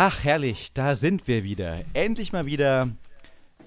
Ach, 0.00 0.22
herrlich, 0.22 0.70
da 0.74 0.94
sind 0.94 1.26
wir 1.26 1.42
wieder. 1.42 1.82
Endlich 1.92 2.32
mal 2.32 2.46
wieder 2.46 2.88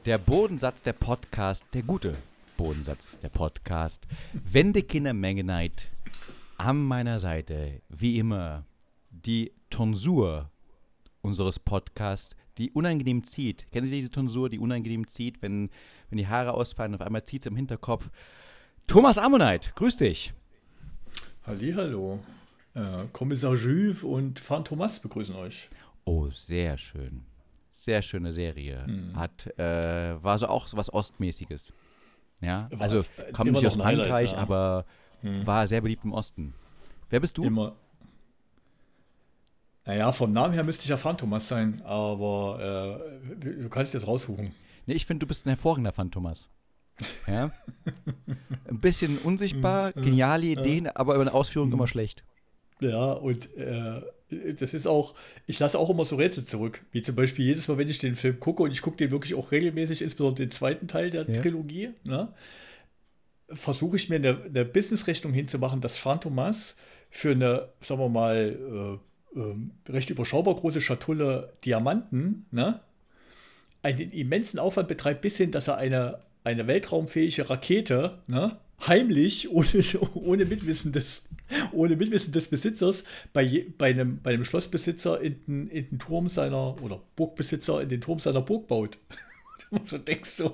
der 0.05 0.17
Bodensatz 0.17 0.81
der 0.81 0.93
Podcast, 0.93 1.65
der 1.73 1.81
gute 1.81 2.15
Bodensatz 2.55 3.17
der 3.21 3.27
Podcast. 3.27 4.07
Wendekinder 4.31 5.11
Mengenheit 5.11 5.89
an 6.57 6.81
meiner 6.81 7.19
Seite, 7.19 7.81
wie 7.89 8.17
immer, 8.17 8.63
die 9.09 9.51
Tonsur 9.69 10.49
unseres 11.21 11.59
Podcasts, 11.59 12.33
die 12.57 12.71
unangenehm 12.71 13.25
zieht. 13.25 13.69
Kennen 13.73 13.87
Sie 13.87 13.99
diese 13.99 14.11
Tonsur, 14.11 14.49
die 14.49 14.59
unangenehm 14.59 15.09
zieht, 15.09 15.41
wenn, 15.41 15.69
wenn 16.09 16.17
die 16.17 16.29
Haare 16.29 16.53
ausfallen, 16.53 16.95
auf 16.95 17.01
einmal 17.01 17.25
zieht 17.25 17.41
es 17.41 17.47
im 17.47 17.57
Hinterkopf. 17.57 18.09
Thomas 18.87 19.17
Ammonite, 19.17 19.71
grüß 19.75 19.97
dich. 19.97 20.31
Hallihallo. 21.45 22.21
Äh, 22.73 23.07
Kommissar 23.11 23.55
Juve 23.55 24.07
und 24.07 24.39
Fan 24.39 24.63
Thomas 24.63 25.01
begrüßen 25.01 25.35
euch. 25.35 25.69
Oh, 26.05 26.29
sehr 26.29 26.77
schön. 26.77 27.23
Sehr 27.69 28.01
schöne 28.01 28.31
Serie. 28.31 28.85
Hm. 28.85 29.15
Hat, 29.15 29.47
äh, 29.57 30.21
war 30.23 30.37
so 30.37 30.47
auch 30.47 30.67
so 30.67 30.77
was 30.77 30.91
Ostmäßiges. 30.93 31.73
Ja, 32.41 32.67
war 32.71 32.81
also 32.81 33.03
kommt 33.33 33.51
nicht 33.51 33.65
aus 33.65 33.75
Frankreich, 33.75 34.31
ja. 34.31 34.37
aber 34.37 34.85
hm. 35.21 35.45
war 35.45 35.67
sehr 35.67 35.81
beliebt 35.81 36.03
im 36.03 36.13
Osten. 36.13 36.53
Wer 37.09 37.19
bist 37.19 37.37
du? 37.37 37.43
Immer. 37.43 37.75
Naja, 39.85 40.11
vom 40.11 40.31
Namen 40.31 40.53
her 40.53 40.63
müsste 40.63 40.83
ich 40.83 40.89
ja 40.89 40.97
Phantomas 40.97 41.47
sein, 41.47 41.81
aber 41.83 43.03
äh, 43.35 43.61
du 43.61 43.69
kannst 43.69 43.93
jetzt 43.93 44.07
raussuchen. 44.07 44.53
Nee, 44.85 44.93
ich 44.93 45.05
finde, 45.05 45.25
du 45.25 45.27
bist 45.27 45.45
ein 45.45 45.49
hervorragender 45.49 45.91
Phantomas. 45.91 46.49
Ja? 47.27 47.51
ein 48.69 48.79
bisschen 48.79 49.17
unsichtbar, 49.19 49.93
hm. 49.95 50.03
geniale 50.03 50.45
Ideen, 50.45 50.87
aber 50.87 51.15
über 51.15 51.21
eine 51.21 51.33
Ausführung 51.33 51.69
hm. 51.69 51.73
immer 51.73 51.87
schlecht. 51.87 52.23
Ja, 52.79 53.13
und 53.13 53.55
äh, 53.57 54.01
das 54.59 54.73
ist 54.73 54.87
auch, 54.87 55.15
ich 55.47 55.59
lasse 55.59 55.77
auch 55.77 55.89
immer 55.89 56.05
so 56.05 56.15
Rätsel 56.15 56.45
zurück. 56.45 56.81
Wie 56.91 57.01
zum 57.01 57.15
Beispiel 57.15 57.45
jedes 57.45 57.67
Mal, 57.67 57.77
wenn 57.77 57.89
ich 57.89 57.99
den 57.99 58.15
Film 58.15 58.39
gucke, 58.39 58.63
und 58.63 58.71
ich 58.71 58.81
gucke 58.81 58.97
den 58.97 59.11
wirklich 59.11 59.35
auch 59.35 59.51
regelmäßig, 59.51 60.01
insbesondere 60.01 60.45
den 60.45 60.51
zweiten 60.51 60.87
Teil 60.87 61.09
der 61.09 61.27
ja. 61.27 61.41
Trilogie, 61.41 61.89
ne, 62.03 62.33
versuche 63.49 63.95
ich 63.95 64.09
mir 64.09 64.15
eine, 64.15 64.41
eine 64.43 64.65
Business-Rechnung 64.65 65.33
hinzumachen, 65.33 65.81
dass 65.81 65.97
Phantomas 65.97 66.75
für 67.09 67.31
eine, 67.31 67.69
sagen 67.81 67.99
wir 67.99 68.09
mal, 68.09 68.99
äh, 69.35 69.39
äh, 69.39 69.55
recht 69.89 70.09
überschaubar 70.09 70.55
große 70.55 70.81
Schatulle 70.81 71.53
Diamanten, 71.65 72.45
ne, 72.51 72.79
einen 73.83 74.11
immensen 74.11 74.59
Aufwand 74.59 74.87
betreibt, 74.87 75.21
bis 75.21 75.37
hin, 75.37 75.51
dass 75.51 75.67
er 75.67 75.77
eine, 75.77 76.19
eine 76.43 76.67
weltraumfähige 76.67 77.49
Rakete, 77.49 78.19
ne, 78.27 78.57
heimlich, 78.87 79.49
ohne, 79.51 79.67
ohne, 80.13 80.45
Mitwissen 80.45 80.91
des, 80.91 81.23
ohne 81.71 81.95
Mitwissen 81.95 82.31
des 82.33 82.47
Besitzers, 82.47 83.03
bei, 83.33 83.65
bei, 83.77 83.91
einem, 83.91 84.21
bei 84.21 84.33
einem 84.33 84.45
Schlossbesitzer 84.45 85.21
in 85.21 85.41
den, 85.47 85.67
in 85.67 85.89
den 85.89 85.99
Turm 85.99 86.29
seiner, 86.29 86.81
oder 86.81 87.01
Burgbesitzer 87.15 87.81
in 87.81 87.89
den 87.89 88.01
Turm 88.01 88.19
seiner 88.19 88.41
Burg 88.41 88.67
baut. 88.67 88.97
So 89.83 89.97
denkst 89.97 90.37
du. 90.37 90.51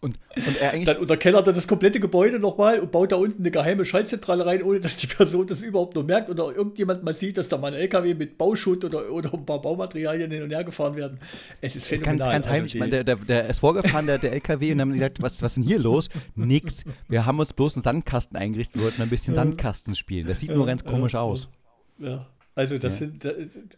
Und, 0.00 0.18
und 0.36 0.60
er 0.60 0.72
eigentlich. 0.72 0.86
Dann 0.86 0.98
unterkellert 0.98 1.46
er 1.46 1.52
das 1.52 1.66
komplette 1.66 2.00
Gebäude 2.00 2.38
nochmal 2.38 2.80
und 2.80 2.90
baut 2.90 3.12
da 3.12 3.16
unten 3.16 3.42
eine 3.42 3.50
geheime 3.50 3.84
Schaltzentrale 3.84 4.46
rein, 4.46 4.62
ohne 4.62 4.80
dass 4.80 4.96
die 4.96 5.06
Person 5.06 5.46
das 5.46 5.62
überhaupt 5.62 5.94
nur 5.94 6.04
merkt 6.04 6.30
oder 6.30 6.54
irgendjemand 6.54 7.02
mal 7.02 7.14
sieht, 7.14 7.36
dass 7.36 7.48
da 7.48 7.58
mal 7.58 7.74
ein 7.74 7.80
LKW 7.80 8.14
mit 8.14 8.38
Bauschutt 8.38 8.84
oder, 8.84 9.10
oder 9.10 9.34
ein 9.34 9.44
paar 9.44 9.60
Baumaterialien 9.60 10.30
hin 10.30 10.42
und 10.42 10.50
her 10.50 10.64
gefahren 10.64 10.96
werden. 10.96 11.18
Es 11.60 11.76
ist 11.76 11.86
phänomenal. 11.86 12.18
Ganz, 12.18 12.32
ganz 12.32 12.48
heimlich. 12.48 12.80
Also 12.80 12.90
der, 12.90 13.04
der, 13.04 13.16
der 13.16 13.46
ist 13.48 13.58
vorgefahren, 13.60 14.06
der, 14.06 14.18
der 14.18 14.32
LKW, 14.32 14.72
und 14.72 14.78
dann 14.78 14.88
haben 14.88 14.92
sie 14.92 14.98
gesagt, 14.98 15.22
was, 15.22 15.42
was 15.42 15.52
ist 15.52 15.56
denn 15.56 15.64
hier 15.64 15.78
los? 15.78 16.08
Nix. 16.34 16.84
Wir 17.08 17.26
haben 17.26 17.38
uns 17.38 17.52
bloß 17.52 17.76
einen 17.76 17.82
Sandkasten 17.82 18.36
eingerichtet, 18.36 18.80
wollten 18.82 19.02
ein 19.02 19.10
bisschen 19.10 19.34
Sandkasten 19.34 19.94
spielen. 19.94 20.26
Das 20.26 20.40
sieht 20.40 20.50
nur 20.50 20.66
ganz 20.66 20.84
komisch 20.84 21.14
aus. 21.14 21.48
Ja. 21.98 22.26
Also 22.56 22.78
das 22.78 23.00
ja. 23.00 23.08
sind, 23.08 23.26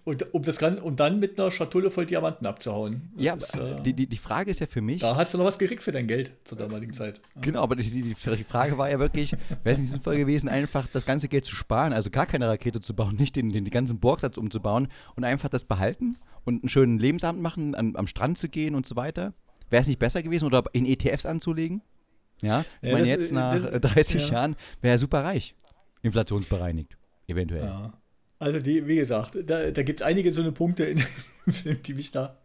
und, 0.04 0.32
um 0.32 0.44
das 0.44 0.56
Ganze, 0.56 0.80
und 0.82 1.00
dann 1.00 1.18
mit 1.18 1.38
einer 1.38 1.50
Schatulle 1.50 1.90
voll 1.90 2.06
Diamanten 2.06 2.46
abzuhauen. 2.46 3.10
Das 3.16 3.24
ja, 3.24 3.34
ist, 3.34 3.56
äh, 3.56 3.82
die, 3.82 3.92
die, 3.92 4.06
die 4.06 4.16
Frage 4.16 4.52
ist 4.52 4.60
ja 4.60 4.68
für 4.68 4.80
mich. 4.80 5.00
Da 5.00 5.16
hast 5.16 5.34
du 5.34 5.38
noch 5.38 5.46
was 5.46 5.58
gekriegt 5.58 5.82
für 5.82 5.90
dein 5.90 6.06
Geld 6.06 6.30
zur 6.44 6.58
damaligen 6.58 6.92
Zeit. 6.92 7.20
Genau, 7.40 7.60
aber 7.60 7.74
die, 7.74 7.90
die, 7.90 8.02
die 8.14 8.44
Frage 8.44 8.78
war 8.78 8.88
ja 8.88 9.00
wirklich, 9.00 9.32
wäre 9.64 9.74
es 9.74 9.78
nicht 9.80 9.90
sinnvoll 9.90 10.16
gewesen, 10.16 10.48
einfach 10.48 10.86
das 10.92 11.04
ganze 11.04 11.26
Geld 11.26 11.44
zu 11.44 11.56
sparen, 11.56 11.92
also 11.92 12.08
gar 12.10 12.26
keine 12.26 12.46
Rakete 12.46 12.80
zu 12.80 12.94
bauen, 12.94 13.16
nicht 13.16 13.34
den, 13.34 13.48
den, 13.48 13.64
den 13.64 13.72
ganzen 13.72 13.98
Burgsatz 13.98 14.36
umzubauen 14.36 14.86
und 15.16 15.24
einfach 15.24 15.48
das 15.48 15.64
behalten 15.64 16.16
und 16.44 16.62
einen 16.62 16.68
schönen 16.68 17.00
Lebensabend 17.00 17.42
machen, 17.42 17.74
an, 17.74 17.96
am 17.96 18.06
Strand 18.06 18.38
zu 18.38 18.48
gehen 18.48 18.76
und 18.76 18.86
so 18.86 18.94
weiter? 18.94 19.34
Wäre 19.70 19.82
es 19.82 19.88
nicht 19.88 19.98
besser 19.98 20.22
gewesen 20.22 20.44
oder 20.44 20.62
in 20.72 20.86
ETFs 20.86 21.26
anzulegen? 21.26 21.82
Ja, 22.42 22.64
ich 22.80 22.90
ja, 22.90 22.94
meine, 22.94 23.08
jetzt 23.08 23.32
nach 23.32 23.60
das, 23.60 23.92
30 23.92 24.28
ja. 24.28 24.34
Jahren 24.34 24.56
wäre 24.80 24.94
er 24.94 24.98
super 25.00 25.24
reich, 25.24 25.56
inflationsbereinigt, 26.02 26.96
eventuell. 27.26 27.64
Ja. 27.64 27.92
Also 28.38 28.60
die, 28.60 28.86
wie 28.86 28.96
gesagt, 28.96 29.36
da, 29.46 29.70
da 29.70 29.82
gibt 29.82 30.00
es 30.00 30.06
einige 30.06 30.30
so 30.30 30.40
eine 30.40 30.52
Punkte 30.52 30.84
in 30.84 30.98
dem 31.46 31.52
Film, 31.52 31.82
die 31.82 31.94
mich 31.94 32.10
da 32.12 32.38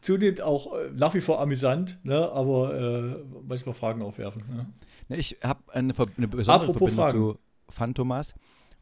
zunehmend 0.00 0.40
auch 0.40 0.74
äh, 0.74 0.90
nach 0.94 1.14
wie 1.14 1.20
vor 1.20 1.40
amüsant, 1.40 1.98
ne, 2.04 2.30
aber 2.30 2.74
äh, 2.74 3.24
manchmal 3.46 3.74
Fragen 3.74 4.02
aufwerfen. 4.02 4.42
Ne. 5.08 5.16
Ich 5.16 5.38
habe 5.42 5.60
eine, 5.72 5.92
eine, 6.16 6.28
besondere 6.28 6.68
Apropos 6.70 6.94
Verbindung 6.94 6.96
Fragen. 6.96 7.18
zu 7.18 7.38
Phantomas. 7.74 8.34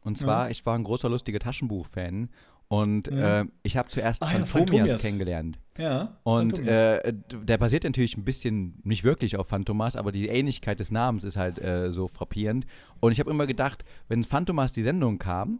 Und 0.03 0.17
zwar, 0.17 0.45
ja. 0.45 0.51
ich 0.51 0.65
war 0.65 0.75
ein 0.75 0.83
großer 0.83 1.09
lustiger 1.09 1.37
Taschenbuch-Fan 1.39 2.29
und 2.71 3.07
ja. 3.07 3.41
äh, 3.41 3.45
ich 3.63 3.75
habe 3.75 3.89
zuerst 3.89 4.23
Ach, 4.23 4.47
Phantomias, 4.47 4.89
ja, 4.89 4.97
kennengelernt. 4.97 5.59
Ja. 5.77 6.17
Und 6.23 6.57
äh, 6.59 7.13
der 7.29 7.57
basiert 7.57 7.83
natürlich 7.83 8.15
ein 8.15 8.23
bisschen, 8.23 8.79
nicht 8.83 9.03
wirklich 9.03 9.35
auf 9.35 9.49
Phantomas, 9.49 9.97
aber 9.97 10.13
die 10.13 10.29
Ähnlichkeit 10.29 10.79
des 10.79 10.89
Namens 10.89 11.25
ist 11.25 11.35
halt 11.35 11.59
äh, 11.59 11.91
so 11.91 12.07
frappierend. 12.07 12.65
Und 13.01 13.11
ich 13.11 13.19
habe 13.19 13.29
immer 13.29 13.45
gedacht, 13.45 13.83
wenn 14.07 14.23
Phantomas 14.23 14.71
die 14.71 14.83
Sendung 14.83 15.19
kam, 15.19 15.59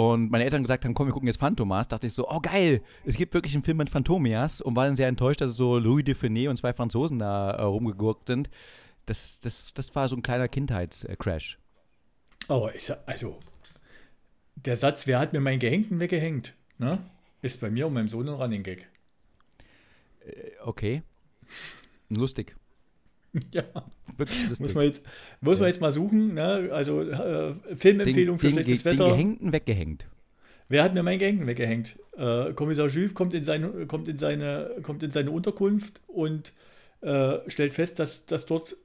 und 0.00 0.30
meine 0.30 0.44
Eltern 0.44 0.62
gesagt 0.62 0.86
haben, 0.86 0.94
komm, 0.94 1.08
wir 1.08 1.12
gucken 1.12 1.26
jetzt 1.26 1.40
Phantomas, 1.40 1.86
dachte 1.86 2.06
ich 2.06 2.14
so, 2.14 2.26
oh 2.26 2.40
geil, 2.40 2.80
es 3.04 3.16
gibt 3.16 3.34
wirklich 3.34 3.52
einen 3.52 3.62
Film 3.62 3.76
mit 3.76 3.90
Phantomias 3.90 4.62
und 4.62 4.74
war 4.74 4.86
dann 4.86 4.96
sehr 4.96 5.08
enttäuscht, 5.08 5.42
dass 5.42 5.54
so 5.54 5.76
Louis 5.76 6.06
Dufiné 6.06 6.48
und 6.48 6.56
zwei 6.56 6.72
Franzosen 6.72 7.18
da 7.18 7.50
äh, 7.50 7.62
rumgegurkt 7.64 8.28
sind. 8.28 8.48
Das, 9.04 9.40
das, 9.40 9.74
das 9.74 9.94
war 9.94 10.08
so 10.08 10.16
ein 10.16 10.22
kleiner 10.22 10.48
Kindheitscrash. 10.48 11.58
Aber 12.48 12.74
ist 12.74 12.90
also 13.06 13.38
der 14.54 14.78
Satz, 14.78 15.06
wer 15.06 15.18
hat 15.18 15.34
mir 15.34 15.40
meinen 15.40 15.58
Gehängten 15.58 16.00
weggehängt, 16.00 16.54
ne? 16.78 16.98
ist 17.42 17.60
bei 17.60 17.68
mir 17.68 17.86
und 17.86 17.92
meinem 17.92 18.08
Sohn 18.08 18.26
ein 18.26 18.34
Running 18.34 18.62
Gag. 18.62 18.88
Äh, 20.20 20.52
okay. 20.64 21.02
Lustig. 22.08 22.56
Ja. 23.52 23.62
Muss 24.58 24.74
man 24.74 24.84
jetzt, 24.84 25.02
muss 25.40 25.58
ja. 25.58 25.62
man 25.62 25.68
jetzt 25.68 25.80
mal 25.80 25.92
suchen. 25.92 26.34
Ne? 26.34 26.68
Also 26.72 27.02
äh, 27.02 27.54
Filmempfehlung 27.74 28.36
den, 28.36 28.38
für 28.38 28.46
den, 28.48 28.52
schlechtes 28.52 28.82
den 28.82 28.92
Wetter. 28.92 29.04
Den 29.04 29.12
Gehängten 29.12 29.52
weggehängt. 29.52 30.06
Wer 30.68 30.84
hat 30.84 30.94
mir 30.94 31.02
meinen 31.02 31.18
Gehängten 31.18 31.46
weggehängt? 31.46 31.98
Äh, 32.16 32.52
Kommissar 32.52 32.88
Juve 32.88 33.14
kommt 33.14 33.34
in, 33.34 33.44
seine, 33.44 33.86
kommt, 33.86 34.08
in 34.08 34.18
seine, 34.18 34.76
kommt 34.82 35.02
in 35.02 35.10
seine 35.10 35.30
Unterkunft 35.30 36.00
und 36.06 36.52
äh, 37.00 37.38
stellt 37.46 37.74
fest, 37.74 37.98
dass, 37.98 38.26
dass, 38.26 38.46
dort, 38.46 38.76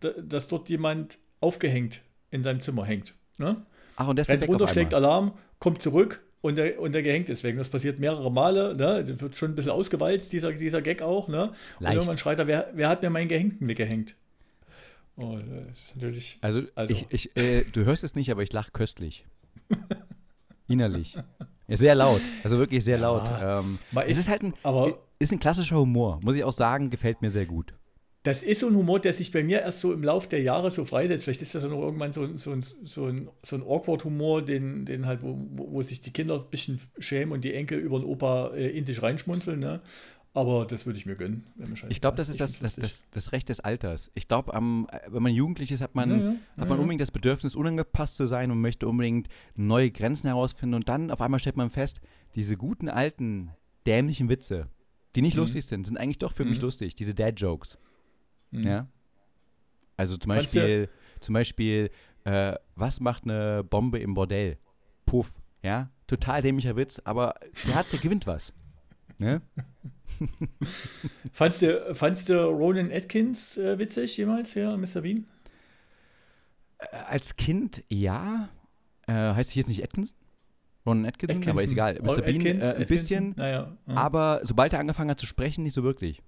dass 0.00 0.48
dort 0.48 0.68
jemand 0.68 1.18
aufgehängt 1.40 2.02
in 2.30 2.42
seinem 2.42 2.60
Zimmer 2.60 2.84
hängt. 2.84 3.14
Ne? 3.38 3.56
Ach, 3.96 4.08
und 4.08 4.16
der 4.16 4.28
Rennt 4.28 4.46
runter, 4.46 4.68
schlägt 4.68 4.92
Alarm, 4.92 5.32
kommt 5.58 5.80
zurück 5.80 6.22
und 6.44 6.56
der, 6.56 6.78
und 6.78 6.92
der 6.92 7.02
gehängt 7.02 7.30
ist 7.30 7.42
wegen. 7.42 7.56
Das 7.56 7.70
passiert 7.70 7.98
mehrere 7.98 8.30
Male, 8.30 8.74
ne? 8.74 9.02
Das 9.02 9.18
wird 9.18 9.34
schon 9.34 9.52
ein 9.52 9.54
bisschen 9.54 9.70
ausgewalzt, 9.70 10.30
dieser, 10.30 10.52
dieser 10.52 10.82
Gag 10.82 11.00
auch, 11.00 11.26
ne? 11.26 11.52
Und 11.80 11.86
irgendwann 11.86 12.18
schreit 12.18 12.38
er, 12.38 12.46
wer, 12.46 12.70
wer 12.74 12.90
hat 12.90 13.02
mir 13.02 13.08
meinen 13.08 13.28
Gehängten 13.28 13.66
weggehängt? 13.66 14.14
Oh, 15.16 15.38
natürlich. 15.94 16.36
Also, 16.42 16.60
also. 16.74 16.92
Ich, 16.92 17.06
ich, 17.08 17.36
äh, 17.38 17.64
du 17.72 17.86
hörst 17.86 18.04
es 18.04 18.14
nicht, 18.14 18.30
aber 18.30 18.42
ich 18.42 18.52
lache 18.52 18.72
köstlich. 18.72 19.24
Innerlich. 20.68 21.16
Ja, 21.66 21.76
sehr 21.78 21.94
laut. 21.94 22.20
Also 22.42 22.58
wirklich 22.58 22.84
sehr 22.84 22.98
ja, 22.98 23.02
laut. 23.02 23.64
Ähm, 23.64 23.78
es 24.06 24.18
ist 24.18 24.28
halt 24.28 24.42
ein, 24.42 24.52
aber, 24.62 24.98
ist 25.18 25.32
ein 25.32 25.38
klassischer 25.38 25.78
Humor, 25.78 26.20
muss 26.22 26.34
ich 26.34 26.44
auch 26.44 26.52
sagen, 26.52 26.90
gefällt 26.90 27.22
mir 27.22 27.30
sehr 27.30 27.46
gut 27.46 27.72
das 28.24 28.42
ist 28.42 28.60
so 28.60 28.68
ein 28.68 28.74
Humor, 28.74 29.00
der 29.00 29.12
sich 29.12 29.30
bei 29.30 29.44
mir 29.44 29.60
erst 29.60 29.80
so 29.80 29.92
im 29.92 30.02
Laufe 30.02 30.28
der 30.30 30.40
Jahre 30.40 30.70
so 30.70 30.86
freisetzt. 30.86 31.24
Vielleicht 31.24 31.42
ist 31.42 31.54
das 31.54 31.62
ja 31.62 31.68
noch 31.68 31.80
irgendwann 31.80 32.14
so, 32.14 32.26
so, 32.38 32.58
so 32.60 33.04
ein, 33.04 33.28
so 33.44 33.54
ein 33.54 33.62
Awkward-Humor, 33.62 34.42
den, 34.42 34.86
den 34.86 35.04
halt, 35.04 35.22
wo, 35.22 35.36
wo 35.50 35.82
sich 35.82 36.00
die 36.00 36.10
Kinder 36.10 36.36
ein 36.36 36.50
bisschen 36.50 36.80
schämen 36.98 37.34
und 37.34 37.44
die 37.44 37.52
Enkel 37.52 37.78
über 37.78 37.98
den 37.98 38.06
Opa 38.06 38.54
äh, 38.54 38.68
in 38.68 38.86
sich 38.86 39.02
reinschmunzeln. 39.02 39.60
Ne? 39.60 39.82
Aber 40.32 40.64
das 40.64 40.86
würde 40.86 40.98
ich 40.98 41.04
mir 41.04 41.16
gönnen. 41.16 41.44
ich 41.90 42.00
glaube, 42.00 42.16
das 42.16 42.30
ist 42.30 42.40
das, 42.40 42.58
das, 42.58 42.76
das, 42.76 43.04
das, 43.10 43.32
Recht 43.32 43.50
des 43.50 43.60
Alters. 43.60 44.10
Ich 44.14 44.26
glaube, 44.26 44.52
wenn 44.54 45.22
man 45.22 45.32
jugendlich 45.32 45.70
ist, 45.70 45.82
hat 45.82 45.94
man, 45.94 46.10
ja, 46.10 46.16
ja, 46.16 46.30
hat 46.56 46.68
man 46.70 46.78
ja, 46.78 46.82
unbedingt 46.82 47.02
das 47.02 47.10
Bedürfnis, 47.10 47.54
unangepasst 47.54 48.16
zu 48.16 48.26
sein 48.26 48.50
und 48.50 48.58
möchte 48.58 48.88
unbedingt 48.88 49.28
neue 49.54 49.90
Grenzen 49.90 50.28
herausfinden. 50.28 50.74
Und 50.76 50.88
dann 50.88 51.10
auf 51.10 51.20
einmal 51.20 51.40
stellt 51.40 51.58
man 51.58 51.68
fest, 51.68 52.00
diese 52.36 52.56
guten, 52.56 52.88
alten, 52.88 53.50
dämlichen 53.86 54.30
Witze, 54.30 54.68
die 55.14 55.20
nicht 55.20 55.34
mhm. 55.34 55.42
lustig 55.42 55.66
sind, 55.66 55.84
sind 55.84 55.98
eigentlich 55.98 56.18
doch 56.18 56.32
für 56.32 56.44
mhm. 56.44 56.50
mich 56.52 56.62
lustig. 56.62 56.94
Diese 56.94 57.14
Dad-Jokes. 57.14 57.76
Mhm. 58.54 58.66
Ja. 58.66 58.88
Also 59.96 60.16
zum 60.16 60.30
Beispiel, 60.30 60.88
zum 61.20 61.34
Beispiel, 61.34 61.90
äh, 62.24 62.54
was 62.74 63.00
macht 63.00 63.24
eine 63.24 63.64
Bombe 63.64 63.98
im 63.98 64.14
Bordell? 64.14 64.58
Puff, 65.06 65.32
ja. 65.62 65.90
Total 66.06 66.42
dämlicher 66.42 66.76
Witz, 66.76 67.00
aber 67.04 67.34
der 67.66 67.74
hat, 67.76 67.92
der 67.92 67.98
gewinnt 67.98 68.26
was. 68.26 68.52
Ne? 69.18 69.40
fandst, 71.32 71.62
du, 71.62 71.94
fandst 71.94 72.28
du 72.28 72.34
Ronan 72.46 72.92
Atkins 72.92 73.56
äh, 73.56 73.78
witzig 73.78 74.16
jemals, 74.16 74.54
ja, 74.54 74.76
Mr. 74.76 75.00
Bean? 75.02 75.26
Äh, 76.78 76.96
als 77.06 77.36
Kind 77.36 77.84
ja. 77.88 78.48
Äh, 79.06 79.12
heißt 79.12 79.50
hier 79.50 79.60
jetzt 79.60 79.68
nicht 79.68 79.82
Atkins? 79.82 80.16
Ron 80.86 81.06
Atkinson, 81.06 81.36
Atkinson. 81.36 81.50
aber 81.50 81.62
ist 81.62 81.72
egal. 81.72 81.94
Mr. 81.94 82.22
Bean 82.22 82.36
Atkins, 82.36 82.66
äh, 82.66 82.74
ein 82.74 82.86
bisschen, 82.86 83.34
naja, 83.36 83.76
ja. 83.86 83.94
aber 83.94 84.40
sobald 84.42 84.72
er 84.74 84.80
angefangen 84.80 85.10
hat 85.10 85.18
zu 85.18 85.26
sprechen, 85.26 85.62
nicht 85.64 85.74
so 85.74 85.82
wirklich. 85.82 86.22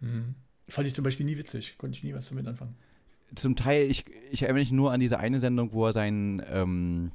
Mhm. 0.00 0.34
Fand 0.68 0.86
ich 0.88 0.94
zum 0.94 1.04
Beispiel 1.04 1.26
nie 1.26 1.36
witzig, 1.36 1.76
konnte 1.76 1.96
ich 1.96 2.04
nie 2.04 2.14
was 2.14 2.28
damit 2.28 2.46
anfangen. 2.46 2.74
Zum 3.34 3.56
Teil, 3.56 3.90
ich, 3.90 4.04
ich 4.30 4.42
erinnere 4.42 4.60
mich 4.60 4.72
nur 4.72 4.92
an 4.92 5.00
diese 5.00 5.18
eine 5.18 5.40
Sendung, 5.40 5.72
wo 5.72 5.86
er 5.86 5.92
sein, 5.92 6.42
ähm, 6.48 7.12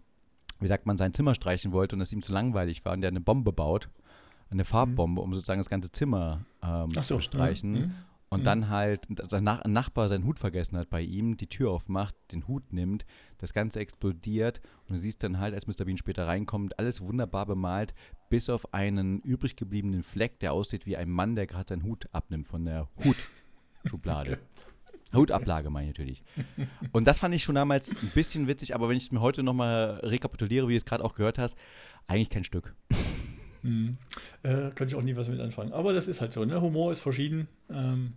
wie 0.59 0.67
sagt 0.67 0.85
man, 0.85 0.97
sein 0.97 1.13
Zimmer 1.13 1.33
streichen 1.33 1.71
wollte 1.71 1.95
und 1.95 2.01
es 2.01 2.11
ihm 2.11 2.21
zu 2.21 2.31
langweilig 2.31 2.83
war 2.85 2.93
und 2.93 3.01
der 3.01 3.09
eine 3.09 3.21
Bombe 3.21 3.51
baut, 3.53 3.89
eine 4.49 4.65
Farbbombe, 4.65 5.21
mhm. 5.21 5.25
um 5.25 5.33
sozusagen 5.33 5.59
das 5.59 5.69
ganze 5.69 5.91
Zimmer 5.91 6.45
ähm, 6.63 6.91
so, 6.91 7.01
zu 7.01 7.21
streichen. 7.21 7.71
Mhm. 7.71 7.95
Und 8.31 8.41
mhm. 8.41 8.45
dann 8.45 8.69
halt 8.69 9.07
sein 9.27 9.43
Nachbar 9.43 10.07
seinen 10.07 10.23
Hut 10.23 10.37
vergessen 10.37 10.77
hat 10.77 10.91
bei 10.91 11.01
ihm, 11.01 11.35
die 11.35 11.47
Tür 11.47 11.71
aufmacht, 11.71 12.13
den 12.31 12.47
Hut 12.47 12.71
nimmt, 12.71 13.03
das 13.39 13.53
Ganze 13.53 13.79
explodiert 13.79 14.61
und 14.87 14.95
du 14.95 14.99
siehst 14.99 15.23
dann 15.23 15.39
halt, 15.39 15.55
als 15.55 15.65
Mr. 15.65 15.85
Bean 15.85 15.97
später 15.97 16.27
reinkommt, 16.27 16.77
alles 16.77 17.01
wunderbar 17.01 17.47
bemalt, 17.47 17.95
bis 18.29 18.47
auf 18.51 18.71
einen 18.71 19.19
übrig 19.21 19.55
gebliebenen 19.55 20.03
Fleck, 20.03 20.39
der 20.39 20.53
aussieht 20.53 20.85
wie 20.85 20.95
ein 20.95 21.09
Mann, 21.09 21.35
der 21.35 21.47
gerade 21.47 21.69
seinen 21.69 21.83
Hut 21.83 22.07
abnimmt 22.11 22.47
von 22.47 22.65
der 22.65 22.87
Hutschublade. 22.97 23.17
Okay. 24.33 24.37
Hutablage 25.13 25.69
meine 25.69 25.89
ich 25.89 25.97
natürlich. 25.97 26.23
Und 26.91 27.05
das 27.05 27.19
fand 27.19 27.33
ich 27.33 27.43
schon 27.43 27.55
damals 27.55 27.91
ein 28.01 28.11
bisschen 28.13 28.47
witzig, 28.47 28.75
aber 28.75 28.89
wenn 28.89 28.97
ich 28.97 29.03
es 29.03 29.11
mir 29.11 29.21
heute 29.21 29.41
nochmal 29.41 29.99
rekapituliere, 30.03 30.67
wie 30.67 30.73
du 30.73 30.77
es 30.77 30.85
gerade 30.85 31.03
auch 31.03 31.15
gehört 31.15 31.37
hast, 31.37 31.57
eigentlich 32.07 32.29
kein 32.29 32.43
Stück. 32.43 32.75
Mhm. 33.63 33.97
Äh, 34.43 34.71
könnte 34.71 34.85
ich 34.87 34.95
auch 34.95 35.01
nie 35.01 35.15
was 35.15 35.29
mit 35.29 35.39
anfangen. 35.39 35.73
Aber 35.73 35.93
das 35.93 36.07
ist 36.07 36.21
halt 36.21 36.33
so, 36.33 36.45
ne? 36.45 36.61
Humor 36.61 36.91
ist 36.91 37.01
verschieden. 37.01 37.47
Ähm, 37.69 38.13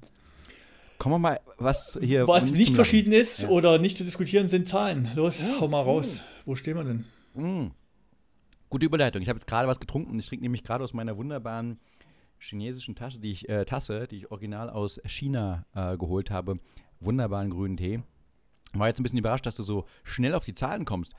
Kommen 0.99 1.15
wir 1.15 1.19
mal, 1.19 1.41
was 1.59 1.99
hier. 2.01 2.29
Was 2.29 2.53
nicht 2.53 2.75
verschieden 2.75 3.13
ist 3.13 3.43
ja. 3.43 3.49
oder 3.49 3.79
nicht 3.79 3.97
zu 3.97 4.05
diskutieren, 4.05 4.47
sind 4.47 4.69
Zahlen. 4.69 5.09
Los, 5.17 5.43
hau 5.61 5.67
mal 5.67 5.83
raus. 5.83 6.23
Oh. 6.23 6.43
Wo 6.47 6.55
stehen 6.55 6.77
wir 6.77 6.85
denn? 6.85 7.05
Mm. 7.35 7.73
Gute 8.71 8.87
Überleitung. 8.87 9.21
Ich 9.21 9.29
habe 9.29 9.37
jetzt 9.39 9.47
gerade 9.47 9.67
was 9.67 9.81
getrunken. 9.81 10.19
Ich 10.19 10.27
trinke 10.27 10.45
nämlich 10.45 10.63
gerade 10.63 10.85
aus 10.85 10.95
meiner 10.95 11.17
wunderbaren 11.17 11.79
chinesischen 12.43 12.94
Tasche, 12.94 13.19
die 13.19 13.31
ich, 13.31 13.49
äh, 13.49 13.65
Tasse, 13.65 14.06
die 14.09 14.17
ich 14.17 14.31
original 14.31 14.69
aus 14.69 15.00
China 15.06 15.65
äh, 15.75 15.97
geholt 15.97 16.31
habe. 16.31 16.59
Wunderbaren 17.00 17.50
grünen 17.50 17.77
Tee. 17.77 18.03
War 18.75 18.89
jetzt 18.89 19.00
ein 19.00 19.03
bisschen 19.03 19.19
überrascht, 19.19 19.47
dass 19.47 19.56
du 19.56 19.62
so 19.62 19.87
schnell 20.03 20.35
auf 20.35 20.44
die 20.44 20.55
Zahlen 20.55 20.85
kommst. 20.85 21.15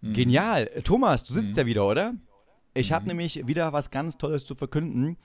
Mhm. 0.00 0.12
Genial. 0.14 0.66
Thomas, 0.84 1.24
du 1.24 1.32
sitzt 1.32 1.50
mhm. 1.50 1.56
ja 1.56 1.66
wieder, 1.66 1.86
oder? 1.86 2.14
Ich 2.74 2.92
habe 2.92 3.04
mhm. 3.04 3.08
nämlich 3.08 3.46
wieder 3.46 3.72
was 3.72 3.90
ganz 3.90 4.16
Tolles 4.18 4.44
zu 4.44 4.54
verkünden. 4.54 5.16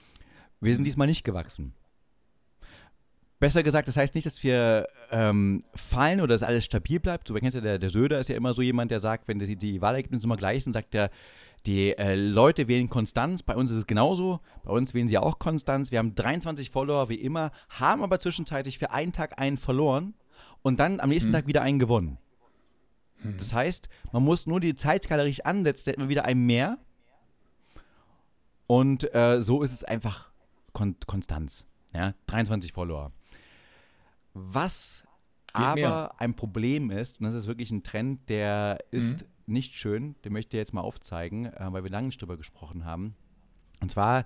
Wir 0.60 0.76
sind 0.76 0.84
diesmal 0.84 1.08
nicht 1.08 1.24
gewachsen. 1.24 1.74
Besser 3.40 3.64
gesagt, 3.64 3.88
das 3.88 3.98
heißt 3.98 4.14
nicht, 4.14 4.28
dass 4.28 4.44
wir 4.44 4.88
ähm, 5.10 5.64
fallen 5.74 6.22
oder 6.22 6.36
dass 6.36 6.44
alles 6.44 6.64
stabil 6.64 7.00
bleibt. 7.00 7.28
So, 7.28 7.34
kennst 7.34 7.56
ja, 7.56 7.62
der, 7.62 7.80
der 7.80 7.90
Söder 7.90 8.20
ist 8.20 8.30
ja 8.30 8.36
immer 8.36 8.54
so 8.54 8.62
jemand, 8.62 8.92
der 8.92 9.00
sagt, 9.00 9.28
wenn 9.28 9.40
die, 9.40 9.56
die 9.56 9.82
Wahlergebnisse 9.82 10.28
immer 10.28 10.38
gleich 10.38 10.64
sind, 10.64 10.74
sagt 10.74 10.94
er, 10.94 11.10
die 11.66 11.98
äh, 11.98 12.16
Leute 12.16 12.68
wählen 12.68 12.90
Konstanz. 12.90 13.44
Bei 13.44 13.56
uns 13.56 13.72
ist 13.72 13.78
es 13.78 13.88
genauso. 13.88 14.40
Bei 14.64 14.72
uns 14.72 14.94
wählen 14.94 15.08
sie 15.08 15.18
auch 15.18 15.40
Konstanz. 15.40 15.92
Wir 15.92 16.00
haben 16.00 16.16
23 16.16 16.72
Follower 16.72 17.10
wie 17.10 17.16
immer, 17.16 17.52
haben 17.70 18.04
aber 18.04 18.20
zwischenzeitlich 18.20 18.80
für 18.80 18.92
einen 18.92 19.14
Tag 19.14 19.40
einen 19.40 19.58
verloren 19.58 20.16
und 20.64 20.80
dann 20.80 21.00
am 21.00 21.10
nächsten 21.10 21.30
hm. 21.30 21.34
Tag 21.34 21.48
wieder 21.48 21.62
einen 21.62 21.80
gewonnen. 21.80 22.18
Hm. 23.22 23.38
Das 23.38 23.54
heißt, 23.54 23.90
man 24.12 24.24
muss 24.24 24.48
nur 24.48 24.60
die 24.60 24.76
Zeitskala 24.76 25.24
richtig 25.24 25.46
ansetzen, 25.46 25.86
dann 25.86 25.92
hätten 25.94 26.02
wir 26.04 26.10
wieder 26.10 26.26
einen 26.26 26.46
mehr. 26.46 26.78
Und 28.68 29.14
äh, 29.14 29.42
so 29.42 29.64
ist 29.64 29.74
es 29.74 29.84
einfach 29.84 30.32
Kon 30.74 30.96
Konstanz. 31.06 31.66
Ja? 31.94 32.14
23 32.28 32.74
Follower. 32.74 33.12
Was 34.34 35.04
Geht 35.54 35.62
aber 35.62 35.76
mehr. 35.76 36.12
ein 36.18 36.34
Problem 36.36 36.90
ist, 36.90 37.20
und 37.20 37.26
das 37.26 37.36
ist 37.36 37.48
wirklich 37.48 37.72
ein 37.72 37.84
Trend, 37.84 38.30
der 38.30 38.80
ist 38.92 39.22
mhm. 39.22 39.28
Nicht 39.46 39.76
schön, 39.76 40.16
den 40.24 40.34
möchte 40.34 40.58
ich 40.58 40.62
jetzt 40.62 40.74
mal 40.74 40.82
aufzeigen, 40.82 41.46
äh, 41.46 41.68
weil 41.72 41.84
wir 41.84 41.92
lange 41.92 42.08
nicht 42.08 42.22
drüber 42.22 42.38
gesprochen 42.38 42.86
haben. 42.86 43.16
Und 43.82 43.92
zwar, 43.92 44.26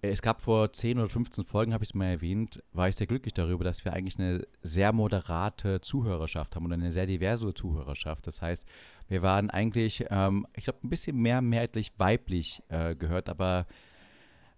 es 0.00 0.22
gab 0.22 0.42
vor 0.42 0.72
10 0.72 0.98
oder 0.98 1.08
15 1.08 1.44
Folgen, 1.44 1.72
habe 1.72 1.84
ich 1.84 1.90
es 1.90 1.94
mal 1.94 2.06
erwähnt, 2.06 2.62
war 2.72 2.88
ich 2.88 2.96
sehr 2.96 3.06
glücklich 3.06 3.34
darüber, 3.34 3.64
dass 3.64 3.84
wir 3.84 3.92
eigentlich 3.92 4.18
eine 4.18 4.46
sehr 4.62 4.92
moderate 4.92 5.80
Zuhörerschaft 5.80 6.56
haben 6.56 6.64
und 6.64 6.72
eine 6.72 6.92
sehr 6.92 7.06
diverse 7.06 7.54
Zuhörerschaft. 7.54 8.26
Das 8.26 8.42
heißt, 8.42 8.66
wir 9.08 9.22
waren 9.22 9.50
eigentlich, 9.50 10.06
ähm, 10.10 10.46
ich 10.56 10.64
glaube, 10.64 10.80
ein 10.84 10.90
bisschen 10.90 11.16
mehr 11.16 11.40
mehrheitlich 11.40 11.92
weiblich 11.98 12.62
äh, 12.68 12.96
gehört, 12.96 13.28
aber 13.28 13.66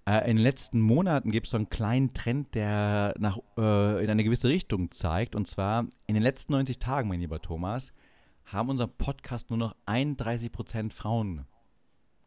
äh, 0.06 0.30
in 0.30 0.36
den 0.36 0.42
letzten 0.42 0.80
Monaten 0.80 1.30
gibt 1.30 1.46
es 1.46 1.50
so 1.52 1.56
einen 1.56 1.70
kleinen 1.70 2.12
Trend, 2.12 2.54
der 2.54 3.14
nach, 3.18 3.38
äh, 3.56 4.04
in 4.04 4.10
eine 4.10 4.24
gewisse 4.24 4.48
Richtung 4.48 4.90
zeigt. 4.90 5.34
Und 5.34 5.48
zwar 5.48 5.86
in 6.06 6.14
den 6.14 6.22
letzten 6.22 6.52
90 6.52 6.78
Tagen, 6.78 7.08
mein 7.08 7.20
lieber 7.20 7.40
Thomas, 7.40 7.92
haben 8.46 8.70
unseren 8.70 8.90
Podcast 8.90 9.50
nur 9.50 9.58
noch 9.58 9.74
31% 9.86 10.92
Frauen 10.92 11.46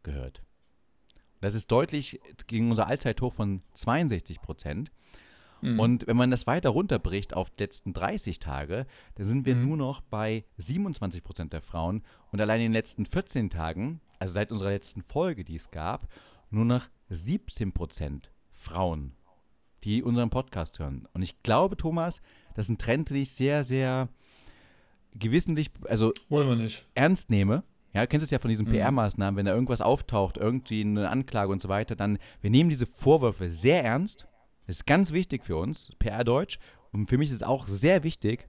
gehört. 0.02 0.42
Das 1.40 1.54
ist 1.54 1.70
deutlich 1.70 2.20
gegen 2.46 2.70
unser 2.70 2.88
Allzeithoch 2.88 3.34
von 3.34 3.62
62 3.74 4.40
Prozent. 4.40 4.90
Mhm. 5.60 5.80
Und 5.80 6.06
wenn 6.06 6.16
man 6.16 6.30
das 6.30 6.46
weiter 6.46 6.70
runterbricht 6.70 7.34
auf 7.34 7.50
die 7.50 7.62
letzten 7.62 7.92
30 7.92 8.38
Tage, 8.38 8.86
dann 9.16 9.26
sind 9.26 9.46
wir 9.46 9.56
mhm. 9.56 9.68
nur 9.68 9.76
noch 9.76 10.00
bei 10.00 10.44
27 10.56 11.22
Prozent 11.22 11.52
der 11.52 11.62
Frauen 11.62 12.02
und 12.32 12.40
allein 12.40 12.60
in 12.60 12.66
den 12.66 12.72
letzten 12.72 13.06
14 13.06 13.50
Tagen, 13.50 14.00
also 14.18 14.34
seit 14.34 14.50
unserer 14.52 14.70
letzten 14.70 15.02
Folge, 15.02 15.44
die 15.44 15.56
es 15.56 15.70
gab, 15.70 16.08
nur 16.50 16.64
noch 16.64 16.86
17 17.10 17.72
Prozent 17.72 18.30
Frauen, 18.52 19.12
die 19.84 20.02
unseren 20.02 20.30
Podcast 20.30 20.78
hören. 20.78 21.08
Und 21.12 21.22
ich 21.22 21.42
glaube, 21.42 21.76
Thomas, 21.76 22.20
das 22.54 22.66
ist 22.66 22.70
ein 22.70 22.78
Trend, 22.78 23.10
den 23.10 23.18
ich 23.18 23.32
sehr, 23.32 23.64
sehr 23.64 24.08
gewissentlich, 25.14 25.70
also 25.84 26.12
ernst 26.94 27.30
nehme. 27.30 27.62
Ja, 27.94 28.02
du 28.02 28.08
kennst 28.08 28.24
es 28.24 28.30
ja 28.30 28.38
von 28.38 28.50
diesen 28.50 28.66
mhm. 28.66 28.72
PR-Maßnahmen, 28.72 29.36
wenn 29.36 29.46
da 29.46 29.54
irgendwas 29.54 29.80
auftaucht, 29.80 30.36
irgendwie 30.36 30.82
eine 30.82 31.08
Anklage 31.08 31.50
und 31.50 31.62
so 31.62 31.68
weiter, 31.68 31.96
dann, 31.96 32.18
wir 32.40 32.50
nehmen 32.50 32.70
diese 32.70 32.86
Vorwürfe 32.86 33.48
sehr 33.48 33.82
ernst 33.84 34.28
das 34.68 34.76
ist 34.76 34.86
ganz 34.86 35.12
wichtig 35.12 35.44
für 35.44 35.56
uns, 35.56 35.92
PR-Deutsch. 35.98 36.58
Und 36.92 37.08
für 37.08 37.16
mich 37.16 37.30
ist 37.30 37.36
es 37.36 37.42
auch 37.42 37.66
sehr 37.66 38.04
wichtig, 38.04 38.46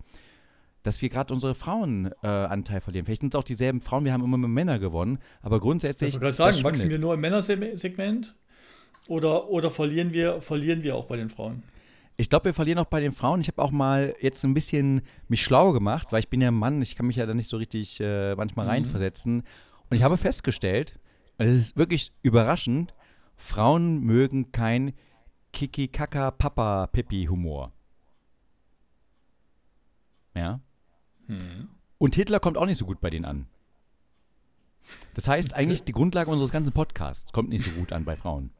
dass 0.84 1.02
wir 1.02 1.08
gerade 1.08 1.34
unsere 1.34 1.56
Frauenanteil 1.56 2.78
äh, 2.78 2.82
verlieren. 2.82 3.06
Vielleicht 3.06 3.22
sind 3.22 3.34
es 3.34 3.40
auch 3.40 3.44
dieselben 3.44 3.80
Frauen, 3.80 4.04
wir 4.04 4.12
haben 4.12 4.24
immer 4.24 4.38
mit 4.38 4.50
Männern 4.50 4.82
gewonnen, 4.82 5.20
aber 5.42 5.62
grundsätzlich. 5.62 6.10
Ich 6.10 6.16
wollte 6.16 6.36
gerade 6.36 6.54
sagen, 6.54 6.64
wachsen 6.64 6.90
wir 6.90 7.00
nur 7.00 7.14
im 7.14 7.22
Männersegment 7.22 8.36
oder, 9.08 9.50
oder 9.50 9.72
verlieren, 9.72 10.14
wir, 10.14 10.42
verlieren 10.42 10.84
wir 10.84 10.96
auch 10.96 11.06
bei 11.06 11.16
den 11.16 11.30
Frauen? 11.30 11.64
Ich 12.20 12.30
glaube, 12.30 12.46
wir 12.46 12.54
verlieren 12.54 12.80
auch 12.80 12.86
bei 12.86 13.00
den 13.00 13.14
Frauen. 13.14 13.40
Ich 13.40 13.48
habe 13.48 13.62
auch 13.62 13.72
mal 13.72 14.14
jetzt 14.20 14.44
ein 14.44 14.54
bisschen 14.54 15.04
mich 15.30 15.42
schlau 15.42 15.72
gemacht, 15.72 16.12
weil 16.12 16.20
ich 16.20 16.28
bin 16.28 16.42
ja 16.42 16.50
ein 16.50 16.54
Mann, 16.54 16.82
ich 16.82 16.98
kann 16.98 17.06
mich 17.06 17.16
ja 17.16 17.26
da 17.26 17.34
nicht 17.34 17.48
so 17.48 17.56
richtig 17.56 17.98
äh, 18.02 18.36
manchmal 18.36 18.66
mhm. 18.66 18.72
reinversetzen. 18.72 19.44
Und 19.90 19.96
ich 19.96 20.04
habe 20.04 20.18
festgestellt, 20.18 21.00
es 21.38 21.56
ist 21.56 21.78
wirklich 21.78 22.12
überraschend, 22.22 22.94
Frauen 23.38 24.02
mögen 24.02 24.52
kein 24.52 24.92
Kiki 25.54 25.88
Kaka 25.88 26.32
Papa 26.32 26.88
Pippi 26.88 27.28
Humor. 27.30 27.72
Ja. 30.36 30.60
Hm. 31.28 31.70
Und 32.00 32.16
Hitler 32.16 32.42
kommt 32.42 32.58
auch 32.58 32.66
nicht 32.66 32.80
so 32.80 32.86
gut 32.86 33.00
bei 33.00 33.10
denen 33.10 33.24
an. 33.24 33.48
Das 35.14 35.30
heißt, 35.30 35.54
okay. 35.54 35.62
eigentlich 35.62 35.84
die 35.84 35.94
Grundlage 35.94 36.30
unseres 36.30 36.52
ganzen 36.52 36.74
Podcasts 36.74 37.32
kommt 37.32 37.48
nicht 37.48 37.64
so 37.64 37.72
gut 37.72 37.94
an 37.94 38.04
bei 38.04 38.18
Frauen. 38.18 38.52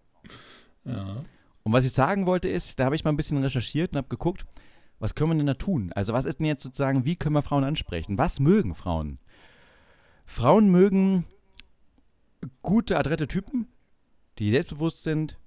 Ja. 0.86 1.26
Und 1.64 1.74
was 1.74 1.86
ich 1.86 1.92
sagen 1.92 2.26
wollte 2.26 2.48
ist, 2.48 2.80
da 2.80 2.86
habe 2.86 2.96
ich 2.96 3.04
mal 3.04 3.12
ein 3.12 3.18
bisschen 3.18 3.42
recherchiert 3.44 3.92
und 3.92 3.98
habe 3.98 4.08
geguckt, 4.08 4.46
was 5.00 5.16
können 5.16 5.32
wir 5.32 5.38
denn 5.38 5.46
da 5.46 5.54
tun? 5.54 5.92
Also 5.94 6.14
was 6.14 6.26
ist 6.26 6.40
denn 6.40 6.48
jetzt 6.48 6.64
sozusagen, 6.64 7.06
wie 7.06 7.16
können 7.16 7.36
wir 7.36 7.42
Frauen 7.42 7.64
ansprechen? 7.64 8.18
Was 8.18 8.40
mögen 8.40 8.76
Frauen? 8.76 9.20
Frauen 10.26 10.70
mögen 10.70 11.26
gute, 12.62 12.98
adrette 12.98 13.28
Typen, 13.28 13.68
die 14.38 14.52
selbstbewusst 14.52 15.04
sind, 15.04 15.38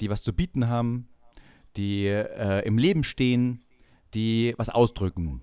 die 0.00 0.10
was 0.10 0.22
zu 0.22 0.32
bieten 0.32 0.68
haben, 0.68 1.08
die 1.76 2.06
äh, 2.06 2.66
im 2.66 2.78
Leben 2.78 3.04
stehen, 3.04 3.64
die 4.14 4.54
was 4.56 4.68
ausdrücken. 4.68 5.42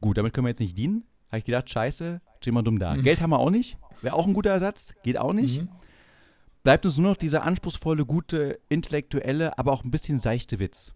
Gut, 0.00 0.18
damit 0.18 0.32
können 0.32 0.46
wir 0.46 0.50
jetzt 0.50 0.60
nicht 0.60 0.76
dienen. 0.76 1.04
Habe 1.28 1.38
ich 1.38 1.44
gedacht, 1.44 1.68
scheiße, 1.68 2.20
stehen 2.40 2.54
wir 2.54 2.62
dumm 2.62 2.78
da. 2.78 2.94
Mhm. 2.94 3.02
Geld 3.02 3.20
haben 3.20 3.30
wir 3.30 3.38
auch 3.38 3.50
nicht. 3.50 3.76
Wäre 4.02 4.14
auch 4.14 4.26
ein 4.26 4.34
guter 4.34 4.50
Ersatz, 4.50 4.94
geht 5.02 5.18
auch 5.18 5.32
nicht. 5.32 5.62
Mhm. 5.62 5.68
Bleibt 6.64 6.84
uns 6.84 6.96
nur 6.98 7.10
noch 7.10 7.16
dieser 7.16 7.44
anspruchsvolle, 7.44 8.04
gute, 8.04 8.58
intellektuelle, 8.68 9.56
aber 9.58 9.72
auch 9.72 9.84
ein 9.84 9.92
bisschen 9.92 10.18
seichte 10.18 10.58
Witz. 10.58 10.92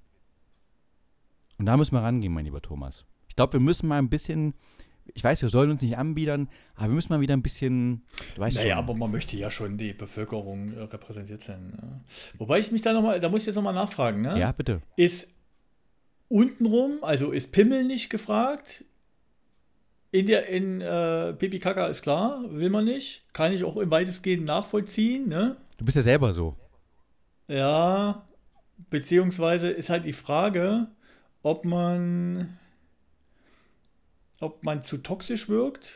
Und 1.59 1.67
da 1.67 1.77
müssen 1.77 1.95
wir 1.95 2.03
rangehen, 2.03 2.33
mein 2.33 2.45
lieber 2.45 2.63
Thomas. 2.63 3.05
Ich 3.29 3.37
glaube, 3.37 3.53
wir 3.55 3.61
müssen 3.61 3.87
mal 3.87 3.99
ein 3.99 4.09
bisschen 4.09 4.55
ich 5.15 5.25
weiß, 5.25 5.43
wir 5.43 5.49
sollen 5.49 5.71
uns 5.71 5.83
nicht 5.83 5.97
anbiedern, 5.97 6.49
aber 6.75 6.89
wir 6.89 6.95
müssen 6.95 7.13
mal 7.13 7.21
wieder 7.21 7.35
ein 7.35 7.43
bisschen. 7.43 8.03
Du 8.35 8.41
weißt 8.41 8.57
naja, 8.57 8.75
schon. 8.77 8.85
aber 8.85 8.95
man 8.95 9.11
möchte 9.11 9.37
ja 9.37 9.51
schon 9.51 9.79
die 9.79 9.93
Bevölkerung 9.93 10.73
äh, 10.73 10.83
repräsentiert 10.83 11.43
sein. 11.43 11.71
Ne? 11.71 12.01
Wobei 12.39 12.59
ich 12.59 12.71
mich 12.71 12.83
da 12.83 12.93
nochmal, 12.93 13.21
da 13.21 13.29
muss 13.29 13.41
ich 13.41 13.47
jetzt 13.47 13.57
nochmal 13.57 13.75
nachfragen, 13.75 14.23
ne? 14.23 14.39
Ja, 14.39 14.53
bitte. 14.53 14.83
Ist 14.97 15.35
untenrum, 16.29 16.99
also 17.03 17.31
ist 17.31 17.53
Pimmel 17.53 17.85
nicht 17.85 18.11
gefragt? 18.11 18.85
In 20.11 20.27
der, 20.27 20.49
in 20.49 20.81
äh, 20.81 21.35
Pipi 21.35 21.59
Kaka 21.59 21.87
ist 21.89 22.03
klar, 22.03 22.43
will 22.49 22.71
man 22.71 22.85
nicht. 22.85 23.25
Kann 23.33 23.53
ich 23.53 23.65
auch 23.65 23.77
im 23.77 23.91
weitestgehend 23.91 24.47
nachvollziehen, 24.47 25.29
ne? 25.29 25.57
Du 25.77 25.85
bist 25.85 25.97
ja 25.97 26.03
selber 26.03 26.33
so. 26.33 26.57
Ja, 27.47 28.27
beziehungsweise 28.91 29.69
ist 29.69 29.91
halt 29.91 30.05
die 30.05 30.13
Frage, 30.13 30.89
ob 31.43 31.65
man 31.65 32.59
ob 34.41 34.63
man 34.63 34.83
zu 34.83 34.99
toxisch 34.99 35.49
wirkt 35.49 35.95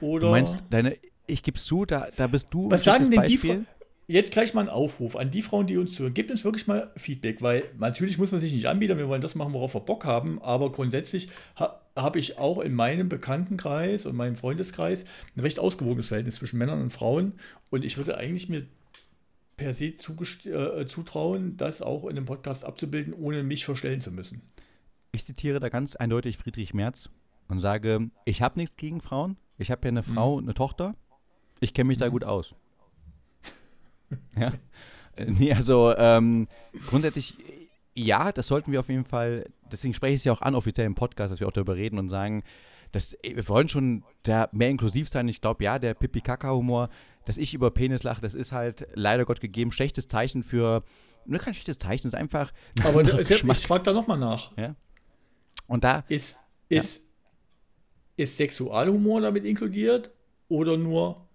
oder. 0.00 0.26
Du 0.26 0.30
meinst, 0.32 0.64
deine 0.70 0.96
ich 1.26 1.42
gebe 1.42 1.58
zu, 1.58 1.84
da, 1.84 2.08
da 2.16 2.28
bist 2.28 2.48
du 2.50 2.70
Was 2.70 2.84
sagen 2.84 3.10
denn 3.10 3.20
Beispiel. 3.20 3.56
die 3.58 3.66
Jetzt 4.08 4.30
gleich 4.30 4.54
mal 4.54 4.60
ein 4.60 4.68
Aufruf 4.68 5.16
an 5.16 5.32
die 5.32 5.42
Frauen, 5.42 5.66
die 5.66 5.76
uns 5.76 5.94
zuhören. 5.94 6.14
Gebt 6.14 6.30
uns 6.30 6.44
wirklich 6.44 6.68
mal 6.68 6.92
Feedback, 6.96 7.42
weil 7.42 7.64
natürlich 7.76 8.18
muss 8.18 8.30
man 8.30 8.40
sich 8.40 8.52
nicht 8.52 8.66
anbieten, 8.66 8.98
wir 8.98 9.08
wollen 9.08 9.20
das 9.20 9.34
machen, 9.34 9.52
worauf 9.52 9.74
wir 9.74 9.80
Bock 9.80 10.04
haben, 10.04 10.40
aber 10.42 10.70
grundsätzlich 10.70 11.28
ha, 11.58 11.80
habe 11.96 12.20
ich 12.20 12.38
auch 12.38 12.60
in 12.60 12.72
meinem 12.72 13.08
Bekanntenkreis 13.08 14.06
und 14.06 14.14
meinem 14.14 14.36
Freundeskreis 14.36 15.06
ein 15.36 15.40
recht 15.40 15.58
ausgewogenes 15.58 16.08
Verhältnis 16.08 16.36
zwischen 16.36 16.58
Männern 16.58 16.82
und 16.82 16.90
Frauen 16.90 17.32
und 17.70 17.84
ich 17.84 17.96
würde 17.96 18.16
eigentlich 18.16 18.48
mir 18.48 18.66
per 19.56 19.74
se 19.74 19.86
äh, 19.86 20.86
zutrauen, 20.86 21.56
das 21.56 21.82
auch 21.82 22.04
in 22.04 22.10
einem 22.10 22.26
Podcast 22.26 22.64
abzubilden, 22.64 23.12
ohne 23.12 23.42
mich 23.42 23.64
verstellen 23.64 24.00
zu 24.00 24.12
müssen. 24.12 24.42
Ich 25.10 25.24
zitiere 25.24 25.58
da 25.58 25.68
ganz 25.68 25.96
eindeutig 25.96 26.36
Friedrich 26.36 26.74
Merz 26.74 27.08
und 27.48 27.58
sage, 27.58 28.10
ich 28.24 28.40
habe 28.40 28.60
nichts 28.60 28.76
gegen 28.76 29.00
Frauen, 29.00 29.36
ich 29.58 29.72
habe 29.72 29.80
ja 29.84 29.88
eine 29.88 30.04
Frau 30.04 30.32
mhm. 30.32 30.38
und 30.38 30.44
eine 30.44 30.54
Tochter, 30.54 30.94
ich 31.58 31.74
kenne 31.74 31.88
mich 31.88 31.98
mhm. 31.98 32.02
da 32.02 32.08
gut 32.08 32.22
aus. 32.22 32.54
ja. 34.38 34.52
Nee, 35.26 35.52
also 35.52 35.94
ähm, 35.96 36.46
grundsätzlich, 36.88 37.38
ja, 37.94 38.32
das 38.32 38.48
sollten 38.48 38.72
wir 38.72 38.80
auf 38.80 38.88
jeden 38.88 39.04
Fall, 39.04 39.46
deswegen 39.72 39.94
spreche 39.94 40.14
ich 40.14 40.20
es 40.20 40.24
ja 40.24 40.32
auch 40.32 40.42
an, 40.42 40.54
offiziell 40.54 40.86
im 40.86 40.94
Podcast, 40.94 41.32
dass 41.32 41.40
wir 41.40 41.48
auch 41.48 41.52
darüber 41.52 41.76
reden 41.76 41.98
und 41.98 42.08
sagen, 42.10 42.42
dass 42.92 43.16
wir 43.22 43.48
wollen 43.48 43.68
schon 43.68 44.04
da 44.22 44.48
mehr 44.52 44.70
inklusiv 44.70 45.08
sein. 45.08 45.28
Ich 45.28 45.40
glaube, 45.40 45.64
ja, 45.64 45.78
der 45.78 45.94
Pipi-Kaka-Humor, 45.94 46.88
dass 47.24 47.36
ich 47.38 47.54
über 47.54 47.70
Penis 47.70 48.02
lache, 48.02 48.20
das 48.20 48.34
ist 48.34 48.52
halt 48.52 48.86
leider 48.94 49.24
Gott 49.24 49.40
gegeben 49.40 49.72
schlechtes 49.72 50.08
Zeichen 50.08 50.42
für, 50.42 50.84
nur 51.24 51.40
kein 51.40 51.54
schlechtes 51.54 51.78
Zeichen, 51.78 52.06
es 52.06 52.14
ist 52.14 52.18
einfach. 52.18 52.52
Aber 52.84 53.02
ist, 53.18 53.30
ich 53.30 53.66
frage 53.66 53.84
da 53.84 53.92
nochmal 53.92 54.18
nach. 54.18 54.56
Ja. 54.56 54.76
Und 55.66 55.84
da. 55.84 56.04
Ist, 56.08 56.38
ist, 56.68 56.98
ja. 56.98 58.24
ist 58.24 58.36
Sexualhumor 58.36 59.20
damit 59.20 59.44
inkludiert 59.44 60.10
oder 60.48 60.76
nur 60.76 61.25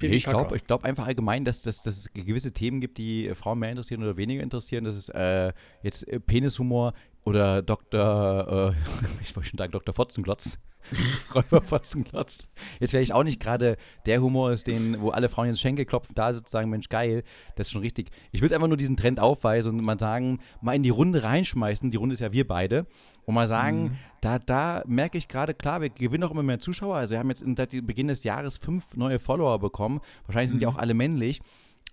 ich 0.00 0.24
glaube 0.24 0.56
ich 0.56 0.66
glaub 0.66 0.84
einfach 0.84 1.06
allgemein, 1.06 1.44
dass, 1.44 1.62
dass, 1.62 1.82
dass 1.82 1.96
es 1.96 2.12
gewisse 2.12 2.52
Themen 2.52 2.80
gibt, 2.80 2.98
die 2.98 3.32
Frauen 3.34 3.58
mehr 3.58 3.70
interessieren 3.70 4.02
oder 4.02 4.16
weniger 4.16 4.42
interessieren. 4.42 4.84
Das 4.84 4.96
ist 4.96 5.08
äh, 5.10 5.52
jetzt 5.82 6.06
äh, 6.08 6.20
Penishumor 6.20 6.94
oder 7.24 7.62
Dr. 7.62 8.74
Äh, 8.74 9.02
ich 9.22 9.34
wollte 9.34 9.50
schon 9.50 9.58
sagen 9.58 9.72
Dr. 9.72 9.94
Fotzenglotz. 9.94 10.58
Räuber 11.34 11.62
Fotzenglotz. 11.62 12.46
Jetzt 12.78 12.92
wäre 12.92 13.02
ich 13.02 13.12
auch 13.12 13.24
nicht 13.24 13.40
gerade 13.40 13.76
der 14.06 14.20
Humor 14.20 14.52
ist, 14.52 14.66
den, 14.66 15.00
wo 15.00 15.10
alle 15.10 15.28
Frauen 15.28 15.48
ins 15.48 15.60
Schenkel 15.60 15.84
klopfen, 15.84 16.14
da 16.14 16.34
sozusagen, 16.34 16.68
Mensch, 16.68 16.88
geil, 16.88 17.24
das 17.56 17.68
ist 17.68 17.72
schon 17.72 17.80
richtig. 17.80 18.10
Ich 18.32 18.42
würde 18.42 18.54
einfach 18.54 18.68
nur 18.68 18.76
diesen 18.76 18.96
Trend 18.96 19.20
aufweisen 19.20 19.78
und 19.78 19.84
mal 19.84 19.98
sagen, 19.98 20.40
mal 20.60 20.74
in 20.74 20.82
die 20.82 20.90
Runde 20.90 21.22
reinschmeißen, 21.22 21.90
die 21.90 21.96
Runde 21.96 22.14
ist 22.14 22.20
ja 22.20 22.32
wir 22.32 22.46
beide, 22.46 22.86
und 23.24 23.34
mal 23.34 23.48
sagen, 23.48 23.82
mhm. 23.82 23.98
da, 24.20 24.38
da 24.38 24.82
merke 24.86 25.16
ich 25.16 25.28
gerade, 25.28 25.54
klar, 25.54 25.80
wir 25.80 25.90
gewinnen 25.90 26.24
auch 26.24 26.30
immer 26.30 26.42
mehr 26.42 26.58
Zuschauer. 26.58 26.96
Also 26.96 27.12
wir 27.12 27.18
haben 27.18 27.30
jetzt 27.30 27.44
seit 27.56 27.70
Beginn 27.86 28.08
des 28.08 28.24
Jahres 28.24 28.58
fünf 28.58 28.84
neue 28.94 29.18
Follower 29.18 29.58
bekommen. 29.58 30.00
Wahrscheinlich 30.26 30.50
sind 30.50 30.58
mhm. 30.58 30.60
die 30.60 30.66
auch 30.66 30.76
alle 30.76 30.94
männlich. 30.94 31.40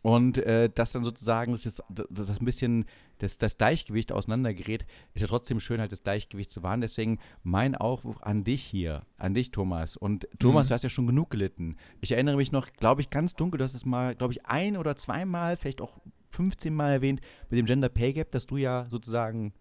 Und 0.01 0.39
äh, 0.39 0.69
dass 0.73 0.93
dann 0.93 1.03
sozusagen 1.03 1.51
das 1.51 1.63
jetzt 1.63 1.83
das, 1.89 2.07
das 2.09 2.39
ein 2.39 2.45
bisschen 2.45 2.85
das, 3.19 3.37
das 3.37 3.57
Gleichgewicht 3.57 4.11
auseinandergerät, 4.11 4.85
ist 5.13 5.21
ja 5.21 5.27
trotzdem 5.27 5.59
schön, 5.59 5.79
halt 5.79 5.91
das 5.91 6.03
Gleichgewicht 6.03 6.49
zu 6.49 6.63
wahren. 6.63 6.81
Deswegen 6.81 7.19
mein 7.43 7.75
Aufruf 7.75 8.21
an 8.23 8.43
dich 8.43 8.63
hier, 8.63 9.03
an 9.17 9.35
dich, 9.35 9.51
Thomas. 9.51 9.95
Und 9.95 10.27
Thomas, 10.39 10.65
mhm. 10.65 10.69
du 10.69 10.73
hast 10.73 10.83
ja 10.83 10.89
schon 10.89 11.07
genug 11.07 11.29
gelitten. 11.29 11.75
Ich 12.01 12.11
erinnere 12.11 12.37
mich 12.37 12.51
noch, 12.51 12.73
glaube 12.73 13.01
ich, 13.01 13.11
ganz 13.11 13.35
dunkel, 13.35 13.59
du 13.59 13.63
hast 13.63 13.75
es 13.75 13.85
mal, 13.85 14.15
glaube 14.15 14.33
ich, 14.33 14.45
ein 14.45 14.75
oder 14.75 14.95
zweimal, 14.95 15.55
vielleicht 15.55 15.81
auch 15.81 15.99
15 16.31 16.73
Mal 16.73 16.91
erwähnt, 16.91 17.21
mit 17.49 17.59
dem 17.59 17.65
Gender 17.65 17.89
Pay 17.89 18.13
Gap, 18.13 18.31
dass 18.31 18.47
du 18.47 18.57
ja 18.57 18.87
sozusagen 18.89 19.53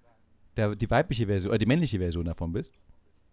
der, 0.57 0.75
die 0.75 0.91
weibliche 0.91 1.27
Version 1.27 1.51
oder 1.51 1.59
die 1.59 1.67
männliche 1.67 1.99
Version 1.99 2.25
davon 2.25 2.53
bist. 2.53 2.75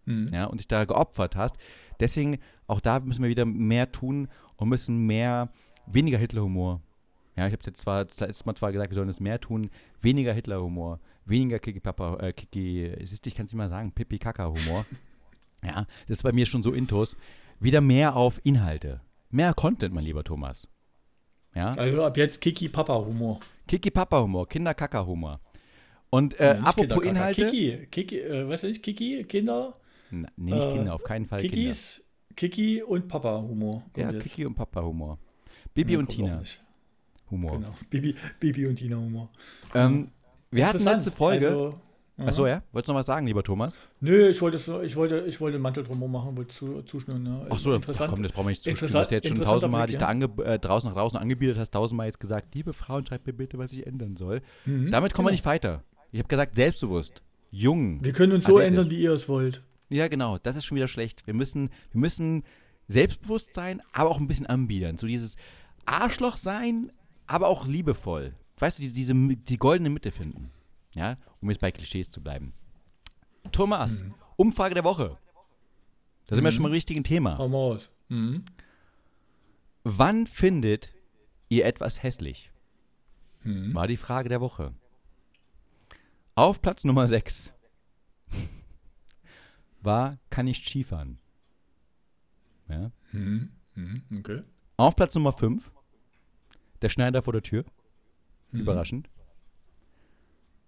Mhm. 0.04 0.28
Ja, 0.32 0.44
und 0.44 0.60
dich 0.60 0.68
da 0.68 0.84
geopfert 0.84 1.36
hast. 1.36 1.56
Deswegen, 2.00 2.38
auch 2.66 2.80
da 2.80 3.00
müssen 3.00 3.22
wir 3.22 3.30
wieder 3.30 3.46
mehr 3.46 3.90
tun 3.92 4.28
und 4.56 4.68
müssen 4.68 5.06
mehr, 5.06 5.50
weniger 5.86 6.18
Hitlerhumor, 6.18 6.82
ja, 7.38 7.46
ich 7.46 7.52
habe 7.52 7.60
es 7.60 7.66
jetzt 7.66 7.80
zwar 7.80 8.00
letztes 8.00 8.44
Mal 8.46 8.56
zwar 8.56 8.72
gesagt, 8.72 8.90
wir 8.90 8.96
sollen 8.96 9.08
es 9.08 9.20
mehr 9.20 9.40
tun, 9.40 9.70
weniger 10.02 10.32
Hitler-Humor, 10.32 10.98
weniger 11.24 11.60
Kiki 11.60 11.78
Papa, 11.78 12.18
äh, 12.20 12.32
Kiki, 12.32 12.92
siehst 13.04 13.24
ich 13.28 13.34
kann 13.36 13.46
es 13.46 13.52
nicht 13.52 13.58
mal 13.58 13.68
sagen, 13.68 13.92
Pipi 13.92 14.18
Kaka-Humor. 14.18 14.84
ja, 15.64 15.86
das 16.08 16.18
ist 16.18 16.22
bei 16.24 16.32
mir 16.32 16.46
schon 16.46 16.64
so 16.64 16.72
intus. 16.72 17.16
Wieder 17.60 17.80
mehr 17.80 18.16
auf 18.16 18.40
Inhalte. 18.42 19.02
Mehr 19.30 19.54
Content, 19.54 19.94
mein 19.94 20.02
lieber 20.02 20.24
Thomas. 20.24 20.66
Ja? 21.54 21.70
Also 21.72 22.02
ab 22.02 22.16
jetzt 22.16 22.40
Kiki 22.40 22.68
Papa 22.68 22.96
Humor. 22.96 23.38
Kiki 23.68 23.92
Papa 23.92 24.20
Humor, 24.20 24.48
Kinder 24.48 24.74
Kaka 24.74 25.06
Humor. 25.06 25.40
Und 26.10 26.40
äh, 26.40 26.58
apropos 26.60 27.04
Inhalte. 27.04 27.50
Kiki, 27.50 27.86
Kiki, 27.86 28.18
äh, 28.18 28.56
du 28.56 28.66
nicht, 28.66 28.82
Kiki, 28.82 29.22
Kinder. 29.24 29.76
Na, 30.10 30.28
nee, 30.36 30.54
nicht 30.54 30.64
äh, 30.64 30.72
Kinder, 30.72 30.94
auf 30.94 31.04
keinen 31.04 31.26
Fall 31.26 31.40
Kikis, 31.40 32.02
Kinder. 32.34 32.34
Kiki 32.34 32.82
und 32.82 33.06
Papa 33.06 33.40
Humor. 33.40 33.84
Ja, 33.96 34.10
jetzt. 34.10 34.24
Kiki 34.24 34.44
und 34.44 34.56
Papa 34.56 34.82
Humor. 34.82 35.20
Bibi 35.72 35.92
ja, 35.92 35.98
und 36.00 36.08
Tina. 36.08 36.42
Humor. 37.30 37.58
Genau. 37.58 37.74
Bibi, 37.90 38.14
Bibi 38.40 38.66
und 38.66 38.76
Tina 38.76 38.96
Humor. 38.96 39.30
Ähm, 39.74 40.10
wir 40.50 40.66
hatten 40.66 40.82
letzte 40.82 41.10
Folge. 41.10 41.48
Also, 41.48 41.80
Achso, 42.20 42.46
ja? 42.48 42.62
Wolltest 42.72 42.88
du 42.88 42.92
noch 42.92 42.98
was 42.98 43.06
sagen, 43.06 43.26
lieber 43.28 43.44
Thomas? 43.44 43.76
Nö, 44.00 44.28
ich 44.28 44.42
wollte, 44.42 44.56
ich 44.84 44.96
wollte, 44.96 45.24
ich 45.28 45.40
wollte 45.40 45.54
einen 45.54 45.62
Mantel 45.62 45.84
drumherum 45.84 46.10
machen, 46.10 46.36
wollte 46.36 46.52
zu, 46.52 46.82
zuschnüren. 46.82 47.24
Ja. 47.24 47.46
Achso, 47.48 47.72
interessant. 47.74 48.10
komm, 48.10 48.24
das 48.24 48.32
brauchen 48.32 48.46
wir 48.46 48.50
nicht 48.50 48.64
zuschnüren. 48.64 48.92
Du 48.92 48.98
hast 48.98 49.10
jetzt 49.12 49.28
schon 49.28 49.40
tausendmal 49.40 49.86
dich 49.86 49.98
da 49.98 50.06
ange, 50.06 50.28
äh, 50.44 50.58
draußen 50.58 50.88
nach 50.88 50.96
draußen 50.96 51.16
angebietet, 51.16 51.58
hast 51.58 51.70
tausendmal 51.70 52.06
jetzt 52.06 52.18
gesagt, 52.18 52.54
liebe 52.56 52.72
Frauen, 52.72 53.06
schreibt 53.06 53.26
mir 53.28 53.32
bitte, 53.32 53.56
was 53.58 53.72
ich 53.72 53.86
ändern 53.86 54.16
soll. 54.16 54.42
Mhm, 54.66 54.90
Damit 54.90 55.14
kommen 55.14 55.26
genau. 55.26 55.28
wir 55.28 55.32
nicht 55.32 55.44
weiter. 55.44 55.84
Ich 56.10 56.18
habe 56.18 56.28
gesagt, 56.28 56.56
selbstbewusst, 56.56 57.22
jung. 57.52 58.02
Wir 58.02 58.12
können 58.12 58.32
uns 58.32 58.46
so 58.46 58.58
ändern, 58.58 58.90
wie 58.90 59.00
ihr 59.00 59.12
es 59.12 59.28
wollt. 59.28 59.62
Ja, 59.88 60.08
genau, 60.08 60.38
das 60.38 60.56
ist 60.56 60.64
schon 60.64 60.76
wieder 60.76 60.88
schlecht. 60.88 61.24
Wir 61.26 61.34
müssen, 61.34 61.70
wir 61.92 62.00
müssen 62.00 62.42
selbstbewusst 62.88 63.54
sein, 63.54 63.80
aber 63.92 64.10
auch 64.10 64.18
ein 64.18 64.26
bisschen 64.26 64.46
anbiedern. 64.46 64.98
So 64.98 65.06
dieses 65.06 65.36
Arschloch 65.86 66.36
sein, 66.36 66.90
aber 67.28 67.48
auch 67.48 67.66
liebevoll. 67.66 68.34
Weißt 68.58 68.78
du, 68.78 68.82
diese, 68.82 68.94
diese 68.94 69.14
die 69.14 69.58
goldene 69.58 69.90
Mitte 69.90 70.10
finden. 70.10 70.50
Ja, 70.92 71.16
um 71.40 71.50
jetzt 71.50 71.60
bei 71.60 71.70
Klischees 71.70 72.10
zu 72.10 72.20
bleiben. 72.20 72.52
Thomas, 73.52 74.02
mhm. 74.02 74.14
Umfrage 74.36 74.74
der 74.74 74.84
Woche. 74.84 75.18
Da 76.26 76.34
sind 76.34 76.42
mhm. 76.42 76.46
wir 76.46 76.52
schon 76.52 76.62
mal 76.62 76.68
im 76.68 76.74
richtigen 76.74 77.04
Thema. 77.04 77.38
Hau 77.38 77.48
mal 77.48 77.58
aus. 77.58 77.90
Mhm. 78.08 78.44
Wann 79.84 80.26
findet 80.26 80.92
ihr 81.48 81.64
etwas 81.64 82.02
hässlich? 82.02 82.50
Mhm. 83.44 83.74
War 83.74 83.86
die 83.86 83.96
Frage 83.96 84.28
der 84.28 84.40
Woche. 84.40 84.74
Auf 86.34 86.60
Platz 86.60 86.84
Nummer 86.84 87.06
6 87.06 87.52
war, 89.80 90.18
kann 90.30 90.46
ich 90.46 90.64
Skifahren? 90.64 91.18
Ja. 92.68 92.90
Mhm. 93.12 93.50
Mhm. 93.74 94.02
Okay. 94.18 94.42
Auf 94.76 94.96
Platz 94.96 95.14
Nummer 95.14 95.32
5 95.32 95.70
der 96.82 96.88
Schneider 96.88 97.22
vor 97.22 97.32
der 97.32 97.42
Tür. 97.42 97.64
Mhm. 98.52 98.60
Überraschend. 98.60 99.08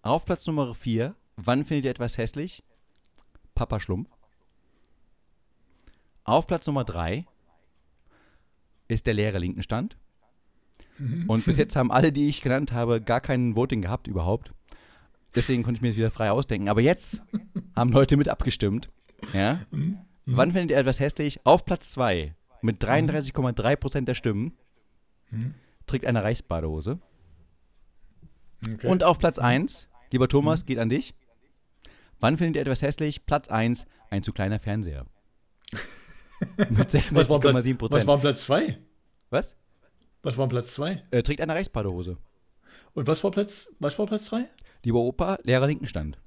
Auf 0.02 0.24
Platz 0.24 0.46
Nummer 0.46 0.74
4. 0.74 1.14
Wann 1.36 1.64
findet 1.64 1.84
ihr 1.84 1.90
etwas 1.90 2.18
hässlich? 2.18 2.62
Papa 3.54 3.80
Schlumpf. 3.80 4.08
Auf 6.24 6.46
Platz 6.46 6.66
Nummer 6.66 6.84
3 6.84 7.26
ist 8.88 9.06
der 9.06 9.14
leere 9.14 9.38
Linkenstand. 9.38 9.96
Mhm. 10.98 11.28
Und 11.28 11.44
bis 11.44 11.56
jetzt 11.56 11.76
haben 11.76 11.92
alle, 11.92 12.12
die 12.12 12.28
ich 12.28 12.42
genannt 12.42 12.72
habe, 12.72 13.00
gar 13.00 13.20
keinen 13.20 13.56
Voting 13.56 13.82
gehabt 13.82 14.06
überhaupt. 14.06 14.52
Deswegen 15.34 15.62
konnte 15.62 15.78
ich 15.78 15.82
mir 15.82 15.88
das 15.88 15.96
wieder 15.96 16.10
frei 16.10 16.30
ausdenken. 16.30 16.68
Aber 16.68 16.80
jetzt 16.80 17.22
haben 17.76 17.92
Leute 17.92 18.16
mit 18.16 18.28
abgestimmt. 18.28 18.90
Ja? 19.32 19.60
Mhm. 19.70 19.98
Wann 20.26 20.52
findet 20.52 20.72
ihr 20.72 20.78
etwas 20.78 21.00
hässlich? 21.00 21.44
Auf 21.44 21.64
Platz 21.64 21.92
2 21.92 22.34
mit 22.62 22.82
33,3% 22.82 24.02
der 24.02 24.14
Stimmen. 24.14 24.56
Mhm 25.30 25.54
trägt 25.90 26.06
eine 26.06 26.22
Reichsbadehose. 26.22 26.98
Okay. 28.66 28.86
Und 28.86 29.04
auf 29.04 29.18
Platz 29.18 29.38
1, 29.38 29.88
lieber 30.12 30.28
Thomas, 30.28 30.62
mhm. 30.62 30.66
geht 30.66 30.78
an 30.78 30.88
dich. 30.88 31.14
Wann 32.20 32.36
findet 32.36 32.56
ihr 32.56 32.62
etwas 32.62 32.82
hässlich? 32.82 33.26
Platz 33.26 33.48
1, 33.48 33.86
ein 34.10 34.22
zu 34.22 34.32
kleiner 34.32 34.58
Fernseher. 34.58 35.06
Mit 36.70 36.90
66,7 36.90 37.76
Prozent. 37.76 38.00
Was 38.00 38.06
war 38.06 38.18
Platz 38.18 38.42
2? 38.42 38.78
Was? 39.30 39.56
Was 40.22 40.36
war 40.36 40.48
Platz 40.48 40.74
2? 40.74 41.02
Er 41.10 41.22
trägt 41.22 41.40
eine 41.40 41.54
Reichsbadehose. 41.54 42.18
Und 42.92 43.06
was 43.06 43.24
war 43.24 43.30
Platz, 43.30 43.68
was 43.78 43.98
war 43.98 44.06
Platz 44.06 44.26
3? 44.26 44.48
Lieber 44.84 45.00
Opa, 45.00 45.38
Lehrer 45.42 45.66
Linkenstand. 45.66 46.18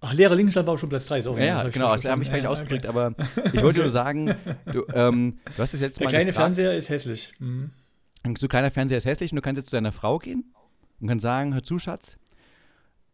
Ach, 0.00 0.12
Lehrer 0.14 0.34
Linkenstand 0.34 0.66
war 0.66 0.74
auch 0.74 0.78
schon 0.78 0.88
Platz 0.88 1.06
3, 1.06 1.20
sorry. 1.22 1.40
Ja, 1.40 1.62
ja 1.62 1.68
genau, 1.68 1.94
das 1.94 2.04
habe 2.04 2.22
ich 2.22 2.28
vielleicht 2.28 2.44
ja, 2.44 2.50
ausgedrückt, 2.50 2.86
okay. 2.86 2.88
aber 2.88 3.14
ich 3.52 3.62
wollte 3.62 3.80
nur 3.80 3.90
sagen, 3.90 4.34
du, 4.72 4.84
ähm, 4.94 5.38
du 5.44 5.62
hast 5.62 5.74
das 5.74 5.80
jetzt 5.80 6.00
Der 6.00 6.06
mal. 6.06 6.10
Der 6.10 6.18
kleine 6.18 6.30
gefragt. 6.30 6.56
Fernseher 6.56 6.76
ist 6.76 6.88
hässlich. 6.88 7.34
Mhm. 7.38 7.70
So 8.36 8.48
kleiner 8.48 8.70
Fernseher 8.70 8.98
ist 8.98 9.04
hässlich 9.04 9.32
und 9.32 9.36
du 9.36 9.42
kannst 9.42 9.58
jetzt 9.58 9.70
zu 9.70 9.76
deiner 9.76 9.92
Frau 9.92 10.18
gehen 10.18 10.54
und 11.00 11.08
kannst 11.08 11.22
sagen, 11.22 11.54
hör 11.54 11.62
zu, 11.62 11.78
Schatz, 11.78 12.18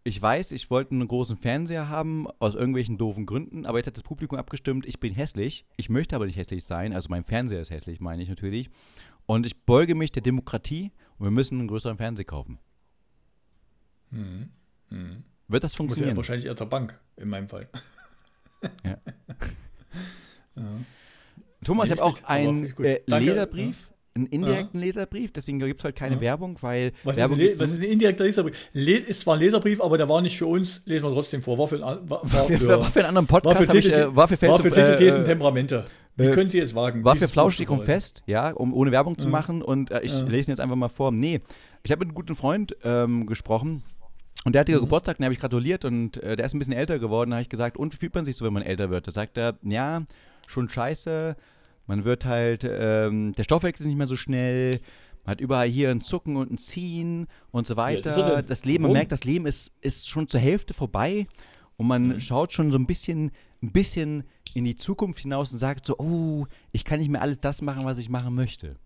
ich 0.04 0.20
weiß, 0.20 0.52
ich 0.52 0.70
wollte 0.70 0.92
einen 0.92 1.08
großen 1.08 1.36
Fernseher 1.36 1.88
haben, 1.88 2.26
aus 2.38 2.54
irgendwelchen 2.54 2.98
doofen 2.98 3.26
Gründen, 3.26 3.66
aber 3.66 3.78
jetzt 3.78 3.88
hat 3.88 3.96
das 3.96 4.02
Publikum 4.02 4.38
abgestimmt, 4.38 4.86
ich 4.86 5.00
bin 5.00 5.12
hässlich, 5.12 5.66
ich 5.76 5.88
möchte 5.88 6.16
aber 6.16 6.26
nicht 6.26 6.36
hässlich 6.36 6.64
sein, 6.64 6.94
also 6.94 7.08
mein 7.10 7.24
Fernseher 7.24 7.60
ist 7.60 7.70
hässlich, 7.70 8.00
meine 8.00 8.22
ich 8.22 8.28
natürlich. 8.28 8.70
Und 9.26 9.44
ich 9.44 9.64
beuge 9.64 9.94
mich 9.94 10.12
der 10.12 10.22
Demokratie 10.22 10.92
und 11.18 11.26
wir 11.26 11.30
müssen 11.30 11.58
einen 11.58 11.68
größeren 11.68 11.98
Fernseher 11.98 12.24
kaufen. 12.24 12.58
Mhm. 14.10 14.50
Mhm. 14.90 15.24
Wird 15.48 15.64
das 15.64 15.74
funktionieren? 15.74 16.10
Muss 16.10 16.14
ja 16.14 16.16
wahrscheinlich 16.16 16.46
eher 16.46 16.56
zur 16.56 16.68
Bank, 16.68 16.98
in 17.16 17.28
meinem 17.28 17.48
Fall. 17.48 17.68
Ja. 18.84 18.96
ja. 20.56 20.62
Thomas, 21.64 21.90
ich 21.90 21.92
habe 21.92 22.04
auch 22.04 22.22
einen 22.24 22.74
äh, 22.78 23.00
Leserbrief, 23.06 23.88
einen 24.18 24.26
indirekten 24.26 24.80
ja. 24.80 24.87
Leserbrief, 24.87 25.32
deswegen 25.32 25.58
gibt 25.58 25.80
es 25.80 25.84
halt 25.84 25.96
keine 25.96 26.16
ja. 26.16 26.20
Werbung, 26.20 26.58
weil. 26.60 26.92
Was, 27.04 27.16
Werbung 27.16 27.38
ist 27.38 27.52
ein, 27.52 27.60
was, 27.60 27.70
ist 27.70 27.76
ein, 27.78 27.82
indirekter 27.84 28.25
Leserbrief? 28.25 28.56
Le 28.72 28.96
ist 28.96 29.20
zwar 29.20 29.34
ein 29.34 29.40
Leserbrief, 29.40 29.80
aber 29.80 29.98
der 29.98 30.08
war 30.08 30.20
nicht 30.20 30.37
für 30.37 30.46
uns, 30.46 30.80
lesen 30.84 31.04
wir 31.04 31.12
trotzdem 31.12 31.42
vor. 31.42 31.58
War 31.58 31.68
für, 31.68 31.76
ein, 31.76 32.10
war, 32.10 32.20
war 32.22 32.44
für, 32.44 32.68
war 32.68 32.84
für 32.84 32.98
einen 33.00 33.08
anderen 33.08 33.26
Podcast. 33.26 33.58
War 33.58 33.62
für, 33.62 33.68
Titel, 33.68 33.88
ich, 33.88 33.96
äh, 33.96 34.16
war 34.16 34.28
für, 34.28 34.42
war 34.42 34.58
für 34.58 34.70
Titel, 34.70 34.96
Thesen, 34.96 35.25
Temperamente. 35.25 35.84
Wie 36.16 36.26
äh, 36.26 36.30
können 36.32 36.50
Sie 36.50 36.58
es 36.58 36.75
wagen? 36.75 37.04
War 37.04 37.16
für 37.16 37.28
Flauschig 37.28 37.70
und 37.70 37.84
Fest, 37.84 38.22
ja, 38.26 38.50
um 38.50 38.75
ohne 38.75 38.90
Werbung 38.90 39.18
zu 39.18 39.28
machen. 39.28 39.62
Und 39.62 39.90
äh, 39.90 40.00
ich 40.02 40.12
lese 40.22 40.50
ihn 40.50 40.52
jetzt 40.52 40.60
einfach 40.60 40.76
mal 40.76 40.88
vor. 40.88 41.12
Nee, 41.12 41.40
ich 41.84 41.92
habe 41.92 42.00
mit 42.00 42.08
einem 42.08 42.14
guten 42.14 42.34
Freund 42.34 42.76
ähm, 42.82 43.26
gesprochen. 43.26 43.82
Und 44.44 44.54
der 44.54 44.60
hatte 44.60 44.72
mhm. 44.72 44.80
Geburtstag, 44.80 45.18
den 45.18 45.25
habe 45.25 45.34
ich 45.34 45.40
gratuliert 45.40 45.84
und 45.84 46.22
äh, 46.22 46.37
der 46.37 46.46
ist 46.46 46.54
ein 46.54 46.58
bisschen 46.58 46.75
älter 46.75 46.98
geworden. 46.98 47.30
Da 47.30 47.37
habe 47.37 47.42
ich 47.42 47.48
gesagt, 47.48 47.76
und 47.76 47.92
wie 47.92 47.96
fühlt 47.96 48.14
man 48.14 48.25
sich 48.25 48.37
so, 48.37 48.44
wenn 48.44 48.52
man 48.52 48.62
älter 48.62 48.90
wird? 48.90 49.06
Da 49.06 49.12
sagt 49.12 49.37
er, 49.37 49.58
ja, 49.62 50.02
schon 50.46 50.68
scheiße. 50.68 51.37
Man 51.88 52.04
wird 52.04 52.26
halt, 52.26 52.64
ähm, 52.68 53.33
der 53.33 53.45
Stoffwechsel 53.45 53.85
ist 53.85 53.88
nicht 53.88 53.97
mehr 53.97 54.07
so 54.07 54.14
schnell. 54.14 54.80
Man 55.25 55.33
hat 55.33 55.40
überall 55.40 55.68
hier 55.68 55.90
ein 55.90 56.02
Zucken 56.02 56.37
und 56.37 56.52
ein 56.52 56.59
Ziehen 56.59 57.26
und 57.50 57.66
so 57.66 57.76
weiter. 57.76 58.16
Ja, 58.16 58.42
das 58.42 58.66
Leben, 58.66 58.83
man 58.83 58.92
merkt, 58.92 59.11
das 59.11 59.25
Leben 59.25 59.47
ist, 59.47 59.73
ist 59.80 60.07
schon 60.07 60.28
zur 60.28 60.38
Hälfte 60.38 60.75
vorbei 60.75 61.26
und 61.78 61.87
man 61.87 62.09
mhm. 62.09 62.21
schaut 62.21 62.52
schon 62.52 62.71
so 62.71 62.78
ein 62.78 62.87
bisschen, 62.87 63.33
ein 63.62 63.73
bisschen 63.73 64.25
in 64.52 64.64
die 64.64 64.76
Zukunft 64.76 65.21
hinaus 65.21 65.50
und 65.50 65.59
sagt 65.59 65.87
so, 65.87 65.99
oh, 65.99 66.47
ich 66.73 66.85
kann 66.85 67.00
nicht 67.00 67.09
mehr 67.09 67.23
alles 67.23 67.40
das 67.40 67.62
machen, 67.62 67.87
was 67.87 67.97
ich 67.97 68.11
machen 68.11 68.35
möchte. 68.35 68.76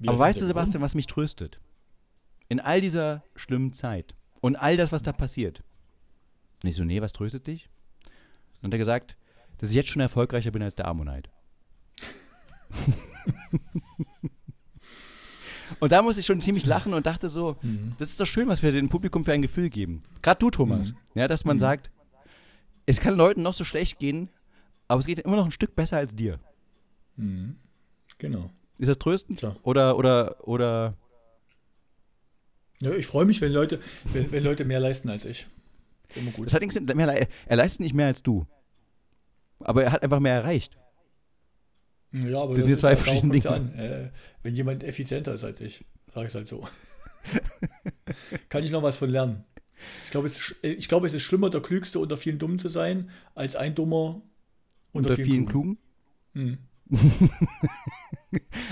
Wie 0.00 0.08
Aber 0.08 0.18
weißt 0.18 0.40
du, 0.40 0.46
Sebastian, 0.46 0.82
was 0.82 0.96
mich 0.96 1.06
tröstet? 1.06 1.60
In 2.48 2.58
all 2.58 2.80
dieser 2.80 3.22
schlimmen 3.36 3.72
Zeit 3.72 4.16
und 4.40 4.56
all 4.56 4.76
das, 4.76 4.90
was 4.90 5.02
da 5.02 5.12
passiert. 5.12 5.62
Nicht 6.64 6.76
so, 6.76 6.82
nee, 6.82 7.00
was 7.00 7.12
tröstet 7.12 7.46
dich? 7.46 7.68
Und 8.62 8.74
er 8.74 8.78
gesagt, 8.78 9.16
dass 9.58 9.70
ich 9.70 9.76
jetzt 9.76 9.90
schon 9.90 10.02
erfolgreicher 10.02 10.50
bin 10.50 10.62
als 10.62 10.74
der 10.74 10.88
Ammonite. 10.88 11.30
und 15.80 15.92
da 15.92 16.02
musste 16.02 16.20
ich 16.20 16.26
schon 16.26 16.40
ziemlich 16.40 16.66
lachen 16.66 16.94
und 16.94 17.06
dachte 17.06 17.30
so, 17.30 17.56
mhm. 17.62 17.94
das 17.98 18.10
ist 18.10 18.20
doch 18.20 18.26
schön, 18.26 18.48
was 18.48 18.62
wir 18.62 18.72
dem 18.72 18.88
Publikum 18.88 19.24
für 19.24 19.32
ein 19.32 19.42
Gefühl 19.42 19.70
geben. 19.70 20.02
Gerade 20.22 20.38
du, 20.38 20.50
Thomas. 20.50 20.92
Mhm. 20.92 20.96
Ja, 21.14 21.28
dass 21.28 21.44
man 21.44 21.56
mhm. 21.56 21.60
sagt, 21.60 21.90
es 22.86 23.00
kann 23.00 23.14
Leuten 23.14 23.42
noch 23.42 23.54
so 23.54 23.64
schlecht 23.64 23.98
gehen, 23.98 24.28
aber 24.88 25.00
es 25.00 25.06
geht 25.06 25.20
immer 25.20 25.36
noch 25.36 25.44
ein 25.44 25.52
Stück 25.52 25.76
besser 25.76 25.98
als 25.98 26.14
dir. 26.14 26.40
Mhm. 27.16 27.56
Genau. 28.18 28.50
Ist 28.78 28.88
das 28.88 28.98
tröstend? 28.98 29.42
Ja. 29.42 29.54
Oder, 29.62 29.96
oder, 29.96 30.48
oder. 30.48 30.96
Ja, 32.80 32.92
ich 32.92 33.06
freue 33.06 33.26
mich, 33.26 33.40
wenn 33.40 33.52
Leute, 33.52 33.78
wenn, 34.04 34.32
wenn, 34.32 34.42
Leute 34.42 34.64
mehr 34.64 34.80
leisten 34.80 35.10
als 35.10 35.26
ich. 35.26 35.46
Das 36.08 36.16
ist 36.16 36.22
immer 36.22 36.32
gut. 36.32 36.46
Das 36.46 36.54
hat 36.54 36.62
nichts 36.62 36.74
mit 36.74 36.94
mehr, 36.94 37.28
er 37.46 37.56
leistet 37.56 37.80
nicht 37.80 37.94
mehr 37.94 38.06
als 38.06 38.22
du. 38.22 38.46
Aber 39.60 39.84
er 39.84 39.92
hat 39.92 40.02
einfach 40.02 40.20
mehr 40.20 40.34
erreicht. 40.34 40.76
Ja, 42.12 42.42
aber 42.42 42.54
das, 42.54 42.64
sind 42.64 42.78
zwei 42.78 42.96
verschiedene 42.96 43.32
Dinge. 43.32 43.50
An. 43.50 43.74
Äh, 43.74 44.10
wenn 44.42 44.54
jemand 44.54 44.82
effizienter 44.82 45.34
ist 45.34 45.44
als 45.44 45.60
ich, 45.60 45.84
sage 46.12 46.26
ich 46.26 46.30
es 46.30 46.34
halt 46.34 46.48
so. 46.48 46.66
Kann 48.48 48.64
ich 48.64 48.70
noch 48.70 48.82
was 48.82 48.96
von 48.96 49.10
lernen. 49.10 49.44
Ich 50.04 50.10
glaube, 50.10 50.26
es, 50.26 50.56
ich 50.62 50.88
glaube, 50.88 51.06
es 51.06 51.14
ist 51.14 51.22
schlimmer, 51.22 51.50
der 51.50 51.62
Klügste 51.62 51.98
unter 51.98 52.16
vielen 52.16 52.38
Dummen 52.38 52.58
zu 52.58 52.68
sein, 52.68 53.10
als 53.34 53.56
ein 53.56 53.74
Dummer 53.74 54.20
unter, 54.92 55.10
unter 55.10 55.14
vielen, 55.14 55.28
vielen, 55.28 55.46
Klugen. 55.46 55.78
Klugen? 56.32 56.58
Hm. 56.90 57.30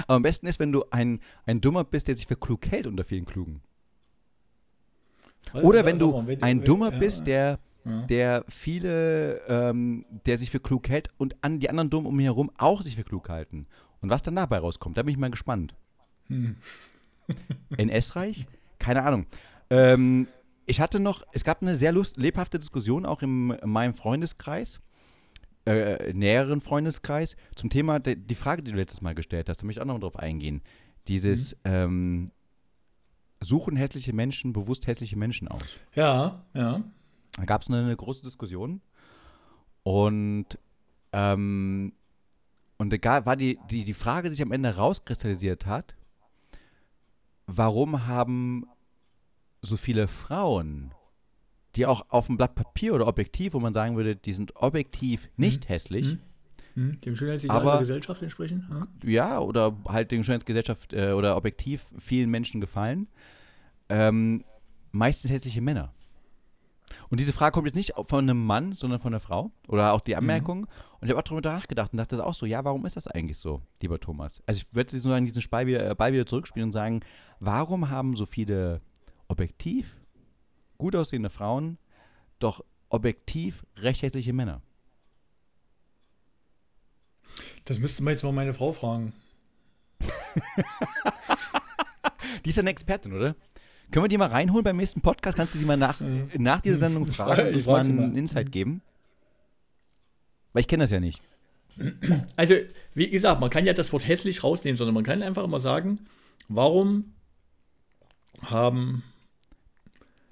aber 0.07 0.16
am 0.16 0.23
besten 0.23 0.47
ist, 0.47 0.59
wenn 0.59 0.73
du 0.73 0.85
ein, 0.90 1.21
ein 1.47 1.61
Dummer 1.61 1.85
bist, 1.85 2.09
der 2.09 2.16
sich 2.16 2.26
für 2.26 2.37
klug 2.37 2.66
hält 2.66 2.87
unter 2.87 3.04
vielen 3.04 3.25
Klugen. 3.25 3.62
Oder 5.54 5.85
wenn 5.85 5.99
du 5.99 6.25
ein 6.40 6.64
Dummer 6.64 6.90
bist, 6.90 7.26
der 7.26 7.59
der 8.09 8.45
viele, 8.49 9.40
ähm, 9.49 10.04
der 10.26 10.38
sich 10.38 10.50
für 10.50 10.61
klug 10.61 10.88
hält 10.88 11.11
und 11.16 11.37
an 11.42 11.61
die 11.61 11.71
anderen 11.71 11.90
Dummen 11.90 12.07
um 12.07 12.18
ihn 12.18 12.25
herum 12.25 12.50
auch 12.57 12.83
sich 12.83 12.97
für 12.97 13.04
klug 13.04 13.28
halten. 13.28 13.66
Und 14.00 14.11
was 14.11 14.23
dann 14.23 14.37
dabei 14.37 14.59
rauskommt, 14.59 14.97
da 14.97 15.02
bin 15.02 15.12
ich 15.12 15.18
mal 15.18 15.30
gespannt. 15.30 15.75
Hm. 16.28 16.57
NS-reich? 17.76 18.47
Keine 18.78 19.02
Ahnung. 19.02 19.26
Ähm, 19.71 20.28
ich 20.66 20.80
hatte 20.80 21.00
noch, 21.00 21.22
es 21.33 21.44
gab 21.44 21.62
eine 21.62 21.77
sehr 21.77 21.92
lust, 21.92 22.16
lebhafte 22.16 22.59
Diskussion 22.59 23.07
auch 23.07 23.22
im, 23.22 23.51
in 23.51 23.70
meinem 23.70 23.94
Freundeskreis, 23.94 24.81
äh, 25.66 26.12
näheren 26.12 26.61
Freundeskreis, 26.61 27.37
zum 27.55 27.70
Thema 27.70 27.98
de, 27.98 28.14
die 28.14 28.35
Frage, 28.35 28.62
die 28.62 28.70
du 28.70 28.77
letztes 28.77 29.01
Mal 29.01 29.14
gestellt 29.14 29.48
hast, 29.48 29.62
da 29.62 29.66
möchte 29.66 29.81
ich 29.81 29.83
auch 29.83 29.92
noch 29.92 30.01
drauf 30.01 30.18
eingehen. 30.18 30.62
Dieses 31.09 31.55
mhm. 31.57 31.61
ähm, 31.64 32.31
Suchen 33.40 33.77
hässliche 33.77 34.12
Menschen 34.12 34.53
bewusst 34.53 34.87
hässliche 34.87 35.16
Menschen 35.16 35.48
aus. 35.48 35.64
Ja, 35.94 36.44
ja. 36.55 36.83
Da 37.38 37.44
gab 37.44 37.62
es 37.62 37.68
eine, 37.68 37.79
eine, 37.79 37.96
große 37.96 38.22
Diskussion 38.22 38.81
und 39.85 40.59
ähm, 41.12 41.92
und 42.79 42.92
egal, 42.92 43.27
war 43.27 43.37
die, 43.37 43.59
die, 43.70 43.85
die 43.85 43.94
Frage, 43.94 44.29
die 44.29 44.37
sich 44.37 44.42
am 44.42 44.53
Ende 44.53 44.77
rauskristallisiert 44.77 45.66
hat, 45.66 45.96
warum 47.46 48.07
haben 48.07 48.66
so 49.62 49.77
viele 49.77 50.07
Frauen, 50.07 50.92
die 51.74 51.87
auch 51.87 52.07
auf 52.09 52.27
dem 52.27 52.37
Blatt 52.37 52.55
Papier 52.55 52.94
oder 52.94 53.09
objektiv, 53.09 53.55
wo 53.55 53.61
man 53.61 53.74
sagen 53.74 53.96
würde, 53.96 54.14
die 54.14 54.33
sind 54.33 54.55
objektiv 54.55 55.29
nicht 55.37 55.64
mhm. 55.64 55.68
hässlich, 55.68 56.18
mhm. 56.77 57.01
dem 57.01 57.16
Schönheitsideal 57.16 57.64
der 57.64 57.79
Gesellschaft 57.81 58.22
entsprechen? 58.22 58.68
Ja. 59.03 59.11
ja, 59.11 59.40
oder 59.40 59.77
halt 59.87 60.12
dem 60.12 60.22
Schönheitsgesellschaft 60.22 60.92
äh, 60.92 61.12
oder 61.12 61.37
objektiv 61.37 61.85
vielen 61.98 62.31
Menschen 62.31 62.61
gefallen, 62.61 63.09
ähm, 63.88 64.44
meistens 64.92 65.33
hässliche 65.33 65.61
Männer. 65.61 65.92
Und 67.11 67.21
diese 67.21 67.33
Frage 67.33 67.53
kommt 67.53 67.66
jetzt 67.66 67.77
nicht 67.77 67.94
von 68.07 68.29
einem 68.29 68.44
Mann, 68.44 68.75
sondern 68.75 69.01
von 69.01 69.12
einer 69.12 69.21
Frau. 69.21 69.51
Oder 69.66 69.92
auch 69.92 70.01
die 70.01 70.12
mhm. 70.12 70.18
Anmerkung. 70.18 70.61
Mhm. 70.61 70.68
Und 71.01 71.09
ich 71.09 71.11
habe 71.11 71.18
auch 71.18 71.25
darüber 71.25 71.53
nachgedacht 71.53 71.92
und 71.92 71.99
dachte 71.99 72.25
auch 72.25 72.35
so, 72.35 72.44
ja, 72.47 72.64
warum 72.64 72.85
ist 72.87 72.97
das 72.97 73.07
eigentlich 73.07 73.38
so, 73.38 73.62
lieber 73.81 73.99
Thomas? 74.01 74.42
Also 74.47 74.62
ich 74.62 74.75
würde 74.75 74.90
sozusagen 74.90 75.25
diesen 75.25 75.42
Ball 75.49 75.66
wieder, 75.66 75.90
äh, 75.90 75.94
Ball 75.94 76.12
wieder 76.12 76.27
zurückspielen 76.27 76.68
und 76.68 76.73
sagen, 76.73 77.01
warum 77.40 77.88
haben 77.90 78.16
so 78.16 78.27
viele 78.27 78.81
objektiv 79.29 79.97
gut 80.77 80.97
aussehende 80.97 81.31
Frauen 81.31 81.79
doch 82.38 82.64
objektiv 82.88 83.64
recht 83.77 84.03
hässliche 84.03 84.33
Männer? 84.33 84.62
Das 87.64 87.79
müsste 87.79 88.03
man 88.03 88.12
jetzt 88.12 88.23
mal 88.23 88.33
meine 88.33 88.55
Frau 88.55 88.73
fragen. 88.73 89.12
die 92.44 92.51
ist 92.51 92.57
ja 92.57 92.62
eine 92.62 92.71
Expertin, 92.71 93.12
oder? 93.12 93.37
Können 93.90 94.05
wir 94.05 94.09
die 94.09 94.18
mal 94.18 94.29
reinholen 94.29 94.64
beim 94.64 94.77
nächsten 94.77 95.01
Podcast? 95.01 95.37
Kannst 95.37 95.55
du 95.55 95.59
sie 95.59 95.64
mal 95.64 95.77
nach, 95.77 96.01
mhm. 96.01 96.31
nach 96.38 96.61
dieser 96.61 96.77
Sendung 96.77 97.07
fragen 97.07 97.48
und 97.48 97.55
uns 97.55 97.66
mal 97.66 97.81
einen 97.81 98.16
Insight 98.16 98.53
geben? 98.53 98.83
Weil 100.53 100.61
ich 100.61 100.68
kenne 100.68 100.85
das 100.85 100.90
ja 100.90 101.01
nicht. 101.01 101.20
Also, 102.37 102.55
wie 102.94 103.09
gesagt, 103.09 103.40
man 103.40 103.51
kann 103.51 103.66
ja 103.66 103.72
das 103.72 103.92
Wort 103.92 104.07
hässlich 104.07 104.42
rausnehmen, 104.42 104.77
sondern 104.77 104.94
man 104.94 105.05
kann 105.05 105.22
einfach 105.22 105.44
immer 105.44 105.61
sagen, 105.61 106.01
warum 106.48 107.12
haben 108.42 109.05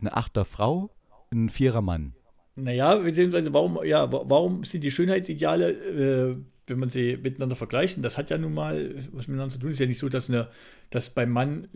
eine 0.00 0.14
achter 0.14 0.44
Frau 0.44 0.90
ein 1.30 1.48
vierer 1.50 1.82
Mann? 1.82 2.14
Naja, 2.56 2.96
beziehungsweise 2.96 3.52
warum, 3.52 3.78
ja, 3.84 4.10
warum 4.10 4.64
sind 4.64 4.82
die 4.82 4.90
Schönheitsideale, 4.90 5.70
äh, 5.72 6.36
wenn 6.66 6.78
man 6.78 6.88
sie 6.88 7.16
miteinander 7.16 7.54
vergleicht, 7.54 7.96
und 7.96 8.02
das 8.02 8.16
hat 8.16 8.30
ja 8.30 8.38
nun 8.38 8.54
mal 8.54 8.94
was 9.12 9.28
miteinander 9.28 9.52
zu 9.52 9.60
tun, 9.60 9.70
ist 9.70 9.80
ja 9.80 9.86
nicht 9.86 9.98
so, 9.98 10.08
dass, 10.08 10.30
eine, 10.30 10.48
dass 10.90 11.10
beim 11.10 11.30
Mann 11.30 11.68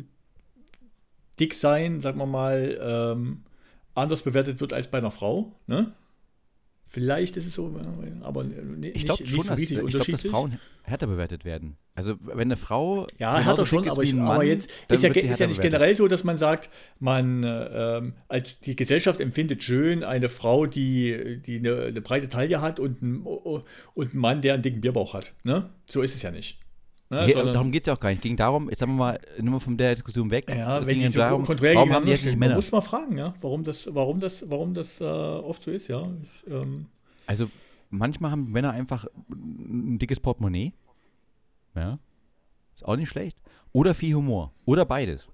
dick 1.41 1.55
sein, 1.55 2.01
sagen 2.01 2.19
wir 2.19 2.27
mal, 2.27 2.79
ähm, 2.83 3.43
anders 3.95 4.23
bewertet 4.23 4.61
wird 4.61 4.73
als 4.73 4.89
bei 4.89 4.99
einer 4.99 5.11
Frau. 5.11 5.53
Ne? 5.67 5.93
Vielleicht 6.87 7.37
ist 7.37 7.47
es 7.47 7.55
so, 7.55 7.73
aber 8.23 8.43
nicht, 8.43 8.97
ich 8.97 9.05
glaube 9.05 9.25
schon, 9.25 9.55
nicht 9.55 9.69
so 9.69 9.87
dass, 9.87 9.87
ich 9.87 9.91
glaub, 9.91 10.07
dass 10.07 10.23
Frauen 10.23 10.59
härter 10.83 11.07
bewertet 11.07 11.45
werden. 11.45 11.77
Also 11.95 12.17
wenn 12.21 12.49
eine 12.49 12.57
Frau 12.57 13.07
ja 13.17 13.39
härter 13.39 13.65
schon, 13.65 13.89
aber, 13.89 14.03
ich, 14.03 14.13
Mann, 14.13 14.27
aber 14.27 14.45
jetzt 14.45 14.69
ist 14.89 15.05
ja, 15.05 15.11
ist 15.11 15.39
ja 15.39 15.47
nicht 15.47 15.63
generell 15.63 15.95
so, 15.95 16.09
dass 16.09 16.25
man 16.25 16.37
sagt, 16.37 16.69
man 16.99 17.45
ähm, 17.45 18.15
als 18.27 18.59
die 18.61 18.75
Gesellschaft 18.75 19.21
empfindet 19.21 19.63
schön 19.63 20.03
eine 20.03 20.29
Frau, 20.29 20.67
die, 20.67 21.41
die 21.47 21.59
eine, 21.59 21.83
eine 21.83 22.01
breite 22.01 22.29
Taille 22.29 22.61
hat 22.61 22.81
und, 22.81 23.03
ein, 23.03 23.23
und 23.23 24.11
einen 24.11 24.21
Mann, 24.21 24.43
der 24.43 24.55
einen 24.55 24.65
dicken 24.65 24.81
Bierbauch 24.81 25.15
hat. 25.15 25.33
Ne? 25.45 25.71
So 25.87 26.03
ist 26.03 26.17
es 26.17 26.23
ja 26.23 26.33
nicht. 26.33 26.59
Ne, 27.11 27.27
nee, 27.27 27.33
darum 27.33 27.73
geht 27.73 27.83
es 27.83 27.87
ja 27.89 27.95
auch 27.95 28.01
gar 28.01 28.11
nicht. 28.11 28.19
Es 28.19 28.23
ging 28.23 28.37
darum, 28.37 28.71
jetzt 28.71 28.79
sagen 28.79 28.93
wir 28.93 28.99
mal, 28.99 29.21
nur 29.41 29.61
von 29.61 29.77
der 29.77 29.97
Diskussion 29.97 30.31
weg. 30.31 30.49
Ja, 30.49 30.87
wenn 30.87 31.01
ging 31.01 31.11
so 31.11 31.19
darum, 31.19 31.47
warum 31.47 31.93
haben 31.93 32.05
die 32.07 32.13
jetzt 32.13 32.25
nicht 32.25 32.39
Männer? 32.39 32.53
Man 32.53 32.59
muss 32.59 32.71
mal 32.71 32.81
fragen, 32.81 33.19
ja, 33.19 33.35
warum 33.41 33.65
das, 33.65 33.93
warum 33.93 34.21
das, 34.21 34.49
warum 34.49 34.75
das 34.75 35.01
äh, 35.01 35.05
oft 35.05 35.61
so 35.61 35.73
ist, 35.73 35.89
ja. 35.89 36.09
Ich, 36.23 36.53
ähm, 36.53 36.87
also 37.27 37.51
manchmal 37.91 38.31
haben 38.31 38.53
Männer 38.53 38.71
einfach 38.71 39.07
ein 39.29 39.99
dickes 39.99 40.21
Portemonnaie. 40.21 40.73
Ja. 41.75 41.99
Ist 42.77 42.85
auch 42.85 42.97
nicht 42.97 43.09
schlecht. 43.09 43.37
Oder 43.73 43.95
viel 43.95 44.15
Humor. 44.15 44.53
Oder 44.65 44.85
beides. 44.85 45.27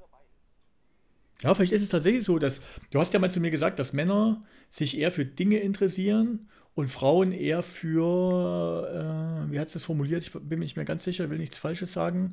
Ja, 1.42 1.54
vielleicht 1.54 1.72
ist 1.72 1.82
es 1.82 1.90
tatsächlich 1.90 2.24
so, 2.24 2.38
dass 2.38 2.62
du 2.90 2.98
hast 2.98 3.12
ja 3.12 3.20
mal 3.20 3.30
zu 3.30 3.40
mir 3.40 3.50
gesagt, 3.50 3.78
dass 3.78 3.92
Männer 3.92 4.42
sich 4.70 4.98
eher 4.98 5.12
für 5.12 5.26
Dinge 5.26 5.58
interessieren 5.58 6.48
und 6.76 6.88
Frauen 6.88 7.32
eher 7.32 7.62
für, 7.62 9.46
äh, 9.48 9.50
wie 9.50 9.58
hat 9.58 9.68
es 9.68 9.72
das 9.72 9.84
formuliert? 9.84 10.22
Ich 10.22 10.32
bin 10.32 10.58
mir 10.58 10.64
nicht 10.64 10.76
mehr 10.76 10.84
ganz 10.84 11.04
sicher, 11.04 11.30
will 11.30 11.38
nichts 11.38 11.56
Falsches 11.56 11.94
sagen. 11.94 12.32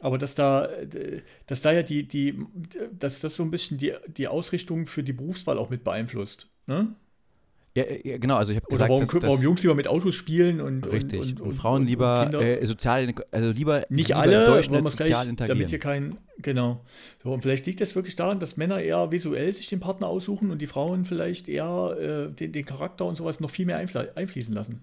Aber 0.00 0.18
dass 0.18 0.34
da, 0.34 0.68
dass 1.46 1.62
da 1.62 1.72
ja 1.72 1.84
die, 1.84 2.06
die, 2.06 2.44
dass 2.92 3.20
das 3.20 3.34
so 3.34 3.44
ein 3.44 3.52
bisschen 3.52 3.78
die, 3.78 3.94
die 4.08 4.26
Ausrichtung 4.26 4.86
für 4.86 5.04
die 5.04 5.12
Berufswahl 5.12 5.58
auch 5.58 5.70
mit 5.70 5.84
beeinflusst. 5.84 6.48
Ne? 6.66 6.94
Ja, 7.74 7.84
ja, 8.02 8.18
genau, 8.18 8.36
also 8.36 8.52
ich 8.52 8.56
habe 8.56 8.66
gesagt, 8.66 8.90
warum, 8.90 9.06
dass, 9.06 9.22
warum 9.22 9.42
Jungs 9.42 9.62
lieber 9.62 9.74
mit 9.74 9.86
Autos 9.86 10.14
spielen 10.14 10.60
und 10.60 10.90
richtig 10.90 11.20
und, 11.20 11.40
und, 11.40 11.48
und 11.48 11.54
Frauen 11.54 11.86
lieber 11.86 12.30
äh, 12.34 12.64
sozial, 12.66 13.14
also 13.30 13.50
lieber 13.50 13.84
nicht 13.88 14.08
lieber 14.08 14.20
alle, 14.20 14.46
wollen 14.70 14.84
wir 14.84 14.90
gleich, 14.90 15.36
damit 15.36 15.68
hier 15.68 15.78
kein 15.78 16.16
genau. 16.38 16.84
So 17.22 17.32
und 17.32 17.42
vielleicht 17.42 17.66
liegt 17.66 17.80
das 17.80 17.94
wirklich 17.94 18.16
daran, 18.16 18.40
dass 18.40 18.56
Männer 18.56 18.80
eher 18.80 19.12
visuell 19.12 19.52
sich 19.52 19.68
den 19.68 19.80
Partner 19.80 20.08
aussuchen 20.08 20.50
und 20.50 20.60
die 20.60 20.66
Frauen 20.66 21.04
vielleicht 21.04 21.48
eher 21.48 21.96
äh, 22.30 22.34
den, 22.34 22.52
den, 22.52 22.64
Charakter 22.64 23.04
und 23.04 23.16
sowas 23.16 23.38
noch 23.38 23.50
viel 23.50 23.66
mehr 23.66 23.78
einfließen 23.78 24.54
lassen. 24.54 24.82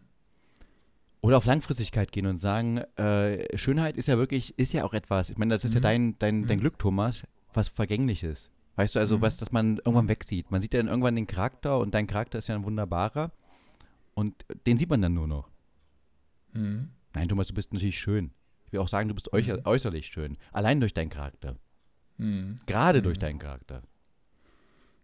Oder 1.22 1.38
auf 1.38 1.46
Langfristigkeit 1.46 2.12
gehen 2.12 2.28
und 2.28 2.40
sagen, 2.40 2.78
äh, 2.98 3.58
Schönheit 3.58 3.98
ist 3.98 4.08
ja 4.08 4.18
wirklich, 4.18 4.58
ist 4.60 4.74
ja 4.74 4.84
auch 4.84 4.94
etwas. 4.94 5.32
Ich 5.32 5.38
meine, 5.38 5.56
das 5.56 5.66
ist 5.66 5.72
mhm. 5.72 5.78
ja 5.78 5.82
dein, 5.82 6.20
dein, 6.20 6.48
dein 6.48 6.58
mhm. 6.58 6.62
Glück, 6.62 6.80
Thomas, 6.80 7.24
was 7.54 7.68
vergänglich 7.68 8.24
ist. 8.24 8.50
Weißt 8.76 8.96
du, 8.96 9.00
also 9.00 9.18
mhm. 9.18 9.22
was, 9.22 9.38
dass 9.38 9.52
man 9.52 9.78
irgendwann 9.78 10.08
wegsieht. 10.08 10.52
Man 10.52 10.62
sieht 10.62 10.74
ja 10.74 10.80
dann 10.80 10.88
irgendwann 10.88 11.16
den 11.16 11.28
Charakter 11.28 11.80
und 11.80 11.94
dein 11.94 12.08
Charakter 12.08 12.40
ist 12.40 12.48
ja 12.48 12.56
ein 12.56 12.64
wunderbarer. 12.64 13.32
Und 14.14 14.46
den 14.66 14.78
sieht 14.78 14.90
man 14.90 15.02
dann 15.02 15.14
nur 15.14 15.28
noch. 15.28 15.50
Mhm. 16.54 16.90
Nein, 17.14 17.28
Thomas, 17.30 17.48
du 17.48 17.54
bist 17.54 17.74
natürlich 17.74 18.00
schön. 18.00 18.32
Ich 18.66 18.74
will 18.74 18.80
auch 18.80 18.88
sagen, 18.88 19.08
du 19.08 19.16
bist 19.16 19.32
mhm. 19.32 19.62
äußerlich 19.64 20.08
schön. 20.08 20.38
Allein 20.52 20.80
durch 20.80 20.94
deinen 20.94 21.10
Charakter. 21.10 21.56
Mhm. 22.18 22.58
Gerade 22.66 23.02
durch 23.02 23.18
mhm. 23.18 23.22
deinen 23.22 23.40
Charakter. 23.40 23.82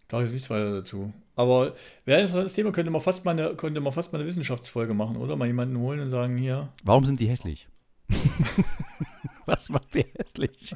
Da 0.07 0.21
ist 0.21 0.33
nichts 0.33 0.49
weiter 0.49 0.73
dazu. 0.73 1.13
Aber 1.35 1.73
wäre 2.03 2.19
ein 2.19 2.23
interessantes 2.23 2.53
Thema, 2.53 2.73
könnte 2.73 2.91
man, 2.91 2.99
fast 2.99 3.23
mal 3.23 3.31
eine, 3.31 3.55
könnte 3.55 3.79
man 3.79 3.93
fast 3.93 4.11
mal 4.11 4.19
eine 4.19 4.27
Wissenschaftsfolge 4.27 4.93
machen, 4.93 5.15
oder? 5.15 5.37
Mal 5.37 5.47
jemanden 5.47 5.77
holen 5.77 6.01
und 6.01 6.09
sagen, 6.09 6.35
hier. 6.37 6.69
Warum 6.83 7.05
sind 7.05 7.19
die 7.21 7.29
hässlich? 7.29 7.69
Was 9.45 9.69
macht 9.69 9.93
sie 9.93 10.05
hässlich? 10.17 10.75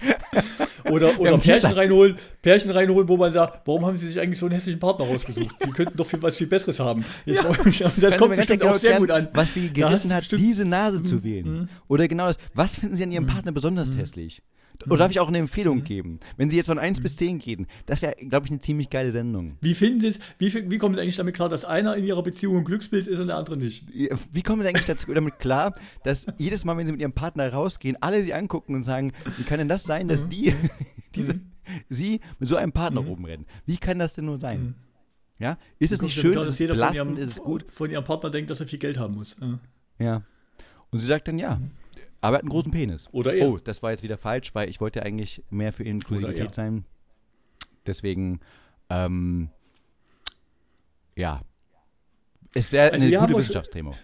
Oder, 0.90 1.18
oder 1.18 1.36
Pärchen 1.38 1.72
reinholen, 1.72 2.16
Pärchen 2.42 2.70
reinholen, 2.70 3.08
wo 3.08 3.16
man 3.16 3.32
sagt, 3.32 3.66
warum 3.66 3.84
haben 3.86 3.96
sie 3.96 4.08
sich 4.08 4.20
eigentlich 4.20 4.38
so 4.38 4.46
einen 4.46 4.54
hässlichen 4.54 4.78
Partner 4.78 5.04
rausgesucht? 5.06 5.56
Sie 5.58 5.70
könnten 5.70 5.96
doch 5.96 6.06
viel, 6.06 6.22
was 6.22 6.36
viel 6.36 6.46
Besseres 6.46 6.78
haben. 6.78 7.04
Jetzt 7.24 7.42
ja. 7.42 7.64
mich, 7.64 7.84
das 7.96 8.16
kommt 8.16 8.36
bestimmt 8.36 8.64
auch 8.64 8.76
sehr 8.76 8.98
gut 8.98 9.10
an. 9.10 9.28
Was 9.32 9.54
sie 9.54 9.72
geritten 9.72 10.14
hat, 10.14 10.30
diese 10.30 10.64
Nase 10.64 11.02
zu 11.02 11.16
mhm. 11.16 11.24
wählen. 11.24 11.46
Mhm. 11.46 11.68
Oder 11.88 12.06
genau 12.06 12.26
das, 12.26 12.38
was 12.54 12.76
finden 12.76 12.96
sie 12.96 13.02
an 13.02 13.10
ihrem 13.10 13.24
mhm. 13.24 13.28
Partner 13.28 13.52
besonders 13.52 13.96
hässlich? 13.96 14.42
Oder 14.86 14.98
darf 14.98 15.10
ich 15.10 15.20
auch 15.20 15.28
eine 15.28 15.38
Empfehlung 15.38 15.78
mhm. 15.78 15.84
geben? 15.84 16.20
Wenn 16.36 16.50
Sie 16.50 16.56
jetzt 16.56 16.66
von 16.66 16.78
1 16.78 16.98
mhm. 16.98 17.02
bis 17.02 17.16
10 17.16 17.38
gehen, 17.38 17.66
das 17.86 18.02
wäre, 18.02 18.14
glaube 18.16 18.46
ich, 18.46 18.52
eine 18.52 18.60
ziemlich 18.60 18.90
geile 18.90 19.12
Sendung. 19.12 19.56
Wie 19.60 19.74
finden 19.74 20.00
Sie 20.00 20.08
es, 20.08 20.20
wie, 20.38 20.52
wie 20.70 20.78
kommen 20.78 20.94
Sie 20.94 21.00
eigentlich 21.00 21.16
damit 21.16 21.34
klar, 21.34 21.48
dass 21.48 21.64
einer 21.64 21.96
in 21.96 22.04
Ihrer 22.04 22.22
Beziehung 22.22 22.58
ein 22.58 22.64
Glücksbild 22.64 23.06
ist 23.06 23.18
und 23.18 23.28
der 23.28 23.36
andere 23.36 23.56
nicht? 23.56 23.86
Wie 24.32 24.42
kommen 24.42 24.62
Sie 24.62 24.68
eigentlich 24.68 24.86
dazu, 24.86 25.12
damit 25.12 25.38
klar, 25.38 25.74
dass 26.04 26.26
jedes 26.38 26.64
Mal, 26.64 26.76
wenn 26.76 26.86
Sie 26.86 26.92
mit 26.92 27.00
Ihrem 27.00 27.12
Partner 27.12 27.52
rausgehen, 27.52 27.96
alle 28.00 28.22
Sie 28.22 28.34
angucken 28.34 28.74
und 28.74 28.82
sagen, 28.82 29.12
wie 29.36 29.44
kann 29.44 29.58
denn 29.58 29.68
das 29.68 29.84
sein, 29.84 30.08
dass 30.08 30.24
mhm. 30.24 30.28
die, 30.28 30.54
diese, 31.14 31.34
mhm. 31.34 31.52
Sie 31.88 32.20
mit 32.38 32.48
so 32.48 32.56
einem 32.56 32.72
Partner 32.72 33.02
mhm. 33.02 33.08
rumrennen? 33.08 33.46
Wie 33.66 33.76
kann 33.76 33.98
das 33.98 34.14
denn 34.14 34.26
nur 34.26 34.38
sein? 34.38 34.60
Mhm. 34.60 34.74
Ja? 35.38 35.58
Ist 35.78 35.92
es 35.92 36.00
nicht 36.00 36.14
schön, 36.14 36.32
klar, 36.32 36.44
dass 36.44 36.58
jeder 36.58 36.74
belastend, 36.74 36.98
von 36.98 37.16
ihrem, 37.16 37.28
ist 37.28 37.32
es 37.32 37.42
gut? 37.42 37.70
Von 37.70 37.90
Ihrem 37.90 38.04
Partner 38.04 38.30
denkt, 38.30 38.50
dass 38.50 38.60
er 38.60 38.66
viel 38.66 38.78
Geld 38.78 38.98
haben 38.98 39.14
muss. 39.14 39.36
Ja. 39.40 39.58
ja. 39.98 40.22
Und 40.90 40.98
sie 40.98 41.06
sagt 41.06 41.28
dann 41.28 41.38
ja. 41.38 41.60
Aber 42.20 42.36
er 42.36 42.38
hat 42.38 42.42
einen 42.42 42.50
großen 42.50 42.70
Penis. 42.70 43.08
Oder 43.12 43.34
er. 43.34 43.48
Oh, 43.48 43.58
das 43.58 43.82
war 43.82 43.90
jetzt 43.90 44.02
wieder 44.02 44.18
falsch, 44.18 44.54
weil 44.54 44.68
ich 44.68 44.80
wollte 44.80 45.02
eigentlich 45.02 45.42
mehr 45.50 45.72
für 45.72 45.84
Inklusivität 45.84 46.54
sein. 46.54 46.84
Deswegen, 47.86 48.40
ähm, 48.90 49.50
ja. 51.14 51.42
Es 52.54 52.72
wäre 52.72 52.92
also 52.92 53.06
eine 53.06 53.18
gute 53.18 53.38
Wissenschaftsthema. 53.38 53.94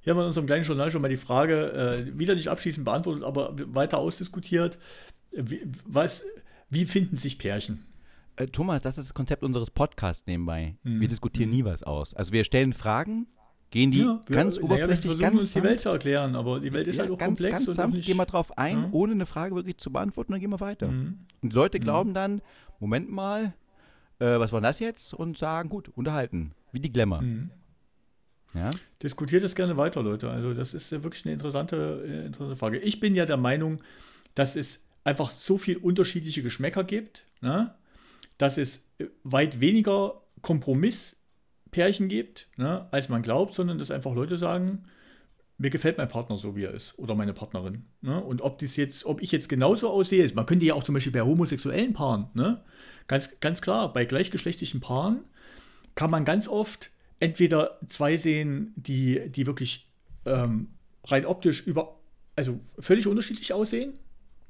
Hier 0.00 0.12
haben 0.12 0.18
wir 0.18 0.22
in 0.22 0.28
unserem 0.28 0.46
kleinen 0.46 0.64
Journal 0.64 0.90
schon 0.90 1.02
mal 1.02 1.08
die 1.08 1.16
Frage 1.16 1.72
äh, 1.72 2.18
wieder 2.18 2.34
nicht 2.34 2.48
abschließend 2.48 2.84
beantwortet, 2.84 3.24
aber 3.24 3.54
weiter 3.74 3.98
ausdiskutiert. 3.98 4.78
Wie, 5.32 5.62
was, 5.86 6.24
wie 6.68 6.84
finden 6.84 7.16
sich 7.16 7.38
Pärchen? 7.38 7.86
Äh, 8.36 8.48
Thomas, 8.48 8.82
das 8.82 8.98
ist 8.98 9.08
das 9.08 9.14
Konzept 9.14 9.42
unseres 9.42 9.70
Podcasts 9.70 10.26
nebenbei. 10.26 10.76
Mhm. 10.82 11.00
Wir 11.00 11.08
diskutieren 11.08 11.50
mhm. 11.50 11.56
nie 11.56 11.64
was 11.64 11.82
aus. 11.82 12.14
Also 12.14 12.32
wir 12.32 12.44
stellen 12.44 12.72
Fragen, 12.72 13.26
Gehen 13.70 13.90
die 13.90 14.00
ja, 14.00 14.20
ganz 14.26 14.56
wir, 14.56 14.64
oberflächlich 14.64 15.18
ja, 15.18 15.18
ganz 15.18 15.40
uns 15.40 15.52
die 15.52 15.62
Welt 15.62 15.80
zu 15.80 15.88
erklären, 15.88 16.36
aber 16.36 16.60
die 16.60 16.72
Welt 16.72 16.86
ist 16.86 16.96
ja, 16.96 17.02
halt 17.02 17.12
auch 17.12 17.18
ganz, 17.18 17.40
komplex. 17.40 17.66
Ganz 17.66 17.76
sanft 17.76 18.02
gehen 18.02 18.16
wir 18.16 18.26
drauf 18.26 18.56
ein, 18.56 18.82
ja. 18.82 18.88
ohne 18.92 19.12
eine 19.12 19.26
Frage 19.26 19.56
wirklich 19.56 19.78
zu 19.78 19.90
beantworten, 19.90 20.32
dann 20.32 20.40
gehen 20.40 20.50
wir 20.50 20.60
weiter. 20.60 20.88
Mhm. 20.88 21.18
Und 21.42 21.52
die 21.52 21.56
Leute 21.56 21.78
mhm. 21.78 21.82
glauben 21.82 22.14
dann, 22.14 22.40
Moment 22.78 23.10
mal, 23.10 23.54
äh, 24.20 24.38
was 24.38 24.52
war 24.52 24.60
das 24.60 24.78
jetzt? 24.78 25.12
Und 25.12 25.36
sagen, 25.38 25.68
gut, 25.68 25.88
unterhalten. 25.88 26.52
Wie 26.70 26.80
die 26.80 26.92
Glamour. 26.92 27.22
Mhm. 27.22 27.50
Ja? 28.54 28.70
Diskutiert 29.02 29.42
es 29.42 29.54
gerne 29.54 29.76
weiter, 29.76 30.02
Leute. 30.02 30.30
Also 30.30 30.54
das 30.54 30.74
ist 30.74 30.92
ja 30.92 31.02
wirklich 31.02 31.24
eine 31.24 31.34
interessante, 31.34 32.04
äh, 32.06 32.26
interessante 32.26 32.56
Frage. 32.56 32.78
Ich 32.78 33.00
bin 33.00 33.14
ja 33.14 33.26
der 33.26 33.36
Meinung, 33.36 33.80
dass 34.34 34.56
es 34.56 34.82
einfach 35.02 35.30
so 35.30 35.58
viel 35.58 35.76
unterschiedliche 35.76 36.42
Geschmäcker 36.42 36.84
gibt, 36.84 37.26
ne? 37.40 37.74
dass 38.38 38.58
es 38.58 38.86
äh, 38.98 39.06
weit 39.24 39.60
weniger 39.60 40.22
Kompromiss 40.40 41.16
Pärchen 41.74 42.06
gibt, 42.06 42.46
ne, 42.56 42.86
als 42.92 43.08
man 43.08 43.22
glaubt, 43.22 43.52
sondern 43.52 43.78
dass 43.78 43.90
einfach 43.90 44.14
Leute 44.14 44.38
sagen, 44.38 44.84
mir 45.58 45.70
gefällt 45.70 45.98
mein 45.98 46.08
Partner 46.08 46.38
so, 46.38 46.54
wie 46.54 46.62
er 46.62 46.70
ist, 46.70 46.96
oder 47.00 47.16
meine 47.16 47.32
Partnerin. 47.32 47.86
Ne? 48.00 48.22
Und 48.22 48.42
ob 48.42 48.60
das 48.60 48.76
jetzt, 48.76 49.04
ob 49.06 49.20
ich 49.20 49.32
jetzt 49.32 49.48
genauso 49.48 49.90
aussehe, 49.90 50.28
man 50.34 50.46
könnte 50.46 50.64
ja 50.64 50.74
auch 50.74 50.84
zum 50.84 50.94
Beispiel 50.94 51.12
bei 51.12 51.22
homosexuellen 51.22 51.92
Paaren, 51.92 52.28
ne? 52.34 52.62
ganz, 53.08 53.28
ganz 53.40 53.60
klar, 53.60 53.92
bei 53.92 54.04
gleichgeschlechtlichen 54.04 54.80
Paaren 54.80 55.24
kann 55.96 56.12
man 56.12 56.24
ganz 56.24 56.46
oft 56.46 56.90
entweder 57.18 57.80
zwei 57.86 58.16
sehen, 58.18 58.72
die, 58.76 59.28
die 59.30 59.46
wirklich 59.46 59.90
ähm, 60.26 60.68
rein 61.04 61.26
optisch 61.26 61.66
über, 61.66 61.98
also 62.36 62.60
völlig 62.78 63.08
unterschiedlich 63.08 63.52
aussehen, 63.52 63.98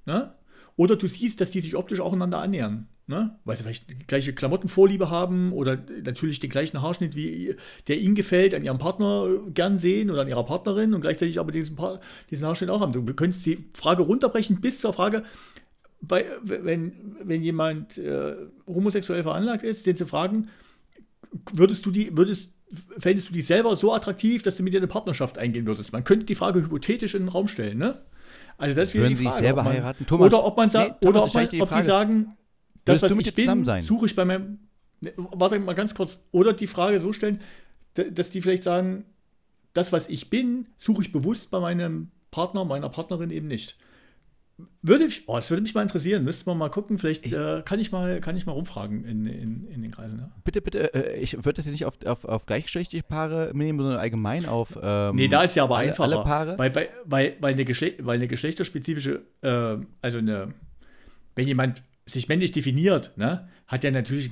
ne? 0.05 0.35
oder 0.77 0.97
du 0.97 1.07
siehst, 1.07 1.41
dass 1.41 1.51
die 1.51 1.61
sich 1.61 1.75
optisch 1.75 2.01
auch 2.01 2.13
einander 2.13 2.41
annähern. 2.41 2.89
Ne? 3.07 3.39
Weil 3.45 3.57
sie 3.57 3.65
vielleicht 3.65 3.91
die 3.91 3.99
gleiche 4.07 4.33
Klamottenvorliebe 4.33 5.11
haben 5.11 5.53
oder 5.53 5.79
natürlich 6.05 6.41
den 6.41 6.49
gleichen 6.49 6.81
Haarschnitt, 6.81 7.15
wie 7.15 7.55
der 7.87 7.99
ihnen 7.99 8.15
gefällt, 8.15 8.55
an 8.55 8.65
ihrem 8.65 8.79
Partner 8.79 9.29
gern 9.53 9.77
sehen 9.77 10.11
oder 10.11 10.23
an 10.23 10.29
ihrer 10.29 10.45
Partnerin 10.45 10.95
und 10.95 11.03
gleichzeitig 11.03 11.39
aber 11.39 11.53
diesen, 11.53 11.77
diesen 12.31 12.47
Haarschnitt 12.47 12.71
auch 12.71 12.81
haben. 12.81 12.95
Du 12.95 13.05
könntest 13.15 13.45
die 13.45 13.59
Frage 13.75 14.03
runterbrechen 14.03 14.63
bis 14.63 14.81
zur 14.81 14.95
Frage, 14.95 15.23
bei, 16.01 16.25
wenn, 16.43 17.17
wenn 17.23 17.43
jemand 17.43 17.99
äh, 17.99 18.37
homosexuell 18.67 19.23
veranlagt 19.23 19.65
ist, 19.65 19.87
den 19.87 19.97
zu 19.97 20.07
fragen, 20.07 20.49
würdest 21.53 21.85
du 21.85 21.91
die, 21.91 22.17
würdest, 22.17 22.55
fändest 22.99 23.29
du 23.29 23.35
die 23.35 23.43
selber 23.43 23.77
so 23.77 23.93
attraktiv, 23.93 24.43
dass 24.43 24.57
du 24.57 24.63
mit 24.63 24.73
dir 24.73 24.79
eine 24.79 24.87
Partnerschaft 24.87 25.37
eingehen 25.37 25.67
würdest? 25.67 25.93
Man 25.93 26.05
könnte 26.05 26.25
die 26.25 26.35
Frage 26.35 26.61
hypothetisch 26.61 27.15
in 27.15 27.23
den 27.23 27.29
Raum 27.29 27.49
stellen, 27.49 27.79
ne? 27.79 28.03
Also 28.57 28.77
das 28.77 28.95
wäre 28.95 29.09
die 29.09 29.17
Frage. 29.17 29.37
Sie 29.37 29.43
selber 29.43 29.63
man, 29.63 29.73
heiraten? 29.73 30.07
Thomas, 30.07 30.27
oder 30.27 30.45
ob 30.45 30.57
man 30.57 30.71
sagt, 30.71 31.03
nee, 31.03 31.09
oder 31.09 31.25
ob, 31.25 31.35
man, 31.35 31.49
ob 31.61 31.71
die 31.71 31.83
sagen, 31.83 32.37
das, 32.85 33.03
was 33.03 33.13
ich 33.13 33.35
bin, 33.35 33.65
sein? 33.65 33.83
suche 33.83 34.07
ich 34.07 34.17
bei 34.17 34.25
meinem. 34.25 34.59
Ne, 35.01 35.13
warte 35.17 35.59
mal 35.59 35.75
ganz 35.75 35.95
kurz. 35.95 36.19
Oder 36.33 36.53
die 36.53 36.67
Frage 36.67 37.01
so 37.01 37.13
stellen, 37.13 37.41
dass 37.95 38.31
die 38.31 38.43
vielleicht 38.43 38.63
sagen, 38.63 39.05
das, 39.73 39.93
was 39.93 40.09
ich 40.09 40.31
bin, 40.31 40.69
suche 40.79 41.03
ich 41.03 41.13
bewusst 41.13 41.51
bei 41.51 41.61
meinem 41.61 42.11
Partner, 42.31 42.65
meiner 42.65 42.89
Partnerin 42.89 43.31
eben 43.31 43.49
nicht. 43.49 43.77
Würde 44.83 45.05
ich, 45.05 45.25
oh, 45.27 45.35
das 45.35 45.51
würde 45.51 45.63
mich 45.63 45.75
mal 45.75 45.83
interessieren. 45.83 46.23
Müsste 46.23 46.49
man 46.49 46.59
mal 46.59 46.69
gucken. 46.69 46.97
Vielleicht 46.99 47.27
äh, 47.33 47.63
kann, 47.65 47.81
ich 47.81 47.91
mal, 47.91 48.21
kann 48.21 48.37
ich 48.37 48.47
mal 48.47 48.53
rumfragen 48.53 49.05
in, 49.05 49.27
in, 49.27 49.67
in 49.67 49.83
den 49.83 49.91
Kreisen. 49.91 50.21
Ja. 50.21 50.31
Bitte, 50.45 50.63
bitte, 50.63 50.95
äh, 50.95 51.21
ich 51.21 51.35
würde 51.37 51.55
das 51.55 51.65
jetzt 51.65 51.73
nicht 51.73 51.87
auf, 51.87 51.95
auf, 52.05 52.25
auf 52.25 52.47
gleichgeschlechtliche 52.47 53.03
Paare 53.05 53.51
nehmen, 53.53 53.81
sondern 53.81 53.99
allgemein 53.99 54.47
auf. 54.47 54.79
Ähm, 54.81 55.17
nee, 55.17 55.27
da 55.27 55.43
ist 55.43 55.57
ja 55.57 55.65
aber 55.65 55.79
alle, 55.79 55.89
einfacher. 55.89 56.13
Alle 56.13 56.23
Paare. 56.23 56.59
Weil, 56.59 56.73
weil, 56.75 56.89
weil, 57.05 57.37
weil, 57.41 57.55
eine, 57.55 57.65
Geschle 57.65 57.95
weil 57.99 58.17
eine 58.17 58.29
geschlechterspezifische, 58.29 59.23
äh, 59.41 59.77
also 60.01 60.19
eine, 60.19 60.55
wenn 61.35 61.49
jemand 61.49 61.83
sich 62.07 62.29
männlich 62.29 62.53
definiert, 62.53 63.17
ne, 63.17 63.49
hat 63.67 63.85
er 63.85 63.91
natürlich 63.91 64.31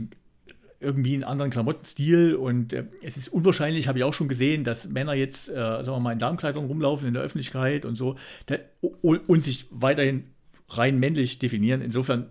irgendwie 0.82 1.14
einen 1.14 1.24
anderen 1.24 1.50
Klamottenstil 1.50 2.34
und 2.34 2.72
äh, 2.72 2.86
es 3.02 3.16
ist 3.16 3.28
unwahrscheinlich, 3.28 3.88
habe 3.88 3.98
ich 3.98 4.04
auch 4.04 4.14
schon 4.14 4.28
gesehen, 4.28 4.64
dass 4.64 4.88
Männer 4.88 5.14
jetzt, 5.14 5.48
äh, 5.48 5.54
sagen 5.54 5.86
wir 5.86 6.00
mal, 6.00 6.12
in 6.12 6.18
Darmkleidung 6.18 6.66
rumlaufen 6.66 7.08
in 7.08 7.14
der 7.14 7.22
Öffentlichkeit 7.22 7.84
und 7.84 7.94
so 7.94 8.16
der, 8.48 8.60
und, 8.80 9.18
und, 9.28 9.42
sich 9.42 9.66
weiterhin 9.70 10.24
rein 10.68 10.98
männlich 10.98 11.38
definieren. 11.38 11.82
Insofern 11.82 12.30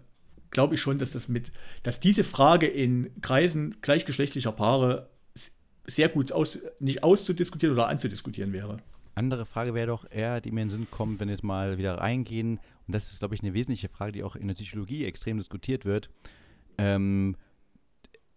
glaube 0.50 0.76
ich 0.76 0.82
schon, 0.82 0.98
dass 0.98 1.12
das 1.12 1.30
mit, 1.30 1.52
dass 1.84 2.00
diese 2.00 2.24
Frage 2.24 2.68
in 2.68 3.10
Kreisen 3.22 3.78
gleichgeschlechtlicher 3.82 4.52
Paare 4.52 5.10
sehr 5.88 6.10
gut 6.10 6.32
aus, 6.32 6.60
nicht 6.80 7.04
auszudiskutieren 7.04 7.74
oder 7.74 7.88
anzudiskutieren 7.88 8.54
wäre. 8.54 8.78
Andere 9.16 9.46
Frage 9.46 9.74
wäre 9.74 9.88
doch 9.88 10.06
eher, 10.10 10.42
die 10.42 10.52
mir 10.52 10.62
in 10.62 10.68
den 10.68 10.78
Sinn 10.78 10.88
kommt, 10.90 11.20
wenn 11.20 11.28
wir 11.28 11.36
jetzt 11.36 11.44
mal 11.44 11.78
wieder 11.78 11.96
reingehen, 11.96 12.60
und 12.88 12.96
das 12.96 13.12
ist, 13.12 13.20
glaube 13.20 13.36
ich, 13.36 13.42
eine 13.42 13.54
wesentliche 13.54 13.90
Frage, 13.90 14.12
die 14.12 14.24
auch 14.24 14.36
in 14.36 14.48
der 14.48 14.56
Psychologie 14.56 15.06
extrem 15.06 15.38
diskutiert 15.38 15.86
wird. 15.86 16.10
Ähm, 16.78 17.36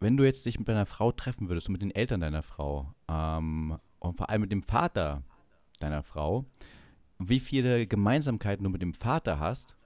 wenn 0.00 0.16
du 0.16 0.24
jetzt 0.24 0.44
dich 0.44 0.58
mit 0.58 0.68
deiner 0.68 0.86
Frau 0.86 1.12
treffen 1.12 1.48
würdest 1.48 1.68
und 1.68 1.72
mit 1.72 1.82
den 1.82 1.90
Eltern 1.90 2.20
deiner 2.20 2.42
Frau 2.42 2.94
ähm, 3.08 3.78
und 4.00 4.16
vor 4.16 4.28
allem 4.28 4.42
mit 4.42 4.52
dem 4.52 4.62
Vater 4.62 5.22
deiner 5.80 6.02
Frau, 6.02 6.44
wie 7.18 7.40
viele 7.40 7.86
Gemeinsamkeiten 7.86 8.64
du 8.64 8.70
mit 8.70 8.82
dem 8.82 8.94
Vater 8.94 9.38
hast 9.38 9.76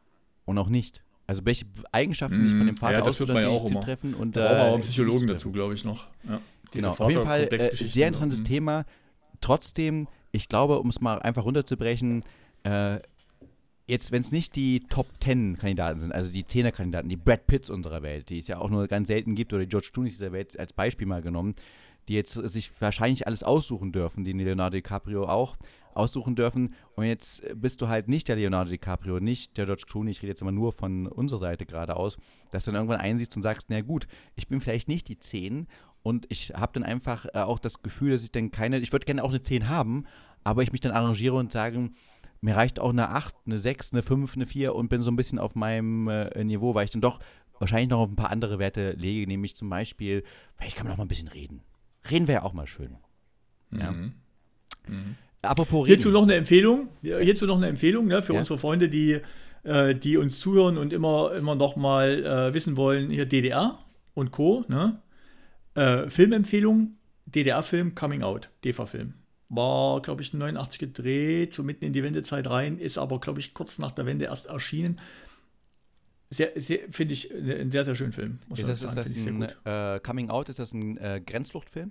und 0.45 0.59
auch 0.59 0.69
nicht. 0.69 1.03
Also 1.27 1.45
welche 1.45 1.67
Eigenschaften 1.93 2.43
sich 2.43 2.57
von 2.57 2.67
dem 2.67 2.77
Vater 2.77 2.99
ja, 2.99 3.05
das 3.05 3.21
wird 3.21 3.29
man 3.29 3.43
ja 3.43 3.49
auch 3.49 3.69
immer. 3.69 3.83
treffen 3.83 4.15
und 4.15 4.35
da 4.35 4.41
brauchen 4.41 4.57
wir 4.57 4.65
auch 4.65 4.75
einen 4.75 4.83
Psychologen 4.83 5.27
dazu, 5.27 5.53
glaube 5.53 5.75
ich 5.75 5.85
noch. 5.85 6.09
Ja, 6.27 6.41
genau, 6.71 6.91
auf 6.91 7.11
jeden 7.11 7.23
Fall 7.23 7.49
äh, 7.53 7.75
sehr 7.75 8.09
interessantes 8.09 8.43
Thema. 8.43 8.87
Trotzdem, 9.43 10.09
ich 10.33 10.49
glaube, 10.49 10.81
um 10.81 10.89
es 10.89 11.03
mal 11.03 11.21
einfach 11.21 11.45
runterzubrechen, 11.45 12.25
äh, 12.63 12.99
jetzt, 13.89 14.13
wenn 14.13 14.21
es 14.21 14.31
nicht 14.31 14.55
die 14.55 14.81
Top 14.81 15.07
Ten 15.19 15.57
Kandidaten 15.57 15.99
sind, 15.99 16.13
also 16.13 16.31
die 16.31 16.47
Zehner 16.47 16.71
Kandidaten, 16.71 17.09
die 17.09 17.17
Brad 17.17 17.47
Pitts 17.47 17.71
unserer 17.71 18.03
Welt, 18.03 18.29
die 18.29 18.39
es 18.39 18.47
ja 18.47 18.59
auch 18.59 18.71
nur 18.71 18.87
ganz 18.87 19.09
selten 19.09 19.35
gibt, 19.35 19.53
oder 19.53 19.63
die 19.63 19.69
George 19.69 19.89
Clooney 19.93 20.11
dieser 20.11 20.31
Welt 20.31 20.59
als 20.59 20.73
Beispiel 20.73 21.07
mal 21.07 21.23
genommen, 21.23 21.55
die 22.07 22.15
jetzt 22.15 22.35
sich 22.35 22.71
wahrscheinlich 22.81 23.27
alles 23.27 23.43
aussuchen 23.43 23.93
dürfen, 23.93 24.25
die 24.25 24.33
Leonardo 24.33 24.77
DiCaprio 24.77 25.27
auch 25.27 25.57
aussuchen 25.95 26.37
dürfen. 26.37 26.75
Und 26.95 27.07
jetzt 27.07 27.43
bist 27.55 27.81
du 27.81 27.89
halt 27.89 28.09
nicht 28.09 28.29
der 28.29 28.37
Leonardo 28.37 28.71
DiCaprio, 28.71 29.21
nicht 29.21 29.57
der 29.57 29.67
George 29.67 29.85
Clooney. 29.87 30.13
Ich 30.13 30.23
rede 30.23 30.29
jetzt 30.29 30.43
immer 30.43 30.53
nur 30.53 30.73
von 30.73 31.07
unserer 31.07 31.41
Seite 31.41 31.67
gerade 31.67 31.97
aus, 31.97 32.17
dass 32.53 32.65
du 32.65 32.71
dann 32.71 32.83
irgendwann 32.83 33.01
einsiehst 33.01 33.37
und 33.37 33.43
sagst, 33.43 33.69
na 33.69 33.81
gut, 33.81 34.07
ich 34.37 34.49
bin 34.49 34.61
vielleicht 34.61 34.89
nicht 34.89 35.09
die 35.09 35.19
10 35.19 35.67
und 36.03 36.27
ich 36.31 36.53
habe 36.55 36.73
dann 36.75 36.85
einfach 36.85 37.27
äh, 37.27 37.39
auch 37.39 37.59
das 37.59 37.83
Gefühl, 37.83 38.13
dass 38.13 38.23
ich 38.23 38.33
dann 38.33 38.51
keine, 38.51 38.79
ich 38.79 38.93
würde 38.93 39.05
gerne 39.05 39.25
auch 39.25 39.31
eine 39.31 39.43
10 39.43 39.69
haben, 39.69 40.05
aber 40.45 40.63
ich 40.63 40.73
mich 40.73 40.81
dann 40.81 40.93
arrangiere 40.93 41.35
und 41.35 41.53
sage, 41.53 41.91
mir 42.41 42.57
reicht 42.57 42.79
auch 42.79 42.91
eine 42.91 43.11
8, 43.11 43.35
eine 43.47 43.59
6, 43.59 43.93
eine 43.93 44.03
5, 44.03 44.37
eine 44.37 44.47
4 44.47 44.75
und 44.75 44.89
bin 44.89 45.03
so 45.03 45.11
ein 45.11 45.17
bisschen 45.17 45.39
auf 45.39 45.55
meinem 45.55 46.09
äh, 46.09 46.45
Niveau, 46.45 46.75
weil 46.75 46.85
ich 46.85 46.91
dann 46.91 47.01
doch 47.01 47.21
wahrscheinlich 47.59 47.89
noch 47.91 48.01
auf 48.01 48.11
ein 48.11 48.17
paar 48.17 48.31
andere 48.31 48.59
Werte 48.59 48.93
lege, 48.93 49.27
nämlich 49.27 49.57
zum 49.57 49.69
Beispiel, 49.69 50.25
vielleicht 50.57 50.77
kann 50.77 50.87
man 50.87 50.93
auch 50.93 50.99
mal 50.99 51.05
ein 51.05 51.09
bisschen 51.09 51.29
reden. 51.29 51.63
Reden 52.11 52.29
wäre 52.29 52.41
ja 52.41 52.45
auch 52.45 52.53
mal 52.53 52.67
schön. 52.67 52.97
Ja. 53.73 53.91
Mhm. 53.91 54.13
Mhm. 54.87 55.17
Apropos 55.43 55.87
reden. 55.87 55.97
Hierzu 55.97 56.11
noch 56.11 56.23
eine 56.23 56.35
Empfehlung, 56.35 56.89
hierzu 57.03 57.47
noch 57.47 57.57
eine 57.57 57.69
Empfehlung 57.69 58.07
ne, 58.07 58.23
für 58.23 58.33
ja. 58.33 58.39
unsere 58.41 58.59
Freunde, 58.59 58.89
die, 58.89 59.21
äh, 59.63 59.95
die 59.95 60.17
uns 60.17 60.41
zuhören 60.41 60.79
und 60.79 60.93
immer, 60.93 61.35
immer 61.35 61.55
noch 61.55 61.77
mal 61.77 62.25
äh, 62.25 62.55
wissen 62.55 62.77
wollen, 62.77 63.11
hier 63.11 63.27
DDR 63.27 63.79
und 64.15 64.31
Co. 64.31 64.65
Ne? 64.69 65.01
Äh, 65.75 66.09
Filmempfehlung, 66.11 66.97
DDR-Film 67.27 67.95
Coming 67.95 68.23
Out, 68.23 68.51
DEFA-Film. 68.65 69.15
War, 69.49 70.03
glaube 70.03 70.23
ich, 70.23 70.35
89 70.35 70.79
gedreht, 70.79 71.55
so 71.55 71.63
mitten 71.63 71.85
in 71.85 71.93
die 71.93 72.03
Wendezeit 72.03 72.49
rein, 72.49 72.79
ist 72.79 72.99
aber, 72.99 73.19
glaube 73.19 73.41
ich, 73.41 73.55
kurz 73.55 73.79
nach 73.79 73.93
der 73.93 74.05
Wende 74.05 74.27
erst 74.27 74.47
erschienen. 74.47 75.01
Sehr, 76.31 76.53
sehr 76.57 76.81
finde 76.91 77.15
ich, 77.15 77.33
ein 77.33 77.71
sehr, 77.71 77.85
sehr 77.85 77.95
schönen 77.95 78.13
Film. 78.13 78.39
ist 78.51 78.69
das, 78.69 78.81
sagen, 78.81 78.99
ist 78.99 79.17
das 79.17 79.27
ein 79.27 79.43
äh, 79.65 80.01
Coming 80.01 80.29
Out, 80.29 80.51
ist 80.51 80.59
das 80.59 80.73
ein 80.73 80.99
äh, 80.99 81.23
Grenzfluchtfilm? 81.25 81.91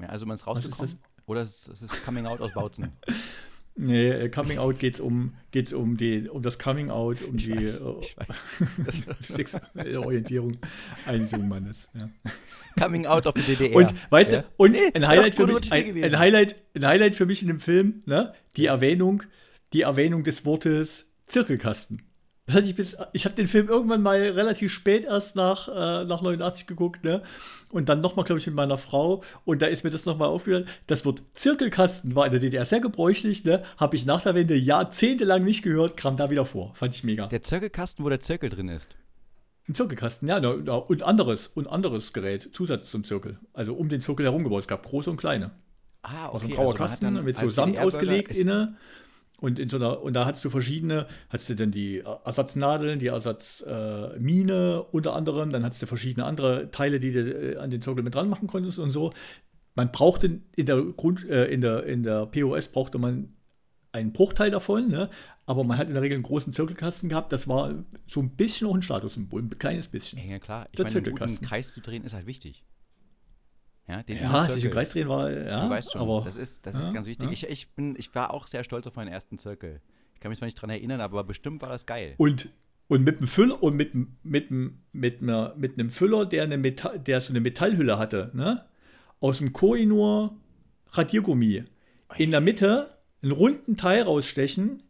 Ja, 0.00 0.06
also 0.08 0.24
man 0.24 0.36
ist 0.36 0.46
rausgekommen? 0.46 0.84
Ist 0.86 0.98
Oder 1.26 1.42
ist 1.42 1.68
es 1.68 2.04
Coming 2.04 2.24
Out 2.24 2.40
aus 2.40 2.52
Bautzen? 2.52 2.92
Nee, 3.80 4.10
äh, 4.10 4.28
Coming 4.28 4.58
Out 4.58 4.80
geht 4.80 4.94
es 4.94 5.00
um, 5.00 5.34
geht's 5.52 5.72
um, 5.72 5.96
die, 5.96 6.28
um 6.28 6.42
das 6.42 6.58
Coming 6.58 6.90
Out, 6.90 7.22
um 7.22 7.36
ich 7.36 7.44
die 7.44 7.54
weiß, 7.54 7.80
äh, 7.80 9.22
sexuelle 9.34 10.00
Orientierung 10.00 10.56
eines 11.06 11.30
jungen 11.30 11.48
Mannes. 11.48 11.88
Ja. 11.94 12.10
Coming 12.76 13.06
Out 13.06 13.26
of 13.26 13.34
the 13.36 13.54
DDR. 13.54 13.76
Und 13.76 13.94
weißt 14.10 14.32
ja. 14.32 14.40
du, 14.42 14.48
und 14.56 14.72
nee, 14.72 14.90
ein, 14.94 15.06
Highlight 15.06 15.36
für 15.36 15.46
mich, 15.46 15.72
ein, 15.72 16.02
ein, 16.02 16.18
Highlight, 16.18 16.56
ein 16.74 16.86
Highlight 16.86 17.14
für 17.14 17.24
mich 17.24 17.40
in 17.42 17.48
dem 17.48 17.60
Film, 17.60 18.02
ne? 18.04 18.34
die 18.56 18.66
Erwähnung, 18.66 19.22
die 19.72 19.82
Erwähnung 19.82 20.24
des 20.24 20.44
Wortes 20.44 21.06
Zirkelkasten. 21.26 22.02
Das 22.48 22.56
hatte 22.56 22.66
ich 22.66 22.74
bis, 22.74 22.96
ich 23.12 23.26
habe 23.26 23.34
den 23.34 23.46
Film 23.46 23.68
irgendwann 23.68 24.00
mal 24.00 24.16
relativ 24.16 24.72
spät 24.72 25.04
erst 25.04 25.36
nach, 25.36 25.68
äh, 25.68 26.06
nach 26.06 26.22
89 26.22 26.66
geguckt, 26.66 27.04
ne? 27.04 27.22
Und 27.68 27.90
dann 27.90 28.00
nochmal, 28.00 28.24
glaube 28.24 28.38
ich, 28.38 28.46
mit 28.46 28.56
meiner 28.56 28.78
Frau. 28.78 29.22
Und 29.44 29.60
da 29.60 29.66
ist 29.66 29.84
mir 29.84 29.90
das 29.90 30.06
nochmal 30.06 30.28
aufgefallen. 30.28 30.66
Das 30.86 31.04
Wort 31.04 31.22
Zirkelkasten 31.34 32.14
war 32.14 32.24
in 32.24 32.32
der 32.32 32.40
DDR 32.40 32.64
sehr 32.64 32.80
gebräuchlich, 32.80 33.44
ne? 33.44 33.62
Habe 33.76 33.96
ich 33.96 34.06
nach 34.06 34.22
der 34.22 34.34
Wende 34.34 34.54
jahrzehntelang 34.54 35.44
nicht 35.44 35.62
gehört, 35.62 35.98
kam 35.98 36.16
da 36.16 36.30
wieder 36.30 36.46
vor. 36.46 36.74
Fand 36.74 36.94
ich 36.94 37.04
mega. 37.04 37.26
Der 37.26 37.42
Zirkelkasten, 37.42 38.02
wo 38.02 38.08
der 38.08 38.20
Zirkel 38.20 38.48
drin 38.48 38.70
ist. 38.70 38.96
Ein 39.68 39.74
Zirkelkasten, 39.74 40.26
ja, 40.26 40.38
und 40.38 41.02
anderes, 41.02 41.48
und 41.48 41.66
anderes 41.66 42.14
Gerät, 42.14 42.48
Zusatz 42.54 42.90
zum 42.90 43.04
Zirkel. 43.04 43.38
Also 43.52 43.74
um 43.74 43.90
den 43.90 44.00
Zirkel 44.00 44.24
herum 44.24 44.42
gebaut. 44.42 44.60
Es 44.60 44.68
gab 44.68 44.86
große 44.86 45.10
und 45.10 45.18
kleine. 45.18 45.50
Ah, 46.00 46.28
okay. 46.28 46.32
Also 46.32 46.46
ein 46.46 46.52
grauer 46.54 46.66
also 46.68 46.78
Kasten 46.78 47.24
mit 47.24 47.36
so 47.36 47.50
Samt 47.50 47.78
ausgelegt 47.78 48.34
inne. 48.34 48.74
Und, 49.40 49.60
in 49.60 49.68
so 49.68 49.76
einer, 49.76 50.02
und 50.02 50.14
da 50.14 50.26
hast 50.26 50.44
du 50.44 50.50
verschiedene, 50.50 51.06
hast 51.28 51.48
du 51.48 51.54
dann 51.54 51.70
die 51.70 52.00
Ersatznadeln, 52.00 52.98
die 52.98 53.06
Ersatzmine 53.06 54.84
äh, 54.84 54.94
unter 54.96 55.14
anderem, 55.14 55.50
dann 55.50 55.64
hast 55.64 55.80
du 55.80 55.86
verschiedene 55.86 56.26
andere 56.26 56.70
Teile, 56.72 56.98
die 56.98 57.12
du 57.12 57.54
äh, 57.54 57.56
an 57.56 57.70
den 57.70 57.80
Zirkel 57.80 58.02
mit 58.02 58.14
dran 58.14 58.28
machen 58.28 58.48
konntest 58.48 58.80
und 58.80 58.90
so. 58.90 59.12
Man 59.76 59.92
brauchte 59.92 60.40
in 60.56 60.66
der 60.66 60.82
Grund, 60.82 61.24
äh, 61.28 61.46
in 61.46 61.60
der, 61.60 61.84
in 61.86 62.02
der 62.02 62.26
POS 62.26 62.68
brauchte 62.68 62.98
man 62.98 63.32
einen 63.92 64.12
Bruchteil 64.12 64.50
davon, 64.50 64.88
ne? 64.88 65.08
aber 65.46 65.62
man 65.64 65.78
hat 65.78 65.86
in 65.86 65.94
der 65.94 66.02
Regel 66.02 66.16
einen 66.16 66.24
großen 66.24 66.52
Zirkelkasten 66.52 67.08
gehabt. 67.08 67.32
Das 67.32 67.46
war 67.46 67.72
so 68.06 68.20
ein 68.20 68.30
bisschen 68.30 68.66
auch 68.66 68.74
ein 68.74 68.82
Statussymbol, 68.82 69.42
ein 69.42 69.58
kleines 69.58 69.86
bisschen. 69.88 70.18
Ja, 70.28 70.38
klar. 70.38 70.66
Ich 70.72 70.76
der 70.76 71.02
meine, 71.02 71.22
einen 71.22 71.40
Kreis 71.42 71.72
zu 71.72 71.80
drehen 71.80 72.04
ist 72.04 72.12
halt 72.12 72.26
wichtig. 72.26 72.64
Ja, 73.88 74.02
den 74.02 74.18
ja 74.18 74.48
sich 74.48 74.64
im 74.64 74.70
Kreis 74.70 74.90
drehen 74.90 75.08
war, 75.08 75.30
ja. 75.30 75.64
Du 75.64 75.70
weißt 75.70 75.92
schon, 75.92 76.02
aber, 76.02 76.22
das 76.24 76.36
ist, 76.36 76.66
das 76.66 76.74
ja, 76.74 76.80
ist 76.82 76.92
ganz 76.92 77.06
wichtig. 77.06 77.26
Ja. 77.26 77.32
Ich, 77.32 77.48
ich, 77.48 77.74
bin, 77.74 77.96
ich 77.96 78.14
war 78.14 78.34
auch 78.34 78.46
sehr 78.46 78.62
stolz 78.62 78.86
auf 78.86 78.96
meinen 78.96 79.08
ersten 79.08 79.38
Zirkel. 79.38 79.80
Ich 80.14 80.20
kann 80.20 80.28
mich 80.28 80.38
zwar 80.38 80.46
nicht 80.46 80.60
dran 80.60 80.68
erinnern, 80.68 81.00
aber 81.00 81.24
bestimmt 81.24 81.62
war 81.62 81.70
das 81.70 81.86
geil. 81.86 82.14
Und, 82.18 82.50
und 82.88 83.02
mit 83.02 83.18
einem 83.18 83.26
Füller 83.26 83.62
und 83.62 83.76
mit, 83.76 83.94
mit, 83.94 84.50
mit, 84.50 84.50
mit, 84.92 85.22
mit 85.22 85.78
einem 85.78 85.90
Füller, 85.90 86.26
der, 86.26 86.42
eine 86.42 86.58
Metall, 86.58 86.98
der 86.98 87.20
so 87.22 87.32
eine 87.32 87.40
Metallhülle 87.40 87.98
hatte, 87.98 88.30
ne? 88.34 88.64
aus 89.20 89.38
dem 89.38 89.52
Koinur 89.52 90.36
Radiergummi. 90.90 91.64
In 92.16 92.30
der 92.30 92.40
Mitte 92.40 92.98
einen 93.22 93.32
runden 93.32 93.76
Teil 93.76 94.02
rausstechen, 94.02 94.82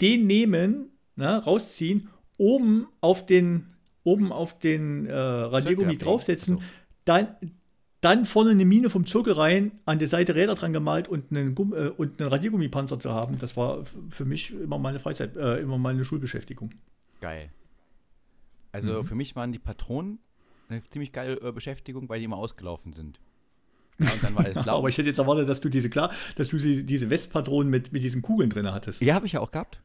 den 0.00 0.26
nehmen, 0.26 0.90
ne, 1.14 1.42
rausziehen, 1.42 2.08
oben 2.38 2.86
auf 3.00 3.26
den, 3.26 3.74
oben 4.04 4.32
auf 4.32 4.58
den 4.58 5.06
äh, 5.06 5.12
Radiergummi 5.14 5.98
draufsetzen, 5.98 6.56
so. 6.56 6.62
dann, 7.04 7.28
dann 8.06 8.24
vorne 8.24 8.50
eine 8.50 8.64
Mine 8.64 8.88
vom 8.88 9.04
Zirkel 9.04 9.32
rein, 9.32 9.72
an 9.84 9.98
der 9.98 10.06
Seite 10.06 10.36
Räder 10.36 10.54
dran 10.54 10.72
gemalt 10.72 11.08
und 11.08 11.32
einen, 11.32 11.56
Gumm, 11.56 11.74
äh, 11.74 11.88
und 11.88 12.20
einen 12.20 12.30
Radiergummipanzer 12.30 13.00
zu 13.00 13.12
haben, 13.12 13.36
das 13.38 13.56
war 13.56 13.82
für 14.10 14.24
mich 14.24 14.52
immer 14.52 14.78
meine 14.78 15.00
Freizeit, 15.00 15.36
äh, 15.36 15.58
immer 15.58 15.76
meine 15.76 16.04
Schulbeschäftigung. 16.04 16.70
Geil. 17.20 17.50
Also 18.70 19.02
mhm. 19.02 19.06
für 19.06 19.16
mich 19.16 19.34
waren 19.34 19.50
die 19.50 19.58
Patronen 19.58 20.20
eine 20.68 20.84
ziemlich 20.88 21.12
geile 21.12 21.40
äh, 21.40 21.50
Beschäftigung, 21.50 22.08
weil 22.08 22.20
die 22.20 22.26
immer 22.26 22.36
ausgelaufen 22.36 22.92
sind. 22.92 23.18
Ja, 23.98 24.12
und 24.12 24.22
dann 24.22 24.36
war 24.36 24.44
alles 24.44 24.62
blau. 24.62 24.78
Aber 24.78 24.88
ich 24.88 24.96
hätte 24.96 25.08
jetzt 25.08 25.18
erwartet, 25.18 25.48
dass 25.48 25.60
du 25.60 25.68
diese 25.68 25.90
klar, 25.90 26.12
dass 26.36 26.48
du 26.48 26.58
diese 26.58 27.10
Westpatronen 27.10 27.68
mit, 27.68 27.92
mit 27.92 28.04
diesen 28.04 28.22
Kugeln 28.22 28.50
drin 28.50 28.70
hattest. 28.70 29.02
Ja, 29.02 29.14
habe 29.14 29.26
ich 29.26 29.32
ja 29.32 29.40
auch 29.40 29.50
gehabt. 29.50 29.80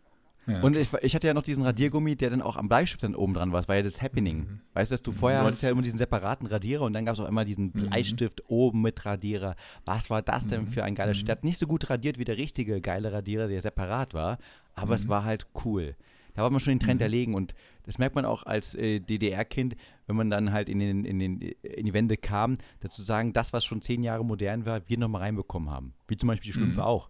Ja, 0.48 0.62
und 0.62 0.76
ich, 0.76 0.92
ich, 1.02 1.14
hatte 1.14 1.28
ja 1.28 1.34
noch 1.34 1.44
diesen 1.44 1.64
Radiergummi, 1.64 2.16
der 2.16 2.32
dann 2.32 2.42
auch 2.42 2.58
am 2.58 2.68
Bleistift 2.68 3.04
dann 3.04 3.16
oben 3.16 3.36
dran 3.36 3.52
war. 3.52 3.60
Das 3.60 3.68
war 3.68 3.76
ja 3.76 3.84
das 3.84 4.02
Happening. 4.02 4.38
Mhm. 4.38 4.62
Weißt 4.74 4.90
du, 4.90 4.94
dass 4.94 5.04
du 5.04 5.12
vorher 5.12 5.42
du 5.42 5.48
hattest 5.48 5.62
ja 5.62 5.70
immer 5.70 5.84
diesen 5.84 5.98
separaten 5.98 6.48
Radierer 6.48 6.84
und 6.84 6.94
dann 6.94 7.06
gab 7.06 7.14
es 7.14 7.20
auch 7.20 7.28
immer 7.28 7.46
diesen 7.46 7.66
mhm. 7.66 7.72
Bleistift 7.90 8.50
oben 8.50 8.82
mit 8.82 9.06
Radierer. 9.06 9.56
Was 9.86 10.10
war 10.10 10.22
das 10.22 10.48
denn 10.48 10.62
mhm. 10.62 10.68
für 10.68 10.84
ein 10.84 10.96
geiler 10.96 11.14
mhm. 11.14 11.26
Der 11.26 11.34
hat 11.34 11.44
nicht 11.44 11.60
so 11.60 11.68
gut 11.68 11.90
radiert 11.90 12.18
wie 12.18 12.26
der 12.26 12.38
richtige 12.38 12.82
geile 12.82 13.14
Radierer, 13.14 13.48
der 13.48 13.62
separat 13.62 14.14
war, 14.16 14.40
aber 14.74 14.96
es 14.96 15.06
mhm. 15.06 15.10
war 15.10 15.24
halt 15.26 15.46
cool. 15.64 15.96
Da 16.34 16.44
war 16.44 16.50
man 16.50 16.60
schon 16.60 16.74
den 16.74 16.80
Trend 16.80 17.02
mhm. 17.02 17.06
erlegen 17.06 17.36
und 17.36 17.54
das 17.84 17.98
merkt 17.98 18.16
man 18.16 18.26
auch 18.26 18.44
als 18.44 18.74
äh, 18.74 19.00
DDR-Kind, 19.00 19.76
wenn 20.08 20.16
man 20.16 20.30
dann 20.30 20.54
halt 20.54 20.70
in, 20.70 20.80
den, 20.80 21.04
in, 21.06 21.20
den, 21.20 21.42
in 21.42 21.86
die 21.86 21.94
Wende 21.94 22.18
kam, 22.18 22.58
dazu 22.80 23.02
sagen, 23.02 23.34
das, 23.34 23.54
was 23.54 23.66
schon 23.66 23.82
zehn 23.82 24.02
Jahre 24.02 24.24
modern 24.24 24.66
war, 24.66 24.88
wir 24.88 24.98
nochmal 24.98 25.22
reinbekommen 25.22 25.70
haben. 25.70 25.94
Wie 26.08 26.18
zum 26.18 26.28
Beispiel 26.28 26.52
die 26.52 26.58
Schlümpfe 26.58 26.86
auch. 26.86 27.10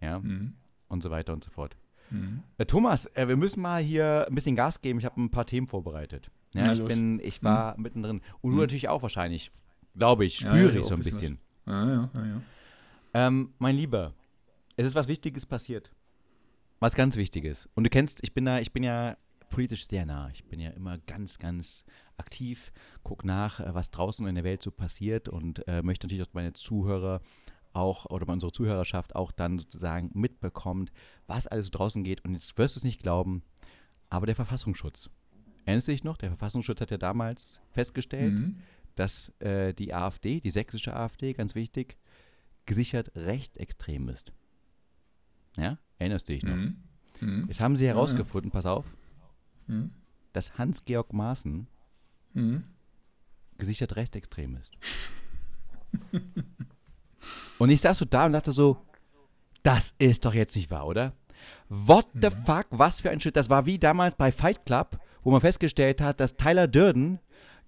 Ja. 0.00 0.22
Und 0.88 1.02
so 1.02 1.10
weiter 1.10 1.32
und 1.32 1.44
so 1.44 1.50
fort. 1.50 1.76
Mhm. 2.10 2.42
Äh, 2.58 2.66
Thomas, 2.66 3.06
äh, 3.14 3.28
wir 3.28 3.36
müssen 3.36 3.60
mal 3.60 3.82
hier 3.82 4.26
ein 4.28 4.34
bisschen 4.34 4.56
Gas 4.56 4.80
geben. 4.80 4.98
Ich 4.98 5.04
habe 5.04 5.20
ein 5.20 5.30
paar 5.30 5.46
Themen 5.46 5.66
vorbereitet. 5.66 6.30
Ja, 6.52 6.66
ja 6.66 6.72
ich, 6.72 6.84
bin, 6.84 7.20
ich 7.20 7.42
war 7.42 7.76
mhm. 7.76 7.82
mittendrin. 7.82 8.20
Und 8.40 8.50
du 8.50 8.56
mhm. 8.56 8.62
natürlich 8.62 8.88
auch 8.88 9.02
wahrscheinlich. 9.02 9.50
Glaube 9.96 10.24
ich, 10.24 10.36
spüre 10.36 10.72
ja, 10.72 10.80
ich 10.80 10.86
so 10.86 10.94
ein 10.94 11.00
bisschen. 11.00 11.38
Ja, 11.66 11.88
ja, 11.88 12.10
ja. 12.14 12.40
Ähm, 13.12 13.54
mein 13.58 13.74
Lieber, 13.74 14.14
es 14.76 14.86
ist 14.86 14.94
was 14.94 15.08
Wichtiges 15.08 15.46
passiert. 15.46 15.90
Was 16.78 16.94
ganz 16.94 17.16
Wichtiges. 17.16 17.68
Und 17.74 17.84
du 17.84 17.90
kennst, 17.90 18.20
ich 18.22 18.32
bin 18.32 18.44
da, 18.44 18.60
ich 18.60 18.72
bin 18.72 18.84
ja 18.84 19.16
politisch 19.50 19.86
sehr 19.86 20.06
nah. 20.06 20.30
Ich 20.32 20.44
bin 20.44 20.60
ja 20.60 20.70
immer 20.70 20.98
ganz, 20.98 21.38
ganz 21.38 21.84
aktiv, 22.16 22.72
guck 23.02 23.24
nach, 23.24 23.60
äh, 23.60 23.74
was 23.74 23.90
draußen 23.90 24.26
in 24.26 24.34
der 24.34 24.44
Welt 24.44 24.62
so 24.62 24.70
passiert 24.70 25.28
und 25.28 25.66
äh, 25.68 25.82
möchte 25.82 26.06
natürlich 26.06 26.26
auch 26.26 26.32
meine 26.32 26.52
Zuhörer 26.52 27.20
auch 27.72 28.06
oder 28.06 28.28
unsere 28.28 28.52
Zuhörerschaft 28.52 29.14
auch 29.14 29.32
dann 29.32 29.58
sozusagen 29.58 30.10
mitbekommt, 30.14 30.92
was 31.26 31.46
alles 31.46 31.70
draußen 31.70 32.04
geht. 32.04 32.24
Und 32.24 32.34
jetzt 32.34 32.56
wirst 32.58 32.76
du 32.76 32.80
es 32.80 32.84
nicht 32.84 33.02
glauben, 33.02 33.42
aber 34.08 34.26
der 34.26 34.34
Verfassungsschutz. 34.34 35.10
Erinnerst 35.64 35.88
du 35.88 35.92
dich 35.92 36.04
noch? 36.04 36.16
Der 36.16 36.30
Verfassungsschutz 36.30 36.80
hat 36.80 36.90
ja 36.90 36.98
damals 36.98 37.60
festgestellt, 37.70 38.32
mhm. 38.32 38.60
dass 38.96 39.28
äh, 39.40 39.72
die 39.72 39.94
AfD, 39.94 40.40
die 40.40 40.50
sächsische 40.50 40.94
AfD, 40.94 41.32
ganz 41.32 41.54
wichtig, 41.54 41.96
gesichert 42.66 43.12
rechtsextrem 43.14 44.08
ist. 44.08 44.32
Ja? 45.56 45.78
Erinnerst 45.98 46.28
du 46.28 46.32
dich 46.32 46.42
noch? 46.42 46.56
Mhm. 46.56 46.76
Mhm. 47.20 47.44
Jetzt 47.48 47.60
haben 47.60 47.76
sie 47.76 47.86
herausgefunden, 47.86 48.50
pass 48.50 48.66
auf, 48.66 48.86
mhm. 49.66 49.90
dass 50.32 50.58
Hans-Georg 50.58 51.12
Maaßen 51.12 51.66
mhm. 52.34 52.64
gesichert 53.58 53.96
rechtsextrem 53.96 54.56
ist. 54.56 54.72
Und 57.60 57.68
ich 57.68 57.82
saß 57.82 57.98
so 57.98 58.06
da 58.06 58.24
und 58.24 58.32
dachte 58.32 58.52
so, 58.52 58.78
das 59.62 59.92
ist 59.98 60.24
doch 60.24 60.32
jetzt 60.32 60.56
nicht 60.56 60.70
wahr, 60.70 60.86
oder? 60.86 61.12
What 61.68 62.06
the 62.14 62.30
mhm. 62.30 62.44
fuck, 62.46 62.66
was 62.70 63.02
für 63.02 63.10
ein 63.10 63.20
Shit. 63.20 63.36
Das 63.36 63.50
war 63.50 63.66
wie 63.66 63.78
damals 63.78 64.14
bei 64.16 64.32
Fight 64.32 64.64
Club, 64.64 64.98
wo 65.22 65.30
man 65.30 65.42
festgestellt 65.42 66.00
hat, 66.00 66.20
dass 66.20 66.36
Tyler 66.36 66.66
Durden 66.66 67.20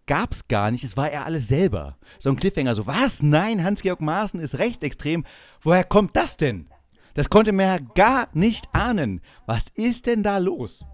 gab's 0.07 0.49
gar 0.49 0.71
nicht, 0.71 0.83
es 0.83 0.97
war 0.97 1.11
er 1.11 1.27
alles 1.27 1.47
selber. 1.47 1.99
So 2.19 2.31
ein 2.31 2.37
Cliffhanger, 2.37 2.75
so, 2.75 2.87
was? 2.87 3.23
Nein, 3.23 3.63
Hans-Georg 3.63 4.01
Maaßen 4.01 4.41
ist 4.41 4.59
rechtsextrem. 4.59 5.27
Woher 5.61 5.85
kommt 5.85 6.17
das 6.17 6.39
denn? 6.39 6.69
Das 7.13 7.29
konnte 7.29 7.53
man 7.53 7.67
ja 7.67 7.79
gar 7.95 8.29
nicht 8.33 8.65
ahnen. 8.73 9.21
Was 9.45 9.67
ist 9.75 10.07
denn 10.07 10.23
da 10.23 10.39
los? 10.39 10.87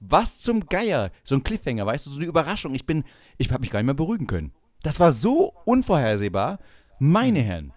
Was 0.00 0.38
zum 0.38 0.66
Geier? 0.66 1.12
So 1.22 1.36
ein 1.36 1.44
Cliffhanger, 1.44 1.86
weißt 1.86 2.06
du, 2.06 2.10
so 2.10 2.16
eine 2.18 2.26
Überraschung. 2.26 2.74
Ich 2.74 2.84
bin, 2.84 3.04
ich 3.38 3.48
habe 3.52 3.60
mich 3.60 3.70
gar 3.70 3.78
nicht 3.78 3.86
mehr 3.86 3.94
beruhigen 3.94 4.26
können. 4.26 4.52
Das 4.82 4.98
war 4.98 5.12
so 5.12 5.54
unvorhersehbar 5.64 6.58
Meine 6.98 7.42
Herren. 7.42 7.72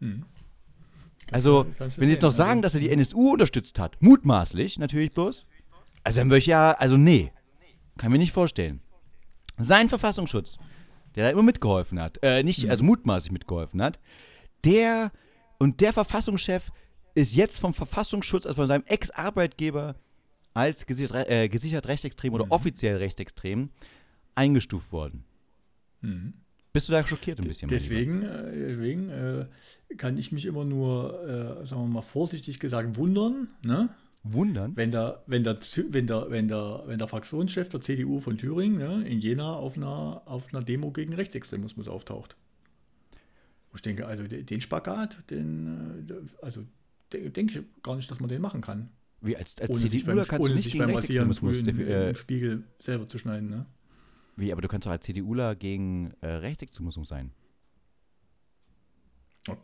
Hm. 0.00 0.24
Also, 1.30 1.66
wenn 1.78 1.90
Sie 1.90 2.12
jetzt 2.12 2.22
noch 2.22 2.32
sagen, 2.32 2.62
dass 2.62 2.74
er 2.74 2.80
die 2.80 2.90
NSU 2.90 3.32
unterstützt 3.32 3.78
hat, 3.78 4.00
mutmaßlich 4.00 4.78
natürlich 4.78 5.12
bloß, 5.12 5.44
also 6.02 6.18
dann 6.18 6.30
würde 6.30 6.38
ich 6.38 6.46
ja, 6.46 6.72
also 6.72 6.96
nee, 6.96 7.32
kann 7.98 8.10
mir 8.10 8.18
nicht 8.18 8.32
vorstellen. 8.32 8.80
Sein 9.58 9.88
Verfassungsschutz, 9.88 10.56
der 11.14 11.24
da 11.24 11.30
immer 11.30 11.42
mitgeholfen 11.42 12.00
hat, 12.00 12.18
äh, 12.22 12.42
nicht, 12.42 12.62
hm. 12.62 12.70
also 12.70 12.84
mutmaßlich 12.84 13.32
mitgeholfen 13.32 13.82
hat, 13.82 13.98
der 14.64 15.12
und 15.58 15.80
der 15.80 15.92
Verfassungschef 15.92 16.70
ist 17.14 17.34
jetzt 17.34 17.58
vom 17.58 17.74
Verfassungsschutz, 17.74 18.46
also 18.46 18.56
von 18.56 18.68
seinem 18.68 18.84
Ex-Arbeitgeber 18.86 19.96
als 20.54 20.86
gesichert, 20.86 21.28
äh, 21.28 21.48
gesichert 21.48 21.86
rechtsextrem 21.86 22.32
oder 22.32 22.46
mhm. 22.46 22.52
offiziell 22.52 22.96
rechtsextrem 22.96 23.70
eingestuft 24.34 24.92
worden. 24.92 25.24
Mhm. 26.00 26.34
Bist 26.72 26.88
du 26.88 26.92
da 26.92 27.06
schockiert 27.06 27.38
ein 27.40 27.48
bisschen? 27.48 27.68
Deswegen, 27.68 28.22
äh, 28.22 28.68
deswegen 28.68 29.08
äh, 29.08 29.46
kann 29.96 30.18
ich 30.18 30.32
mich 30.32 30.46
immer 30.46 30.64
nur, 30.64 31.60
äh, 31.62 31.66
sagen 31.66 31.82
wir 31.82 31.86
mal 31.88 32.02
vorsichtig 32.02 32.60
gesagt, 32.60 32.96
wundern. 32.96 33.48
Ne? 33.62 33.88
Wundern? 34.22 34.76
Wenn 34.76 34.90
der, 34.90 35.22
wenn, 35.26 35.44
der, 35.44 35.58
wenn, 35.90 36.06
der, 36.06 36.30
wenn, 36.30 36.48
der, 36.48 36.82
wenn 36.86 36.98
der 36.98 37.08
Fraktionschef 37.08 37.68
der 37.68 37.80
CDU 37.80 38.20
von 38.20 38.36
Thüringen 38.36 38.78
ne, 38.78 39.08
in 39.08 39.20
Jena 39.20 39.54
auf 39.54 39.76
einer, 39.76 40.22
auf 40.26 40.52
einer 40.52 40.62
Demo 40.62 40.90
gegen 40.90 41.14
Rechtsextremismus 41.14 41.88
auftaucht. 41.88 42.36
Ich 43.74 43.82
denke, 43.82 44.06
also 44.06 44.24
den 44.24 44.60
Spagat, 44.60 45.30
den, 45.30 46.08
äh, 46.08 46.44
also 46.44 46.64
denke 47.12 47.58
ich 47.58 47.82
gar 47.82 47.96
nicht, 47.96 48.10
dass 48.10 48.20
man 48.20 48.28
den 48.28 48.42
machen 48.42 48.60
kann. 48.60 48.90
Wie 49.20 49.36
als, 49.36 49.58
als 49.58 49.80
CDUler 49.80 50.24
kannst 50.24 50.44
ohne 50.44 50.54
du 50.54 50.56
nicht 50.56 50.72
gegen 50.72 50.84
Rechtsextremismus 50.84 51.58
im, 51.58 51.80
im 51.80 52.14
Spiegel 52.14 52.64
selber 52.78 53.08
zu 53.08 53.18
schneiden, 53.18 53.48
ne? 53.48 53.66
Wie, 54.38 54.52
aber 54.52 54.62
du 54.62 54.68
kannst 54.68 54.86
doch 54.86 54.92
als 54.92 55.04
CDUler 55.04 55.56
gegen 55.56 56.12
äh, 56.20 56.28
Rechtsextremismus 56.28 57.08
sein. 57.08 57.32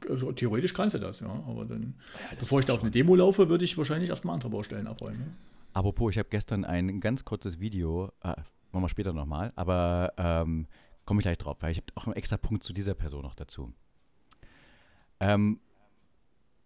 Also, 0.08 0.32
theoretisch 0.32 0.74
kannst 0.74 0.94
du 0.94 0.98
das, 0.98 1.20
ja. 1.20 1.28
Aber 1.28 1.64
dann, 1.64 1.94
ja, 2.30 2.36
bevor 2.38 2.58
ich 2.58 2.66
da 2.66 2.72
auf 2.72 2.82
eine 2.82 2.90
Demo 2.90 3.14
laufe, 3.14 3.48
würde 3.48 3.64
ich 3.64 3.78
wahrscheinlich 3.78 4.10
erstmal 4.10 4.34
andere 4.34 4.50
Baustellen 4.50 4.88
abräumen. 4.88 5.20
Ne? 5.20 5.34
Apropos, 5.74 6.10
ich 6.10 6.18
habe 6.18 6.28
gestern 6.28 6.64
ein 6.64 6.98
ganz 7.00 7.24
kurzes 7.24 7.60
Video, 7.60 8.10
äh, 8.22 8.34
machen 8.72 8.82
wir 8.82 8.88
später 8.88 9.12
nochmal, 9.12 9.52
aber 9.54 10.12
ähm, 10.16 10.66
komme 11.04 11.20
ich 11.20 11.24
gleich 11.24 11.38
drauf, 11.38 11.56
weil 11.60 11.70
ich 11.70 11.78
habe 11.78 11.86
auch 11.94 12.06
einen 12.06 12.16
extra 12.16 12.36
Punkt 12.36 12.64
zu 12.64 12.72
dieser 12.72 12.94
Person 12.94 13.22
noch 13.22 13.34
dazu. 13.34 13.72
Ähm, 15.20 15.60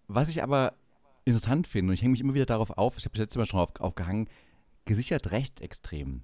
was 0.07 0.31
ich 0.31 0.43
aber 0.43 0.73
interessant 1.27 1.67
finde, 1.67 1.91
und 1.91 1.95
ich 1.95 2.01
hänge 2.01 2.13
mich 2.13 2.23
immer 2.23 2.35
wieder 2.35 2.47
darauf 2.47 2.71
auf, 2.71 2.97
ich 2.97 3.05
habe 3.05 3.13
das 3.13 3.21
letzte 3.21 3.39
Mal 3.39 3.45
schon 3.45 3.61
auf, 3.61 3.79
aufgehangen, 3.81 4.29
gesichert 4.87 5.31
rechtsextrem. 5.31 6.23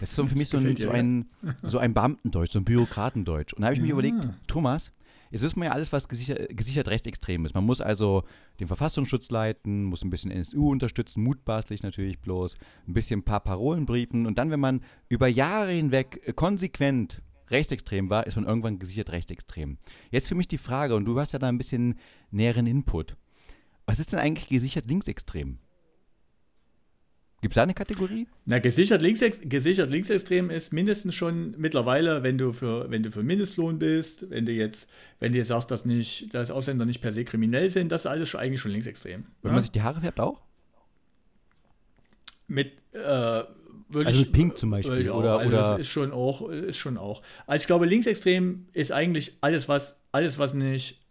Das 0.00 0.10
ist 0.10 0.16
so 0.16 0.26
für 0.26 0.36
mich 0.36 0.48
so 0.48 0.58
ein, 0.58 0.76
so 0.76 0.90
ein, 0.90 1.26
so 1.62 1.78
ein 1.78 1.94
Beamtendeutsch, 1.94 2.52
so 2.52 2.58
ein 2.58 2.64
Bürokratendeutsch. 2.64 3.54
Und 3.54 3.62
da 3.62 3.66
habe 3.66 3.74
ich 3.74 3.80
mir 3.80 3.88
ja. 3.88 3.92
überlegt, 3.92 4.28
Thomas, 4.46 4.92
jetzt 5.30 5.42
wissen 5.42 5.60
wir 5.60 5.66
ja 5.66 5.72
alles, 5.72 5.92
was 5.92 6.08
gesichert, 6.08 6.56
gesichert 6.56 6.88
rechtsextrem 6.88 7.44
ist. 7.44 7.54
Man 7.54 7.64
muss 7.64 7.80
also 7.80 8.24
den 8.60 8.68
Verfassungsschutz 8.68 9.30
leiten, 9.30 9.84
muss 9.84 10.02
ein 10.02 10.10
bisschen 10.10 10.30
NSU 10.30 10.70
unterstützen, 10.70 11.22
mutmaßlich 11.22 11.82
natürlich 11.82 12.20
bloß, 12.20 12.56
ein 12.86 12.94
bisschen 12.94 13.20
ein 13.20 13.24
paar 13.24 13.40
Parolen 13.40 13.86
briefen. 13.86 14.26
Und 14.26 14.38
dann, 14.38 14.50
wenn 14.50 14.60
man 14.60 14.82
über 15.08 15.26
Jahre 15.28 15.72
hinweg 15.72 16.36
konsequent 16.36 17.22
rechtsextrem 17.50 18.10
war, 18.10 18.26
ist 18.26 18.36
man 18.36 18.46
irgendwann 18.46 18.78
gesichert 18.78 19.10
rechtsextrem. 19.10 19.78
Jetzt 20.10 20.28
für 20.28 20.34
mich 20.34 20.48
die 20.48 20.58
Frage, 20.58 20.94
und 20.94 21.04
du 21.04 21.18
hast 21.18 21.32
ja 21.32 21.38
da 21.38 21.48
ein 21.48 21.58
bisschen 21.58 21.98
näheren 22.30 22.66
Input. 22.66 23.16
Was 23.86 23.98
ist 23.98 24.12
denn 24.12 24.20
eigentlich 24.20 24.48
gesichert 24.48 24.86
linksextrem? 24.86 25.58
Gibt 27.42 27.54
es 27.54 27.56
da 27.56 27.64
eine 27.64 27.74
Kategorie? 27.74 28.28
Na, 28.44 28.60
gesichert, 28.60 29.02
Linksex 29.02 29.40
gesichert 29.42 29.90
linksextrem 29.90 30.48
ist 30.48 30.72
mindestens 30.72 31.16
schon 31.16 31.56
mittlerweile, 31.58 32.22
wenn 32.22 32.38
du 32.38 32.52
für, 32.52 32.88
wenn 32.88 33.02
du 33.02 33.10
für 33.10 33.24
Mindestlohn 33.24 33.80
bist, 33.80 34.30
wenn 34.30 34.46
du 34.46 34.52
jetzt, 34.52 34.88
wenn 35.18 35.32
du 35.32 35.38
jetzt 35.38 35.48
sagst, 35.48 35.72
dass 35.72 35.84
nicht, 35.84 36.32
dass 36.32 36.52
Ausländer 36.52 36.86
nicht 36.86 37.00
per 37.00 37.10
se 37.10 37.24
kriminell 37.24 37.68
sind, 37.68 37.90
das 37.90 38.02
ist 38.02 38.06
alles 38.06 38.28
schon, 38.28 38.38
eigentlich 38.38 38.60
schon 38.60 38.70
linksextrem. 38.70 39.24
Wenn 39.42 39.50
ja? 39.50 39.54
man 39.54 39.62
sich 39.62 39.72
die 39.72 39.82
Haare 39.82 40.00
färbt 40.00 40.20
auch? 40.20 40.40
Mit, 42.46 42.74
äh, 42.92 42.98
also 42.98 43.48
ich, 43.92 44.30
Pink 44.30 44.56
zum 44.56 44.70
Beispiel. 44.70 45.06
Ja, 45.06 45.12
oder, 45.12 45.38
also 45.38 45.48
oder 45.48 45.56
das 45.56 45.80
ist 45.80 45.88
schon 45.88 46.12
auch, 46.12 46.48
ist 46.48 46.78
schon 46.78 46.96
auch. 46.96 47.22
Also 47.48 47.62
ich 47.62 47.66
glaube, 47.66 47.86
linksextrem 47.86 48.68
ist 48.72 48.92
eigentlich 48.92 49.38
alles, 49.40 49.68
was, 49.68 50.00
alles, 50.12 50.38
was 50.38 50.54
nicht, 50.54 51.04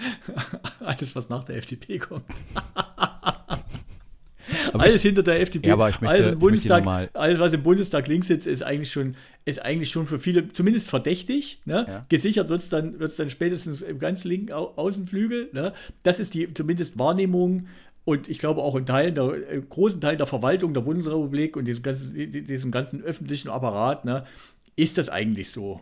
alles, 0.80 1.14
was 1.14 1.28
nach 1.28 1.44
der 1.44 1.56
FDP 1.56 1.98
kommt. 1.98 2.24
alles 4.82 5.02
hinter 5.02 5.22
der 5.22 5.40
FDP, 5.40 5.68
ja, 5.68 5.74
aber 5.74 5.88
ich 5.88 6.00
möchte, 6.00 6.14
alles, 6.14 6.32
im 6.32 6.38
Bundestag, 6.38 7.10
alles, 7.14 7.38
was 7.38 7.52
im 7.52 7.62
Bundestag 7.62 8.08
links 8.08 8.28
sitzt, 8.28 8.46
ist 8.46 8.62
eigentlich 8.62 8.90
schon, 8.90 9.16
ist 9.44 9.62
eigentlich 9.62 9.90
schon 9.90 10.06
für 10.06 10.18
viele 10.18 10.48
zumindest 10.48 10.88
verdächtig. 10.88 11.60
Ne? 11.64 11.86
Ja. 11.88 12.06
Gesichert 12.08 12.48
wird 12.48 12.60
es 12.60 12.68
dann, 12.68 12.98
wird's 12.98 13.16
dann 13.16 13.30
spätestens 13.30 13.82
im 13.82 13.98
ganz 13.98 14.24
linken 14.24 14.52
Au 14.52 14.72
Außenflügel. 14.76 15.50
Ne? 15.52 15.72
Das 16.02 16.20
ist 16.20 16.34
die 16.34 16.52
zumindest 16.54 16.98
Wahrnehmung 16.98 17.66
und 18.04 18.28
ich 18.28 18.38
glaube 18.38 18.62
auch 18.62 18.74
in 18.74 18.86
Teilen 18.86 19.14
der 19.14 19.32
äh, 19.50 19.60
großen 19.60 20.00
Teil 20.00 20.16
der 20.16 20.26
Verwaltung 20.26 20.74
der 20.74 20.80
Bundesrepublik 20.80 21.56
und 21.56 21.66
diesem 21.66 21.82
ganzen, 21.82 22.14
diesem 22.14 22.70
ganzen 22.70 23.02
öffentlichen 23.02 23.48
Apparat, 23.48 24.04
ne, 24.04 24.24
ist 24.76 24.98
das 24.98 25.08
eigentlich 25.08 25.50
so. 25.50 25.80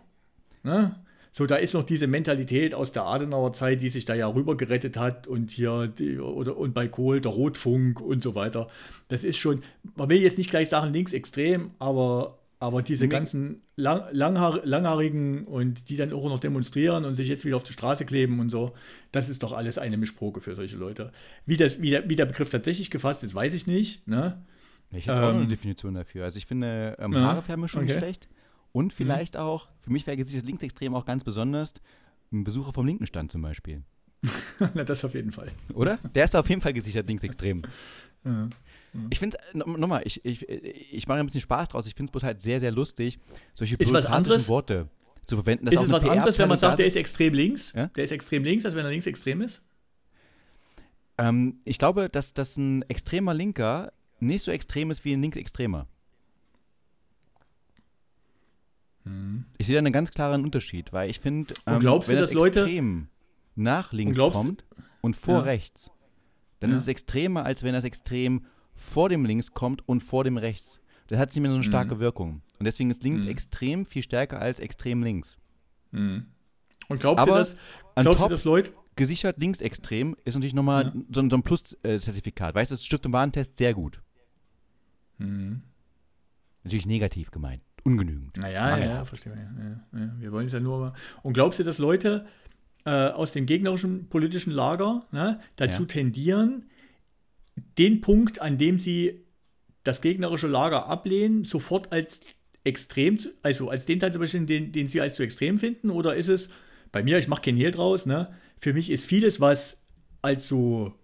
Ne? 0.63 0.95
So, 1.33 1.47
da 1.47 1.57
ist 1.57 1.75
noch 1.75 1.85
diese 1.85 2.07
Mentalität 2.07 2.75
aus 2.75 2.93
der 2.93 3.05
Adenauer 3.05 3.53
Zeit, 3.53 3.83
die 3.83 3.91
sich 3.91 4.05
da 4.05 4.15
ja 4.15 4.27
rüber 4.27 4.57
gerettet 4.57 4.97
hat 4.97 5.27
und 5.27 5.51
hier 5.51 5.87
die, 5.87 6.19
oder 6.19 6.57
und 6.57 6.75
bei 6.75 6.89
Kohl 6.89 7.21
der 7.21 7.31
Rotfunk 7.31 8.01
und 8.01 8.21
so 8.21 8.35
weiter. 8.35 8.69
Das 9.09 9.23
ist 9.23 9.39
schon, 9.39 9.63
man 9.97 10.09
will 10.09 10.21
jetzt 10.21 10.39
nicht 10.39 10.51
gleich 10.51 10.69
sagen 10.69 10.93
linksextrem, 10.93 11.71
aber 11.79 12.41
aber 12.63 12.83
diese 12.83 13.09
ganzen 13.09 13.63
lang, 13.77 14.05
langhaar, 14.13 14.61
langhaarigen 14.65 15.45
und 15.47 15.89
die 15.89 15.97
dann 15.97 16.13
auch 16.13 16.29
noch 16.29 16.41
demonstrieren 16.41 17.07
und 17.07 17.15
sich 17.15 17.27
jetzt 17.27 17.47
wieder 17.47 17.57
auf 17.57 17.65
die 17.65 17.73
Straße 17.73 18.05
kleben 18.05 18.39
und 18.39 18.51
so, 18.51 18.75
das 19.13 19.31
ist 19.31 19.43
doch 19.43 19.53
alles 19.53 19.79
eine 19.79 19.97
Mischproke 19.97 20.43
für 20.43 20.55
solche 20.55 20.77
Leute. 20.77 21.11
Wie, 21.47 21.57
das, 21.57 21.81
wie, 21.81 21.89
der, 21.89 22.11
wie 22.11 22.17
der 22.17 22.27
Begriff 22.27 22.51
tatsächlich 22.51 22.91
gefasst 22.91 23.25
ist, 23.25 23.35
weiß 23.35 23.55
ich 23.55 23.67
nicht. 23.67 24.07
Ne? 24.07 24.43
Ich 24.93 25.09
habe 25.09 25.21
ähm, 25.21 25.25
auch 25.25 25.41
eine 25.41 25.47
Definition 25.47 25.95
dafür. 25.95 26.25
Also 26.25 26.37
ich 26.37 26.45
finde 26.45 26.99
ähm, 27.01 27.15
Haare 27.15 27.41
färben 27.41 27.67
schon 27.67 27.85
okay. 27.85 27.97
schlecht. 27.97 28.29
Und 28.73 28.87
mhm. 28.87 28.91
vielleicht 28.91 29.35
mhm. 29.35 29.41
auch, 29.41 29.69
für 29.81 29.91
mich 29.91 30.07
wäre 30.07 30.17
gesichert 30.17 30.47
linksextrem 30.47 30.95
auch 30.95 31.05
ganz 31.05 31.25
besonders, 31.25 31.75
ein 32.33 32.45
Besucher 32.45 32.73
vom 32.73 32.87
linken 32.87 33.07
Stand 33.07 33.33
zum 33.33 33.43
Beispiel. 33.43 33.83
Na, 34.75 34.85
das 34.85 35.05
auf 35.05 35.15
jeden 35.15 35.33
Fall. 35.33 35.51
Oder? 35.75 35.99
Der 36.15 36.25
ist 36.25 36.37
auf 36.37 36.49
jeden 36.49 36.61
Fall 36.61 36.73
gesichert 36.73 37.09
linksextrem. 37.09 37.63
Ja. 38.23 38.51
Ich 39.09 39.19
finde, 39.19 39.39
nochmal, 39.55 40.03
ich, 40.05 40.23
ich, 40.27 40.47
ich 40.47 41.07
mache 41.07 41.21
ein 41.21 41.25
bisschen 41.25 41.41
Spaß 41.41 41.69
draus. 41.69 41.87
Ich 41.87 41.95
finde 41.95 42.11
es 42.11 42.13
bloß 42.13 42.23
halt 42.23 42.43
sehr, 42.43 42.61
sehr 42.61 42.71
lustig, 42.71 43.19
solche 43.55 43.79
bürokratischen 43.79 44.49
Worte 44.49 44.89
zu 45.25 45.37
verwenden. 45.37 45.69
ist 45.69 45.81
es 45.81 45.91
was 45.91 46.05
anderes, 46.05 46.39
wenn 46.39 46.49
man 46.49 46.59
sagt, 46.59 46.79
der 46.81 46.87
ist 46.87 46.97
extrem 46.97 47.33
links? 47.33 47.73
Ja? 47.73 47.87
Der 47.87 48.05
ist 48.05 48.11
extrem 48.11 48.45
links, 48.45 48.67
als 48.67 48.75
wenn 48.75 48.85
er 48.85 48.91
linksextrem 48.91 49.41
ist? 49.41 49.65
Ähm, 51.17 51.61
ich 51.65 51.79
glaube, 51.79 52.11
dass, 52.11 52.35
dass 52.35 52.57
ein 52.57 52.83
extremer 52.91 53.33
Linker 53.33 53.93
nicht 54.19 54.43
so 54.43 54.51
extrem 54.51 54.91
ist 54.91 55.05
wie 55.05 55.13
ein 55.13 55.23
Linksextremer. 55.23 55.87
Hm. 59.11 59.45
Ich 59.59 59.67
sehe 59.67 59.75
da 59.75 59.79
einen 59.79 59.93
ganz 59.93 60.11
klaren 60.11 60.45
Unterschied, 60.45 60.93
weil 60.93 61.11
ich 61.11 61.21
finde, 61.21 61.55
ähm, 61.67 61.83
wenn 61.83 61.91
du, 61.91 61.99
das 61.99 62.33
Extrem 62.33 63.09
nach 63.57 63.93
links 63.93 64.19
und 64.19 64.33
kommt 64.33 64.65
und 65.01 65.17
vor 65.17 65.39
ja. 65.39 65.41
rechts, 65.41 65.91
dann 66.61 66.71
ja. 66.71 66.77
ist 66.77 66.83
es 66.83 66.89
extremer, 66.89 67.45
als 67.45 67.63
wenn 67.63 67.73
das 67.73 67.85
Extrem 67.85 68.47
vor 68.75 69.09
dem 69.09 69.25
Links 69.25 69.53
kommt 69.53 69.87
und 69.89 70.03
vor 70.03 70.25
dem 70.25 70.37
Rechts. 70.37 70.81
Das 71.09 71.19
hat 71.19 71.31
nicht 71.31 71.41
mehr 71.41 71.51
so 71.51 71.57
eine 71.57 71.65
starke 71.65 71.97
mhm. 71.97 72.01
Wirkung. 72.01 72.43
Und 72.59 72.67
deswegen 72.67 72.91
ist 72.91 73.03
links 73.03 73.25
mhm. 73.25 73.31
extrem 73.31 73.85
viel 73.85 74.03
stärker 74.03 74.41
als 74.41 74.61
extrem 74.61 75.03
links. 75.03 75.37
Mhm. 75.91 76.27
Und 76.89 77.01
glaubst 77.01 77.23
Aber 77.23 77.33
du, 77.33 77.39
dass, 77.39 77.57
glaubst 77.97 78.25
du, 78.25 78.29
dass 78.29 78.45
Leute. 78.45 78.73
Gesichert 78.97 79.39
linksextrem 79.39 80.17
ist 80.25 80.35
natürlich 80.35 80.55
nochmal 80.55 80.87
ja. 80.87 80.93
so, 81.13 81.29
so 81.29 81.37
ein 81.37 81.43
Plus-Zertifikat. 81.43 82.55
Weißt 82.55 82.71
du, 82.71 82.75
das 82.75 82.85
Stift- 82.85 83.07
und 83.07 83.13
Warentest 83.13 83.57
sehr 83.57 83.73
gut. 83.75 84.01
Mhm. 85.19 85.63
Natürlich 86.65 86.87
negativ 86.87 87.31
gemeint. 87.31 87.63
Ungenügend. 87.85 88.37
Naja, 88.37 88.79
ja, 88.79 88.85
ja, 88.85 89.05
verstehe. 89.05 89.33
Ja, 89.33 89.99
ja, 89.99 90.15
Wir 90.19 90.33
wollen 90.33 90.47
es 90.47 90.53
ja 90.53 90.61
nur. 90.61 90.95
Und 91.23 91.33
glaubst 91.33 91.59
du, 91.59 91.65
dass 91.65 91.79
Leute 91.79 92.27
äh, 92.85 92.91
aus 92.91 93.33
dem 93.33 93.47
gegnerischen 93.47 94.09
politischen 94.09 94.53
Lager 94.53 95.07
ne, 95.13 95.41
dazu 95.57 95.85
tendieren, 95.85 96.67
den 97.79 98.01
Punkt, 98.01 98.41
an 98.41 98.59
dem 98.59 98.79
sie 98.79 99.25
das 99.83 100.01
gegnerische 100.01 100.47
Lager 100.47 100.87
ablehnen, 100.87 101.45
sofort 101.45 101.93
als 101.93 102.21
extrem, 102.65 103.19
also 103.43 103.69
als 103.69 103.87
den 103.87 104.01
Teil 104.01 104.13
zum 104.13 104.21
Beispiel, 104.21 104.47
den, 104.47 104.73
den 104.73 104.87
sie 104.87 105.01
als 105.01 105.15
zu 105.15 105.23
extrem 105.23 105.59
finden? 105.59 105.91
Oder 105.91 106.15
ist 106.15 106.29
es, 106.29 106.51
bei 106.93 107.03
mir, 107.03 107.19
ich 107.19 107.29
mache 107.29 107.43
kein 107.43 107.57
Hehl 107.57 107.71
draus, 107.71 108.07
ne? 108.07 108.35
für 108.59 108.75
mich 108.75 108.91
ist 108.91 109.07
vieles, 109.07 109.41
was 109.41 109.83
als 110.23 110.47
so 110.47 110.95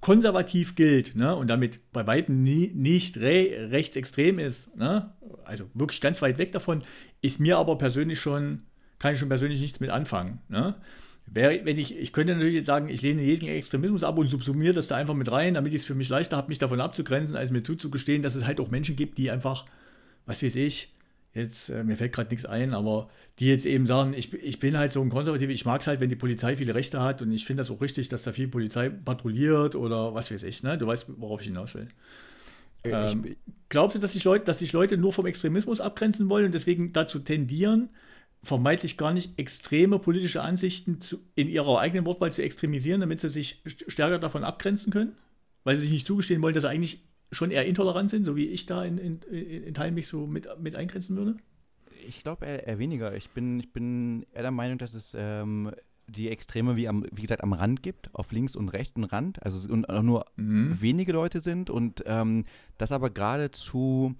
konservativ 0.00 0.74
gilt 0.74 1.16
ne? 1.16 1.34
und 1.34 1.48
damit 1.48 1.80
bei 1.92 2.06
weitem 2.06 2.42
nie, 2.42 2.70
nicht 2.74 3.18
re 3.18 3.68
rechtsextrem 3.70 4.38
ist, 4.38 4.74
ne? 4.76 5.12
also 5.44 5.68
wirklich 5.74 6.00
ganz 6.00 6.22
weit 6.22 6.38
weg 6.38 6.52
davon, 6.52 6.82
ist 7.22 7.40
mir 7.40 7.58
aber 7.58 7.78
persönlich 7.78 8.20
schon, 8.20 8.62
kann 8.98 9.14
ich 9.14 9.18
schon 9.18 9.28
persönlich 9.28 9.60
nichts 9.60 9.80
mit 9.80 9.90
anfangen. 9.90 10.40
Ne? 10.48 10.74
Wäre, 11.26 11.64
wenn 11.64 11.78
ich, 11.78 11.96
ich 11.96 12.12
könnte 12.12 12.34
natürlich 12.34 12.54
jetzt 12.54 12.66
sagen, 12.66 12.88
ich 12.88 13.02
lehne 13.02 13.22
jeden 13.22 13.48
Extremismus 13.48 14.04
ab 14.04 14.16
und 14.16 14.28
subsumiere 14.28 14.74
das 14.74 14.86
da 14.86 14.96
einfach 14.96 15.14
mit 15.14 15.30
rein, 15.30 15.54
damit 15.54 15.72
ich 15.72 15.80
es 15.80 15.86
für 15.86 15.94
mich 15.94 16.08
leichter 16.08 16.36
habe, 16.36 16.48
mich 16.48 16.58
davon 16.58 16.80
abzugrenzen, 16.80 17.36
als 17.36 17.50
mir 17.50 17.62
zuzugestehen, 17.62 18.22
dass 18.22 18.36
es 18.36 18.44
halt 18.44 18.60
auch 18.60 18.70
Menschen 18.70 18.94
gibt, 18.94 19.18
die 19.18 19.30
einfach, 19.30 19.66
was 20.24 20.42
weiß 20.42 20.54
ich, 20.56 20.95
jetzt, 21.36 21.68
äh, 21.68 21.84
mir 21.84 21.96
fällt 21.96 22.12
gerade 22.12 22.30
nichts 22.30 22.46
ein, 22.46 22.72
aber 22.72 23.08
die 23.38 23.46
jetzt 23.46 23.66
eben 23.66 23.86
sagen, 23.86 24.14
ich, 24.14 24.32
ich 24.32 24.58
bin 24.58 24.78
halt 24.78 24.92
so 24.92 25.02
ein 25.02 25.10
Konservativer, 25.10 25.52
ich 25.52 25.64
mag 25.64 25.80
es 25.80 25.86
halt, 25.86 26.00
wenn 26.00 26.08
die 26.08 26.16
Polizei 26.16 26.56
viele 26.56 26.74
Rechte 26.74 27.00
hat 27.00 27.22
und 27.22 27.30
ich 27.32 27.44
finde 27.44 27.60
das 27.60 27.70
auch 27.70 27.80
richtig, 27.80 28.08
dass 28.08 28.22
da 28.22 28.32
viel 28.32 28.48
Polizei 28.48 28.88
patrouilliert 28.88 29.74
oder 29.74 30.14
was 30.14 30.30
weiß 30.30 30.42
ich, 30.42 30.62
ne? 30.62 30.78
Du 30.78 30.86
weißt, 30.86 31.06
worauf 31.18 31.40
ich 31.40 31.48
hinaus 31.48 31.74
will. 31.74 31.88
Äh, 32.82 33.12
ähm, 33.12 33.36
glaubst 33.68 33.96
du, 33.96 34.00
dass 34.00 34.12
sich, 34.12 34.24
Leute, 34.24 34.44
dass 34.44 34.60
sich 34.60 34.72
Leute 34.72 34.96
nur 34.96 35.12
vom 35.12 35.26
Extremismus 35.26 35.80
abgrenzen 35.80 36.28
wollen 36.28 36.46
und 36.46 36.54
deswegen 36.54 36.92
dazu 36.92 37.18
tendieren, 37.18 37.90
vermeintlich 38.42 38.96
gar 38.96 39.12
nicht 39.12 39.38
extreme 39.38 39.98
politische 39.98 40.42
Ansichten 40.42 41.00
zu, 41.00 41.18
in 41.34 41.48
ihrer 41.48 41.80
eigenen 41.80 42.06
Wortwahl 42.06 42.32
zu 42.32 42.42
extremisieren, 42.42 43.00
damit 43.00 43.20
sie 43.20 43.28
sich 43.28 43.62
stärker 43.66 44.18
davon 44.18 44.44
abgrenzen 44.44 44.92
können? 44.92 45.12
Weil 45.64 45.76
sie 45.76 45.82
sich 45.82 45.90
nicht 45.90 46.06
zugestehen 46.06 46.42
wollen, 46.42 46.54
dass 46.54 46.62
sie 46.62 46.68
eigentlich 46.68 47.02
schon 47.32 47.50
eher 47.50 47.66
intolerant 47.66 48.10
sind, 48.10 48.24
so 48.24 48.36
wie 48.36 48.46
ich 48.46 48.66
da 48.66 48.84
in, 48.84 48.98
in, 48.98 49.20
in 49.20 49.74
Teilen 49.74 49.94
mich 49.94 50.08
so 50.08 50.26
mit, 50.26 50.48
mit 50.60 50.74
eingrenzen 50.74 51.16
würde? 51.16 51.36
Ich 52.06 52.22
glaube 52.22 52.46
eher, 52.46 52.66
eher, 52.66 52.78
weniger. 52.78 53.14
Ich 53.14 53.30
bin, 53.30 53.60
ich 53.60 53.72
bin 53.72 54.26
eher 54.32 54.42
der 54.42 54.50
Meinung, 54.50 54.78
dass 54.78 54.94
es 54.94 55.12
ähm, 55.18 55.72
die 56.06 56.28
Extreme 56.28 56.76
wie, 56.76 56.88
am, 56.88 57.04
wie 57.12 57.22
gesagt 57.22 57.42
am 57.42 57.52
Rand 57.52 57.82
gibt, 57.82 58.14
auf 58.14 58.30
links 58.32 58.54
und 58.54 58.68
rechten 58.68 59.04
Rand, 59.04 59.42
also 59.42 59.72
und 59.72 59.88
auch 59.88 60.02
nur 60.02 60.26
mhm. 60.36 60.80
wenige 60.80 61.12
Leute 61.12 61.40
sind 61.40 61.68
und 61.68 62.04
ähm, 62.06 62.44
das 62.78 62.92
aber 62.92 63.10
geradezu 63.10 64.14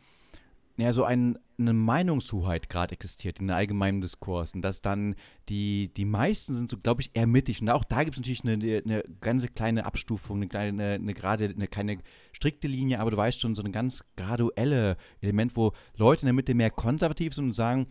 ja, 0.78 0.92
so 0.92 1.04
ein, 1.04 1.38
eine 1.58 1.72
Meinungshoheit 1.72 2.68
gerade 2.68 2.92
existiert 2.92 3.40
in 3.40 3.46
der 3.46 3.56
allgemeinen 3.56 4.02
Diskurs 4.02 4.54
und 4.54 4.60
dass 4.60 4.82
dann 4.82 5.14
die, 5.48 5.90
die 5.96 6.04
meisten 6.04 6.54
sind 6.54 6.68
so, 6.68 6.76
glaube 6.76 7.00
ich, 7.00 7.10
eher 7.14 7.26
mittig. 7.26 7.62
Und 7.62 7.70
auch 7.70 7.84
da 7.84 8.04
gibt 8.04 8.16
es 8.16 8.20
natürlich 8.20 8.44
eine, 8.44 8.82
eine 8.84 9.04
ganze 9.20 9.48
kleine 9.48 9.86
Abstufung, 9.86 10.36
eine 10.36 10.48
kleine, 10.48 10.82
eine, 10.84 10.94
eine 10.94 11.14
gerade, 11.14 11.46
eine 11.46 11.66
keine 11.66 11.98
strikte 12.32 12.68
Linie, 12.68 13.00
aber 13.00 13.10
du 13.10 13.16
weißt 13.16 13.40
schon, 13.40 13.54
so 13.54 13.62
ein 13.62 13.72
ganz 13.72 14.04
graduelle 14.16 14.98
Element, 15.22 15.56
wo 15.56 15.72
Leute 15.96 16.22
in 16.22 16.26
der 16.26 16.34
Mitte 16.34 16.54
mehr 16.54 16.70
konservativ 16.70 17.32
sind 17.32 17.46
und 17.46 17.54
sagen, 17.54 17.86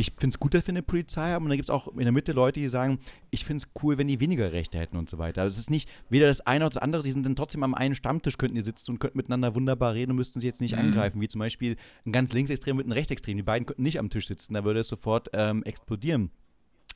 ich 0.00 0.12
finde 0.16 0.34
es 0.34 0.40
gut, 0.40 0.54
dass 0.54 0.66
wir 0.66 0.72
eine 0.72 0.82
Polizei 0.82 1.30
haben. 1.30 1.44
Und 1.44 1.50
dann 1.50 1.58
gibt 1.58 1.68
es 1.68 1.74
auch 1.74 1.88
in 1.88 2.00
der 2.00 2.12
Mitte 2.12 2.32
Leute, 2.32 2.58
die 2.58 2.68
sagen, 2.68 2.98
ich 3.30 3.44
finde 3.44 3.62
es 3.62 3.70
cool, 3.82 3.98
wenn 3.98 4.08
die 4.08 4.18
weniger 4.18 4.50
Rechte 4.52 4.78
hätten 4.78 4.96
und 4.96 5.10
so 5.10 5.18
weiter. 5.18 5.42
Also 5.42 5.54
es 5.54 5.60
ist 5.60 5.70
nicht 5.70 5.88
weder 6.08 6.26
das 6.26 6.40
eine 6.40 6.64
noch 6.64 6.70
das 6.70 6.82
andere, 6.82 7.02
die 7.02 7.12
sind 7.12 7.24
dann 7.26 7.36
trotzdem 7.36 7.62
am 7.62 7.74
einen 7.74 7.94
Stammtisch, 7.94 8.38
könnten 8.38 8.56
die 8.56 8.62
sitzen 8.62 8.92
und 8.92 8.98
könnten 8.98 9.18
miteinander 9.18 9.54
wunderbar 9.54 9.94
reden 9.94 10.12
und 10.12 10.16
müssten 10.16 10.40
sie 10.40 10.46
jetzt 10.46 10.60
nicht 10.60 10.74
mhm. 10.74 10.80
angreifen, 10.80 11.20
wie 11.20 11.28
zum 11.28 11.38
Beispiel 11.38 11.76
ein 12.06 12.12
ganz 12.12 12.32
linksextrem 12.32 12.76
mit 12.76 12.86
einem 12.86 12.92
rechtsextrem. 12.92 13.36
Die 13.36 13.42
beiden 13.42 13.66
könnten 13.66 13.82
nicht 13.82 13.98
am 13.98 14.10
Tisch 14.10 14.26
sitzen, 14.26 14.54
da 14.54 14.64
würde 14.64 14.80
es 14.80 14.88
sofort 14.88 15.28
ähm, 15.34 15.62
explodieren. 15.64 16.30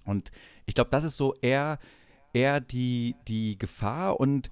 Und 0.04 0.30
ich 0.66 0.74
glaube, 0.74 0.90
das 0.90 1.04
ist 1.04 1.16
so 1.16 1.34
eher, 1.42 1.78
eher 2.32 2.60
die, 2.60 3.16
die 3.28 3.58
Gefahr 3.58 4.18
und 4.18 4.50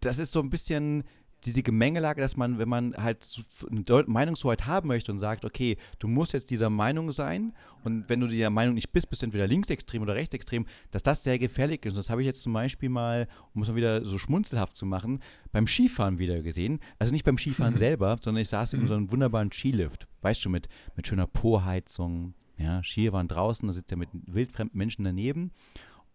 das 0.00 0.18
ist 0.18 0.32
so 0.32 0.40
ein 0.40 0.50
bisschen 0.50 1.04
diese 1.46 1.62
Gemengelage, 1.62 2.20
dass 2.20 2.36
man, 2.36 2.58
wenn 2.58 2.68
man 2.68 2.94
halt 2.96 3.26
eine 3.70 4.04
Meinungshoheit 4.06 4.66
haben 4.66 4.88
möchte 4.88 5.12
und 5.12 5.18
sagt, 5.18 5.44
okay, 5.44 5.76
du 5.98 6.08
musst 6.08 6.32
jetzt 6.32 6.50
dieser 6.50 6.70
Meinung 6.70 7.12
sein 7.12 7.54
und 7.84 8.08
wenn 8.08 8.20
du 8.20 8.26
dieser 8.26 8.50
Meinung 8.50 8.74
nicht 8.74 8.92
bist, 8.92 9.08
bist 9.08 9.22
du 9.22 9.26
entweder 9.26 9.46
linksextrem 9.46 10.02
oder 10.02 10.16
rechtsextrem, 10.16 10.66
dass 10.90 11.02
das 11.02 11.22
sehr 11.22 11.38
gefährlich 11.38 11.84
ist. 11.84 11.92
Und 11.92 11.98
das 11.98 12.10
habe 12.10 12.20
ich 12.20 12.26
jetzt 12.26 12.42
zum 12.42 12.52
Beispiel 12.52 12.88
mal, 12.88 13.28
um 13.54 13.62
es 13.62 13.68
mal 13.68 13.76
wieder 13.76 14.04
so 14.04 14.18
schmunzelhaft 14.18 14.76
zu 14.76 14.86
machen, 14.86 15.20
beim 15.52 15.66
Skifahren 15.66 16.18
wieder 16.18 16.42
gesehen. 16.42 16.80
Also 16.98 17.12
nicht 17.12 17.24
beim 17.24 17.38
Skifahren 17.38 17.76
selber, 17.76 18.16
sondern 18.20 18.42
ich 18.42 18.48
saß 18.48 18.72
in 18.72 18.82
mhm. 18.82 18.86
so 18.88 18.94
einem 18.94 19.12
wunderbaren 19.12 19.52
Skilift, 19.52 20.08
weißt 20.22 20.44
du, 20.44 20.50
mit, 20.50 20.68
mit 20.96 21.06
schöner 21.06 21.26
Po-Heizung, 21.26 22.34
ja, 22.58 22.82
Skier 22.82 23.12
waren 23.12 23.28
draußen, 23.28 23.66
da 23.66 23.72
sitzt 23.72 23.92
er 23.92 23.98
mit 23.98 24.08
wildfremden 24.12 24.76
Menschen 24.76 25.04
daneben. 25.04 25.52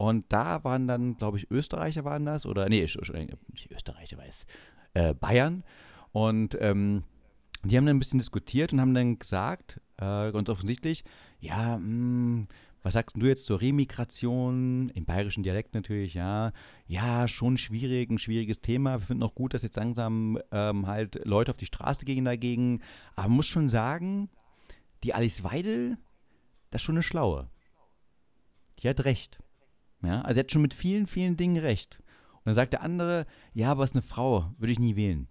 Und 0.02 0.26
da 0.34 0.64
waren 0.64 0.88
dann, 0.88 1.16
glaube 1.16 1.38
ich, 1.38 1.52
Österreicher 1.52 2.04
waren 2.04 2.26
das, 2.26 2.48
oder 2.48 2.68
nee, 2.68 2.82
nicht 2.82 2.98
Österreicher, 3.72 4.18
weiß, 4.18 4.48
äh, 4.94 5.14
Bayern. 5.14 5.64
Und 6.12 6.58
ähm, 6.60 7.04
die 7.64 7.78
haben 7.78 7.86
dann 7.86 7.98
ein 7.98 8.00
bisschen 8.00 8.20
diskutiert 8.20 8.74
und 8.74 8.82
haben 8.82 8.94
dann 8.94 9.20
gesagt, 9.20 9.80
äh, 9.98 10.32
ganz 10.32 10.50
offensichtlich, 10.50 11.04
ja, 11.40 11.78
mh, 11.78 11.84
hm, 11.84 12.48
was 12.84 12.94
sagst 12.94 13.16
du 13.16 13.28
jetzt 13.28 13.46
zur 13.46 13.62
Remigration? 13.62 14.90
Im 14.90 15.06
bayerischen 15.06 15.44
Dialekt 15.44 15.76
natürlich, 15.76 16.16
ja. 16.16 16.52
Ja, 16.88 17.28
schon 17.28 17.60
schwierig, 17.60 18.10
ein 18.10 18.18
schwieriges 18.18 18.62
Thema. 18.62 19.00
Wir 19.00 19.06
finden 19.06 19.24
auch 19.24 19.36
gut, 19.36 19.54
dass 19.54 19.62
jetzt 19.62 19.76
langsam 19.76 20.40
ähm, 20.52 20.88
halt 20.88 21.24
Leute 21.24 21.52
auf 21.52 21.58
die 21.58 21.68
Straße 21.68 22.06
gehen 22.06 22.26
dagegen. 22.26 22.82
Aber 23.16 23.28
man 23.28 23.38
muss 23.38 23.48
schon 23.48 23.70
sagen, 23.70 24.30
die 25.04 25.14
Alice 25.14 25.44
Weidel, 25.44 25.98
das 26.72 26.82
ist 26.82 26.86
schon 26.86 26.96
eine 26.96 27.04
Schlaue. 27.04 27.50
Die 28.80 28.90
hat 28.90 29.06
recht. 29.06 29.38
Ja, 30.04 30.22
also 30.22 30.34
sie 30.34 30.40
hat 30.40 30.52
schon 30.52 30.64
mit 30.64 30.74
vielen, 30.74 31.06
vielen 31.06 31.38
Dingen 31.38 31.58
recht. 31.58 32.01
Und 32.44 32.48
dann 32.48 32.56
sagt 32.56 32.74
der 32.74 32.82
andere, 32.82 33.26
ja, 33.54 33.72
aber 33.72 33.84
es 33.84 33.92
ist 33.92 33.96
eine 33.96 34.02
Frau, 34.02 34.54
würde 34.58 34.72
ich 34.72 34.80
nie 34.80 34.96
wählen. 34.96 35.28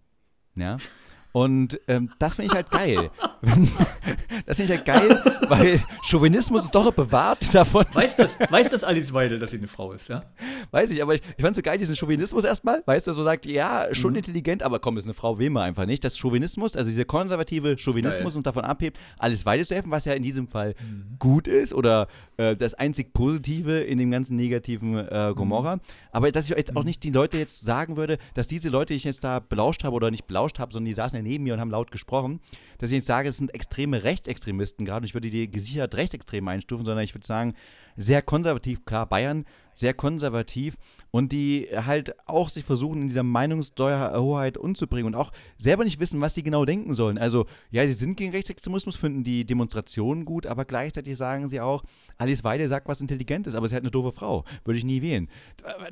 Ja. 0.55 0.77
Und 1.33 1.79
ähm, 1.87 2.11
das 2.19 2.35
finde 2.35 2.49
ich 2.51 2.55
halt 2.55 2.71
geil. 2.71 3.11
das 4.47 4.57
finde 4.57 4.73
ich 4.73 4.79
halt 4.79 4.85
geil, 4.85 5.23
weil 5.49 5.81
Chauvinismus 6.05 6.65
ist 6.65 6.75
doch 6.75 6.85
noch 6.85 6.93
bewahrt 6.93 7.55
davon. 7.55 7.85
Weiß 7.93 8.17
das, 8.17 8.39
weiß 8.51 8.69
das 8.69 8.83
Alice 8.83 9.13
Weidel, 9.13 9.39
dass 9.39 9.53
sie 9.53 9.59
eine 9.59 9.69
Frau 9.69 9.93
ist, 9.93 10.09
ja? 10.09 10.25
Weiß 10.73 10.91
ich, 10.91 11.01
aber 11.03 11.15
ich, 11.15 11.23
ich 11.37 11.45
fand 11.45 11.55
so 11.55 11.63
geil 11.63 11.79
diesen 11.79 11.95
Chauvinismus 11.95 12.45
erstmal, 12.45 12.83
weißt 12.85 13.07
du, 13.07 13.13
so 13.13 13.23
sagt, 13.23 13.47
ja, 13.47 13.87
schon 13.93 14.13
mhm. 14.13 14.19
intelligent, 14.19 14.63
aber 14.63 14.81
komm, 14.81 14.97
ist 14.97 15.05
eine 15.05 15.15
Frau, 15.15 15.39
wählen 15.39 15.53
wir 15.53 15.63
einfach 15.63 15.87
nicht. 15.87 16.03
Das 16.03 16.19
Chauvinismus, 16.19 16.75
also 16.75 16.91
dieser 16.91 17.05
konservative 17.05 17.79
Chauvinismus 17.79 18.33
geil. 18.33 18.37
und 18.37 18.47
davon 18.47 18.65
abhebt, 18.65 18.99
Alice 19.19 19.47
Weidel 19.47 19.67
zu 19.67 19.75
helfen, 19.75 19.91
was 19.91 20.05
ja 20.07 20.15
in 20.15 20.23
diesem 20.25 20.49
Fall 20.49 20.75
mhm. 20.81 21.17
gut 21.19 21.47
ist 21.47 21.73
oder 21.73 22.09
äh, 22.39 22.57
das 22.57 22.75
einzig 22.75 23.13
Positive 23.13 23.81
in 23.81 23.99
dem 23.99 24.11
ganzen 24.11 24.37
negativen 24.37 24.97
äh, 24.97 25.33
Gomorra. 25.37 25.77
Mhm. 25.77 25.81
Aber 26.11 26.33
dass 26.33 26.51
ich 26.51 26.57
jetzt 26.57 26.77
auch 26.77 26.83
mhm. 26.83 26.89
nicht 26.89 27.03
die 27.05 27.11
Leute 27.11 27.39
jetzt 27.39 27.61
sagen 27.63 27.97
würde, 27.97 28.19
dass 28.35 28.49
diese 28.49 28.69
Leute, 28.69 28.93
die 28.95 28.97
ich 28.97 29.05
jetzt 29.05 29.23
da 29.23 29.39
belauscht 29.39 29.85
habe 29.85 29.95
oder 29.95 30.11
nicht 30.11 30.27
belauscht 30.27 30.59
habe, 30.59 30.73
sondern 30.73 30.87
die 30.87 30.95
saßen 30.95 31.20
ja 31.21 31.31
neben 31.31 31.45
mir 31.45 31.55
und 31.55 31.61
haben 31.61 31.71
laut 31.71 31.91
gesprochen, 31.91 32.41
dass 32.79 32.91
ich 32.91 32.99
jetzt 32.99 33.07
sage, 33.07 33.29
es 33.29 33.37
sind 33.37 33.55
extreme 33.55 34.03
Rechtsextremisten 34.03 34.85
gerade. 34.85 35.07
Ich 35.07 35.15
würde 35.15 35.31
die 35.31 35.51
gesichert 35.51 35.95
rechtsextrem 35.95 36.47
einstufen, 36.49 36.85
sondern 36.85 37.05
ich 37.05 37.15
würde 37.15 37.27
sagen, 37.27 37.55
sehr 37.97 38.23
konservativ, 38.23 38.85
klar, 38.85 39.07
Bayern 39.07 39.45
sehr 39.81 39.95
konservativ 39.95 40.77
und 41.11 41.33
die 41.33 41.69
halt 41.73 42.15
auch 42.29 42.49
sich 42.51 42.65
versuchen, 42.65 43.03
in 43.03 43.09
dieser 43.09 43.23
Meinungssteuerhoheit 43.23 44.57
umzubringen 44.57 45.07
und 45.07 45.15
auch 45.15 45.33
selber 45.59 45.85
nicht 45.85 45.99
wissen, 45.99 46.21
was 46.21 46.35
sie 46.35 46.43
genau 46.43 46.65
denken 46.65 46.95
sollen. 46.95 47.19
Also, 47.19 47.47
ja, 47.71 47.85
sie 47.87 47.95
sind 47.95 48.17
gegen 48.17 48.31
Rechtsextremismus, 48.31 48.97
finden 48.97 49.25
die 49.25 49.45
Demonstrationen 49.45 50.25
gut, 50.25 50.47
aber 50.47 50.65
gleichzeitig 50.65 51.17
sagen 51.17 51.49
sie 51.49 51.61
auch, 51.61 51.83
Alice 52.19 52.45
Weide 52.45 52.69
sagt 52.69 52.87
was 52.87 53.01
Intelligentes, 53.01 53.55
aber 53.55 53.69
sie 53.69 53.75
hat 53.75 53.83
eine 53.83 53.91
doofe 53.91 54.13
Frau. 54.13 54.45
Würde 54.65 54.79
ich 54.79 54.85
nie 54.85 55.03
wählen. 55.03 55.29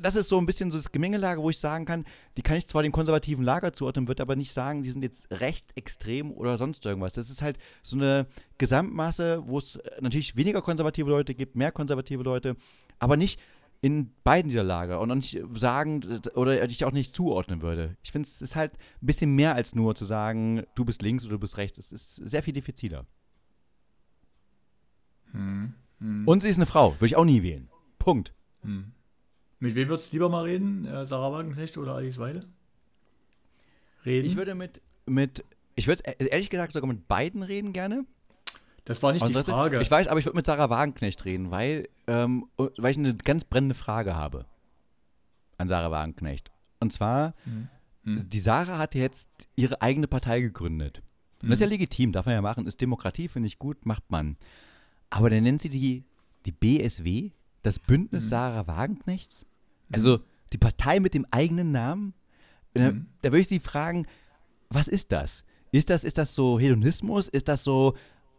Das 0.01 0.15
ist 0.15 0.29
so 0.29 0.37
ein 0.37 0.45
bisschen 0.45 0.71
so 0.71 0.77
das 0.77 0.91
Gemengelage, 0.91 1.41
wo 1.41 1.49
ich 1.49 1.57
sagen 1.57 1.85
kann, 1.85 2.05
die 2.37 2.41
kann 2.41 2.55
ich 2.55 2.67
zwar 2.67 2.83
dem 2.83 2.91
konservativen 2.91 3.43
Lager 3.43 3.73
zuordnen, 3.73 4.07
würde 4.07 4.23
aber 4.23 4.35
nicht 4.35 4.53
sagen, 4.53 4.83
die 4.83 4.91
sind 4.91 5.03
jetzt 5.03 5.27
rechtsextrem 5.31 6.31
oder 6.31 6.57
sonst 6.57 6.85
irgendwas. 6.85 7.13
Das 7.13 7.29
ist 7.29 7.41
halt 7.41 7.57
so 7.83 7.97
eine 7.97 8.27
Gesamtmasse, 8.57 9.43
wo 9.45 9.57
es 9.57 9.79
natürlich 9.99 10.35
weniger 10.35 10.61
konservative 10.61 11.09
Leute 11.09 11.33
gibt, 11.33 11.55
mehr 11.55 11.71
konservative 11.71 12.23
Leute, 12.23 12.55
aber 12.99 13.17
nicht 13.17 13.39
in 13.81 14.11
beiden 14.23 14.49
dieser 14.49 14.63
Lager 14.63 14.99
und 14.99 15.09
nicht 15.15 15.41
sagen 15.55 16.01
oder 16.35 16.63
ich 16.65 16.83
auch 16.83 16.91
nicht 16.91 17.15
zuordnen 17.15 17.61
würde. 17.61 17.95
Ich 18.03 18.11
finde, 18.11 18.27
es 18.27 18.41
ist 18.41 18.55
halt 18.55 18.73
ein 18.73 19.05
bisschen 19.05 19.35
mehr 19.35 19.55
als 19.55 19.73
nur 19.73 19.95
zu 19.95 20.05
sagen, 20.05 20.63
du 20.75 20.83
bist 20.83 21.01
links 21.01 21.23
oder 21.23 21.33
du 21.33 21.39
bist 21.39 21.57
rechts. 21.57 21.77
Es 21.77 21.91
ist 21.91 22.15
sehr 22.15 22.43
viel 22.43 22.53
diffiziler. 22.53 23.05
Hm, 25.31 25.73
hm. 25.99 26.27
Und 26.27 26.41
sie 26.41 26.49
ist 26.49 26.57
eine 26.57 26.65
Frau, 26.65 26.93
würde 26.93 27.05
ich 27.05 27.15
auch 27.15 27.25
nie 27.25 27.41
wählen. 27.41 27.69
Punkt. 27.99 28.33
Hm. 28.63 28.91
Mit 29.59 29.75
wem 29.75 29.89
würdest 29.89 30.11
du 30.11 30.15
lieber 30.15 30.29
mal 30.29 30.43
reden? 30.43 30.85
Äh, 30.85 31.05
Sarah 31.05 31.31
Wagenknecht 31.31 31.77
oder 31.77 31.95
Alice 31.95 32.17
Weide? 32.17 32.41
Reden? 34.05 34.27
Ich 34.27 34.35
würde 34.35 34.55
mit, 34.55 34.81
mit 35.05 35.45
ich 35.75 35.87
würde 35.87 36.03
ehrlich 36.03 36.49
gesagt 36.49 36.73
sogar 36.73 36.87
mit 36.87 37.07
beiden 37.07 37.43
reden 37.43 37.71
gerne. 37.71 38.05
Das 38.89 39.03
war 39.03 39.13
nicht 39.13 39.27
die 39.27 39.33
Frage. 39.33 39.79
Ich 39.81 39.91
weiß, 39.91 40.07
aber 40.07 40.19
ich 40.19 40.25
würde 40.25 40.35
mit 40.35 40.47
Sarah 40.47 40.71
Wagenknecht 40.71 41.23
reden, 41.23 41.51
weil, 41.51 41.87
ähm, 42.07 42.47
weil 42.57 42.89
ich 42.89 42.97
eine 42.97 43.13
ganz 43.13 43.43
brennende 43.43 43.75
Frage 43.75 44.15
habe 44.15 44.47
an 45.59 45.67
Sarah 45.67 45.91
Wagenknecht. 45.91 46.51
Und 46.79 46.91
zwar, 46.91 47.35
mhm. 47.45 47.67
mhm. 48.03 48.27
die 48.27 48.39
Sarah 48.39 48.79
hat 48.79 48.95
jetzt 48.95 49.29
ihre 49.55 49.83
eigene 49.83 50.07
Partei 50.07 50.41
gegründet. 50.41 51.03
Und 51.39 51.43
mhm. 51.43 51.49
das 51.49 51.57
ist 51.57 51.61
ja 51.61 51.67
mhm. 51.67 51.73
legitim, 51.73 52.11
darf 52.13 52.25
man 52.25 52.33
ja 52.33 52.41
machen. 52.41 52.65
Ist 52.65 52.81
Demokratie, 52.81 53.27
finde 53.27 53.45
ich 53.45 53.59
gut, 53.59 53.85
macht 53.85 54.09
man. 54.09 54.37
Aber 55.11 55.29
dann 55.29 55.43
nennt 55.43 55.61
sie 55.61 55.69
die, 55.69 56.03
die 56.47 56.51
BSW, 56.51 57.29
das 57.61 57.77
Bündnis 57.77 58.23
mhm. 58.23 58.29
Sarah 58.29 58.65
Wagenknechts. 58.65 59.45
Mhm. 59.89 59.95
Also 59.95 60.19
die 60.51 60.57
Partei 60.57 60.99
mit 60.99 61.13
dem 61.13 61.27
eigenen 61.29 61.71
Namen. 61.71 62.15
Da, 62.73 62.91
da 63.21 63.31
würde 63.31 63.41
ich 63.41 63.47
sie 63.49 63.59
fragen, 63.59 64.07
was 64.69 64.87
ist 64.87 65.11
das? 65.11 65.43
Ist 65.71 65.91
das, 65.91 66.03
ist 66.03 66.17
das 66.17 66.33
so 66.33 66.59
Hedonismus? 66.59 67.29
Ist 67.29 67.49
das 67.49 67.63
so 67.63 67.95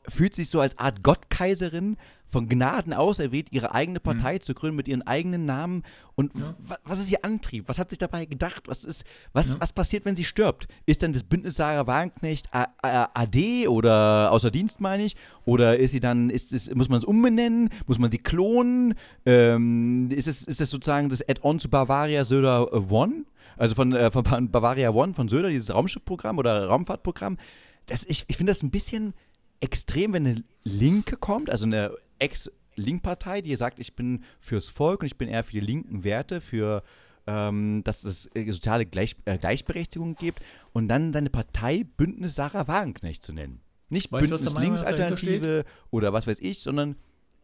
fühlt 0.09 0.35
sich 0.35 0.49
so 0.49 0.61
als 0.61 0.79
Art 0.79 1.03
Gottkaiserin 1.03 1.97
von 2.31 2.49
Gnaden 2.49 2.93
auserwählt, 2.93 3.49
ihre 3.51 3.75
eigene 3.75 3.99
mhm. 3.99 4.05
Partei 4.05 4.35
mhm. 4.35 4.41
zu 4.41 4.55
gründen 4.55 4.77
mit 4.77 4.89
ihren 4.89 5.03
eigenen 5.03 5.45
Namen. 5.45 5.83
Und 6.15 6.33
ja. 6.35 6.79
was 6.85 7.01
ist 7.01 7.11
ihr 7.11 7.25
Antrieb? 7.25 7.69
Was 7.69 7.79
hat 7.79 7.91
sich 7.91 7.99
dabei 7.99 8.27
gedacht? 8.27 8.69
Was, 8.69 8.85
ist, 8.85 9.05
was, 9.33 9.51
ja. 9.51 9.57
was 9.59 9.73
passiert, 9.73 10.05
wenn 10.05 10.17
sie 10.17 10.25
stirbt? 10.25 10.69
Ist 10.87 11.03
dann 11.03 11.13
das 11.13 11.25
Bündnis 11.25 11.57
Sarah 11.57 11.87
Wagenknecht 11.87 12.49
AD 12.53 13.69
oder 13.69 14.31
außer 14.31 14.51
Dienst, 14.51 14.81
meine 14.81 15.05
ich? 15.05 15.17
Oder 15.45 15.79
ist 15.79 15.93
sie 15.93 16.01
dann, 16.01 16.31
ist, 16.31 16.53
ist, 16.53 16.75
muss 16.75 16.89
man 16.89 16.99
es 16.99 17.05
umbenennen? 17.05 17.71
Muss 17.87 17.99
man 17.99 18.11
sie 18.11 18.19
klonen? 18.19 18.95
Ähm, 19.27 20.09
ist, 20.11 20.29
es, 20.29 20.43
ist 20.43 20.61
das 20.61 20.71
sozusagen 20.71 21.09
das 21.09 21.27
Add-on 21.29 21.59
zu 21.59 21.69
Bavaria 21.69 22.25
Söder 22.25 22.73
One? 22.91 23.25
Also 23.57 23.75
von, 23.75 23.93
äh, 23.93 24.11
von 24.11 24.51
Bavaria 24.51 24.91
One, 24.91 25.15
von 25.15 25.29
Söder, 25.29 25.49
dieses 25.49 25.75
Raumschiffprogramm 25.75 26.39
oder 26.39 26.67
Raumfahrtprogramm. 26.67 27.39
Das, 27.87 28.05
ich 28.05 28.25
ich 28.29 28.37
finde 28.37 28.53
das 28.53 28.63
ein 28.63 28.71
bisschen 28.71 29.15
extrem, 29.61 30.13
wenn 30.13 30.27
eine 30.27 30.45
Linke 30.65 31.17
kommt, 31.17 31.51
also 31.51 31.67
eine 31.67 31.93
Ex-Link-Partei, 32.19 33.43
die 33.43 33.55
sagt, 33.57 33.79
ich 33.79 33.95
bin 33.95 34.25
fürs 34.41 34.69
Volk 34.69 35.01
und 35.01 35.07
ich 35.07 35.19
bin 35.19 35.29
eher 35.29 35.45
für 35.45 35.53
die 35.53 35.61
linken 35.61 36.05
Werte, 36.05 36.41
für 36.41 36.83
ähm, 37.27 37.83
dass 37.85 38.05
es 38.05 38.29
äh, 38.35 38.51
soziale 38.51 38.87
Gleich, 38.87 39.17
äh, 39.25 39.39
Gleichberechtigung 39.39 40.15
gibt 40.15 40.41
und 40.73 40.89
dann 40.89 41.13
seine 41.13 41.31
Partei 41.31 41.85
Bündnis 41.97 42.35
Sarah 42.35 42.67
Wagenknecht 42.67 43.23
zu 43.23 43.33
nennen. 43.33 43.61
Nicht 43.89 44.11
weißt 44.11 44.31
Bündnis 44.31 44.55
Linksalternative 44.55 45.65
oder 45.91 46.13
was 46.13 46.27
weiß 46.27 46.39
ich, 46.41 46.61
sondern 46.61 46.97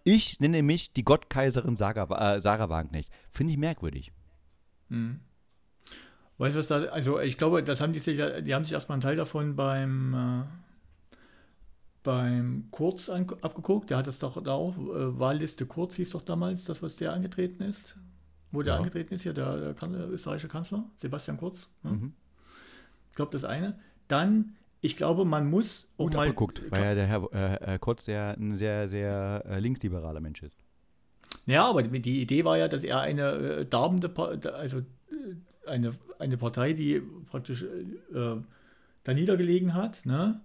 ich 0.05 0.41
nenne 0.41 0.62
mich 0.62 0.93
die 0.93 1.05
Gottkaiserin 1.05 1.77
Sarah, 1.77 2.37
äh, 2.37 2.41
Sarah 2.41 2.69
Wagenknecht. 2.69 3.11
Finde 3.31 3.53
ich 3.53 3.59
merkwürdig. 3.59 4.12
Hm. 4.89 5.21
Weißt 6.39 6.55
du, 6.55 6.59
was 6.59 6.69
da, 6.69 6.83
also 6.85 7.19
ich 7.21 7.39
glaube, 7.39 7.62
das 7.62 7.81
haben 7.81 7.93
die 7.93 7.99
sich, 7.99 8.17
die 8.17 8.55
haben 8.55 8.64
sich 8.64 8.75
erstmal 8.75 8.97
einen 8.97 9.03
Teil 9.03 9.17
davon 9.17 9.57
beim, 9.57 10.14
äh, 10.14 10.43
beim 12.07 12.69
Kurz 12.71 13.11
an, 13.11 13.27
abgeguckt. 13.43 13.91
Der 13.91 13.97
hat 13.99 14.07
das 14.07 14.21
doch 14.21 14.41
da 14.41 14.53
auch, 14.53 14.77
äh, 14.79 15.19
Wahlliste 15.19 15.67
Kurz 15.67 15.97
hieß 15.97 16.11
doch 16.11 16.23
damals, 16.23 16.65
das, 16.65 16.81
was 16.81 16.95
der 16.95 17.13
angetreten 17.13 17.65
ist. 17.65 17.97
Wo 18.53 18.63
der 18.63 18.75
ja. 18.75 18.79
angetreten 18.79 19.15
ist, 19.15 19.25
ja, 19.25 19.33
der, 19.33 19.57
der, 19.57 19.73
der, 19.75 20.09
österreichische 20.09 20.47
Kanzler, 20.47 20.85
Sebastian 20.99 21.37
Kurz. 21.37 21.69
Ja. 21.83 21.91
Mhm. 21.91 22.13
Ich 23.11 23.17
glaube, 23.17 23.33
das 23.33 23.45
eine. 23.45 23.77
Dann, 24.07 24.55
ich 24.81 24.97
glaube, 24.97 25.25
man 25.25 25.51
muss 25.51 25.89
auch 25.99 26.05
Gut 26.05 26.15
mal. 26.15 26.29
Abgeguckt, 26.29 26.63
weil 26.71 26.85
ja 26.85 26.95
der 26.95 27.07
Herr 27.07 27.69
äh, 27.69 27.79
Kurz 27.81 28.07
ja 28.07 28.31
ein 28.31 28.57
sehr, 28.57 28.89
sehr 28.89 29.43
äh, 29.45 29.59
linkliberaler 29.59 30.21
Mensch 30.21 30.45
ist. 30.45 30.57
Ja, 31.47 31.69
aber 31.69 31.83
die 31.83 32.23
Idee 32.23 32.45
war 32.45 32.57
ja, 32.57 32.69
dass 32.69 32.85
er 32.85 33.01
eine 33.01 33.31
äh, 33.33 33.67
darbende, 33.67 34.13
also 34.55 34.79
äh, 34.79 34.83
eine, 35.67 35.93
eine 36.21 36.37
Partei, 36.37 36.73
die 36.73 37.03
praktisch 37.27 37.65
äh, 37.65 38.37
da 39.03 39.15
niedergelegen 39.15 39.75
hat, 39.75 40.07
ne? 40.07 40.41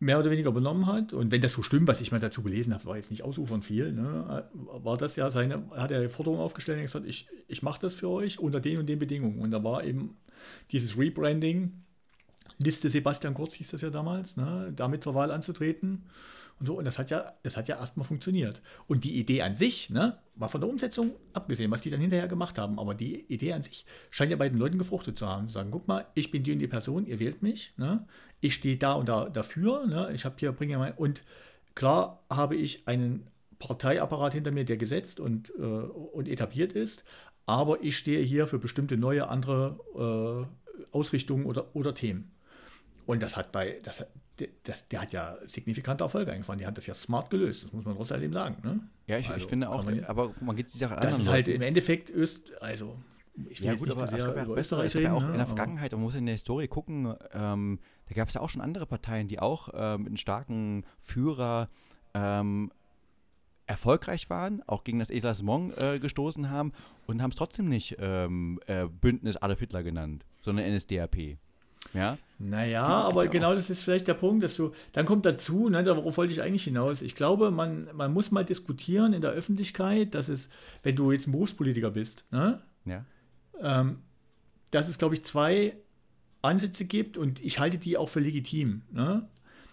Mehr 0.00 0.18
oder 0.18 0.30
weniger 0.30 0.50
übernommen 0.50 0.86
hat. 0.86 1.12
Und 1.12 1.30
wenn 1.30 1.40
das 1.40 1.52
so 1.52 1.62
stimmt, 1.62 1.88
was 1.88 2.00
ich 2.00 2.12
mal 2.12 2.20
dazu 2.20 2.42
gelesen 2.42 2.72
habe, 2.74 2.84
war 2.84 2.96
jetzt 2.96 3.10
nicht 3.10 3.22
ausufern 3.22 3.62
viel, 3.62 3.92
ne? 3.92 4.48
war 4.54 4.96
das 4.96 5.16
ja 5.16 5.30
seine, 5.30 5.62
hat 5.72 5.90
er 5.90 6.08
Forderung 6.08 6.38
aufgestellt 6.38 6.78
und 6.78 6.84
gesagt, 6.84 7.06
ich, 7.06 7.28
ich 7.48 7.62
mache 7.62 7.80
das 7.80 7.94
für 7.94 8.08
euch 8.08 8.38
unter 8.38 8.60
den 8.60 8.78
und 8.78 8.86
den 8.86 8.98
Bedingungen. 8.98 9.40
Und 9.40 9.50
da 9.50 9.62
war 9.62 9.84
eben 9.84 10.16
dieses 10.70 10.96
Rebranding, 10.96 11.72
Liste 12.58 12.90
Sebastian 12.90 13.34
Kurz 13.34 13.54
hieß 13.54 13.70
das 13.70 13.82
ja 13.82 13.90
damals, 13.90 14.36
ne? 14.36 14.72
damit 14.74 15.04
zur 15.04 15.14
Wahl 15.14 15.30
anzutreten. 15.30 16.04
Und 16.60 16.66
so, 16.66 16.78
und 16.78 16.84
das 16.84 16.98
hat 16.98 17.10
ja, 17.10 17.32
das 17.42 17.56
hat 17.56 17.68
ja 17.68 17.76
erstmal 17.76 18.06
funktioniert. 18.06 18.62
Und 18.86 19.04
die 19.04 19.18
Idee 19.18 19.42
an 19.42 19.54
sich, 19.54 19.90
ne, 19.90 20.18
war 20.34 20.48
von 20.48 20.60
der 20.60 20.68
Umsetzung 20.68 21.12
abgesehen, 21.32 21.70
was 21.70 21.82
die 21.82 21.90
dann 21.90 22.00
hinterher 22.00 22.28
gemacht 22.28 22.58
haben. 22.58 22.78
Aber 22.78 22.94
die 22.94 23.20
Idee 23.32 23.52
an 23.52 23.62
sich 23.62 23.86
scheint 24.10 24.30
ja 24.30 24.36
bei 24.36 24.48
den 24.48 24.58
Leuten 24.58 24.78
gefruchtet 24.78 25.16
zu 25.16 25.28
haben. 25.28 25.48
Zu 25.48 25.54
sagen, 25.54 25.70
guck 25.70 25.86
mal, 25.86 26.06
ich 26.14 26.30
bin 26.30 26.42
die 26.42 26.52
und 26.52 26.58
die 26.58 26.66
Person, 26.66 27.06
ihr 27.06 27.20
wählt 27.20 27.42
mich, 27.42 27.72
ne? 27.76 28.06
Ich 28.40 28.54
stehe 28.54 28.76
da 28.76 28.92
und 28.92 29.08
da 29.08 29.28
dafür, 29.28 29.86
ne? 29.86 30.10
Ich 30.14 30.24
habe 30.24 30.36
hier, 30.38 30.52
bringe 30.52 30.72
ja 30.72 30.78
mein, 30.78 30.94
und 30.94 31.22
klar 31.74 32.24
habe 32.30 32.56
ich 32.56 32.86
einen 32.88 33.28
Parteiapparat 33.58 34.34
hinter 34.34 34.50
mir, 34.50 34.64
der 34.64 34.76
gesetzt 34.76 35.20
und, 35.20 35.52
äh, 35.58 35.62
und 35.62 36.28
etabliert 36.28 36.72
ist, 36.72 37.04
aber 37.46 37.82
ich 37.82 37.96
stehe 37.96 38.22
hier 38.22 38.46
für 38.46 38.58
bestimmte 38.58 38.96
neue, 38.96 39.28
andere 39.28 40.48
äh, 40.78 40.86
Ausrichtungen 40.96 41.46
oder, 41.46 41.74
oder 41.74 41.94
Themen. 41.94 42.30
Und 43.08 43.22
das 43.22 43.38
hat 43.38 43.52
bei, 43.52 43.80
das, 43.84 44.04
das, 44.64 44.86
der 44.88 45.00
hat 45.00 45.14
ja 45.14 45.38
signifikante 45.46 46.04
Erfolge 46.04 46.30
eingefahren. 46.30 46.58
Die 46.58 46.66
haben 46.66 46.74
das 46.74 46.86
ja 46.86 46.92
smart 46.92 47.30
gelöst, 47.30 47.64
das 47.64 47.72
muss 47.72 47.86
man 47.86 47.96
trotzdem 47.96 48.30
sagen. 48.34 48.58
Ne? 48.62 48.80
Ja, 49.06 49.16
ich, 49.16 49.28
also, 49.28 49.40
ich 49.40 49.46
finde 49.46 49.70
auch, 49.70 49.82
man, 49.82 50.04
aber 50.04 50.34
man 50.42 50.54
geht 50.54 50.68
sich 50.68 50.84
auch 50.84 50.90
an. 50.90 51.00
Das 51.00 51.18
ist 51.18 51.30
halt 51.30 51.48
im 51.48 51.62
Endeffekt 51.62 52.10
Öst, 52.10 52.52
also 52.60 52.98
ich 53.48 53.62
will 53.62 53.68
ja, 53.68 53.74
gut, 53.76 53.90
aber 53.92 54.08
sehr 54.08 54.30
über 54.44 54.58
Österreich 54.58 54.94
reden. 54.94 55.12
Auch 55.12 55.22
ne? 55.22 55.30
in 55.30 55.38
der 55.38 55.46
Vergangenheit, 55.46 55.92
man 55.92 56.02
muss 56.02 56.16
in 56.16 56.26
der 56.26 56.34
Historie 56.34 56.68
gucken, 56.68 57.14
ähm, 57.32 57.78
da 58.10 58.14
gab 58.14 58.28
es 58.28 58.34
ja 58.34 58.42
auch 58.42 58.50
schon 58.50 58.60
andere 58.60 58.84
Parteien, 58.84 59.26
die 59.26 59.38
auch 59.38 59.70
ähm, 59.72 60.02
mit 60.02 60.08
einem 60.08 60.16
starken 60.18 60.84
Führer 61.00 61.70
ähm, 62.12 62.70
erfolgreich 63.66 64.28
waren, 64.28 64.62
auch 64.66 64.84
gegen 64.84 64.98
das 64.98 65.08
Etablissement 65.08 65.82
äh, 65.82 65.98
gestoßen 65.98 66.50
haben 66.50 66.74
und 67.06 67.22
haben 67.22 67.30
es 67.30 67.36
trotzdem 67.36 67.70
nicht 67.70 67.96
ähm, 68.00 68.60
äh, 68.66 68.84
Bündnis 68.84 69.38
Adolf 69.38 69.60
Hitler 69.60 69.82
genannt, 69.82 70.26
sondern 70.42 70.70
NSDAP. 70.70 71.38
Ja? 71.94 72.18
Naja, 72.38 72.84
aber 72.84 73.26
genau 73.26 73.54
das 73.54 73.68
ist 73.68 73.82
vielleicht 73.82 74.06
der 74.06 74.14
Punkt, 74.14 74.44
dass 74.44 74.54
du, 74.54 74.72
dann 74.92 75.06
kommt 75.06 75.26
dazu, 75.26 75.68
ne, 75.68 75.82
darauf 75.82 76.16
wollte 76.16 76.32
ich 76.32 76.40
eigentlich 76.40 76.64
hinaus. 76.64 77.02
Ich 77.02 77.16
glaube, 77.16 77.50
man, 77.50 77.88
man 77.94 78.12
muss 78.12 78.30
mal 78.30 78.44
diskutieren 78.44 79.12
in 79.12 79.22
der 79.22 79.32
Öffentlichkeit, 79.32 80.14
dass 80.14 80.28
es, 80.28 80.48
wenn 80.84 80.94
du 80.94 81.10
jetzt 81.10 81.26
ein 81.26 81.32
Berufspolitiker 81.32 81.90
bist, 81.90 82.24
ne, 82.30 82.62
ja. 82.84 83.04
ähm, 83.60 83.98
dass 84.70 84.88
es, 84.88 84.98
glaube 84.98 85.16
ich, 85.16 85.22
zwei 85.24 85.76
Ansätze 86.42 86.84
gibt 86.84 87.16
und 87.16 87.40
ich 87.44 87.58
halte 87.58 87.78
die 87.78 87.96
auch 87.96 88.08
für 88.08 88.20
legitim. 88.20 88.82
Ne? 88.92 89.28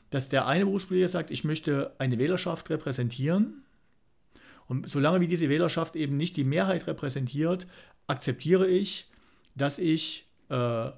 Dass 0.10 0.30
der 0.30 0.48
eine 0.48 0.66
Berufspolitiker 0.66 1.10
sagt, 1.10 1.30
ich 1.30 1.44
möchte 1.44 1.94
eine 2.00 2.18
Wählerschaft 2.18 2.70
repräsentieren 2.70 3.64
und 4.68 4.90
solange 4.90 5.22
wie 5.22 5.28
diese 5.28 5.50
Wählerschaft 5.50 5.96
eben 5.96 6.18
nicht 6.18 6.38
die 6.38 6.44
Mehrheit 6.44 6.88
repräsentiert, 6.88 7.68
akzeptiere 8.08 8.68
ich, 8.68 9.08
dass 9.56 9.78
ich 9.78 10.28
äh, 10.50 10.90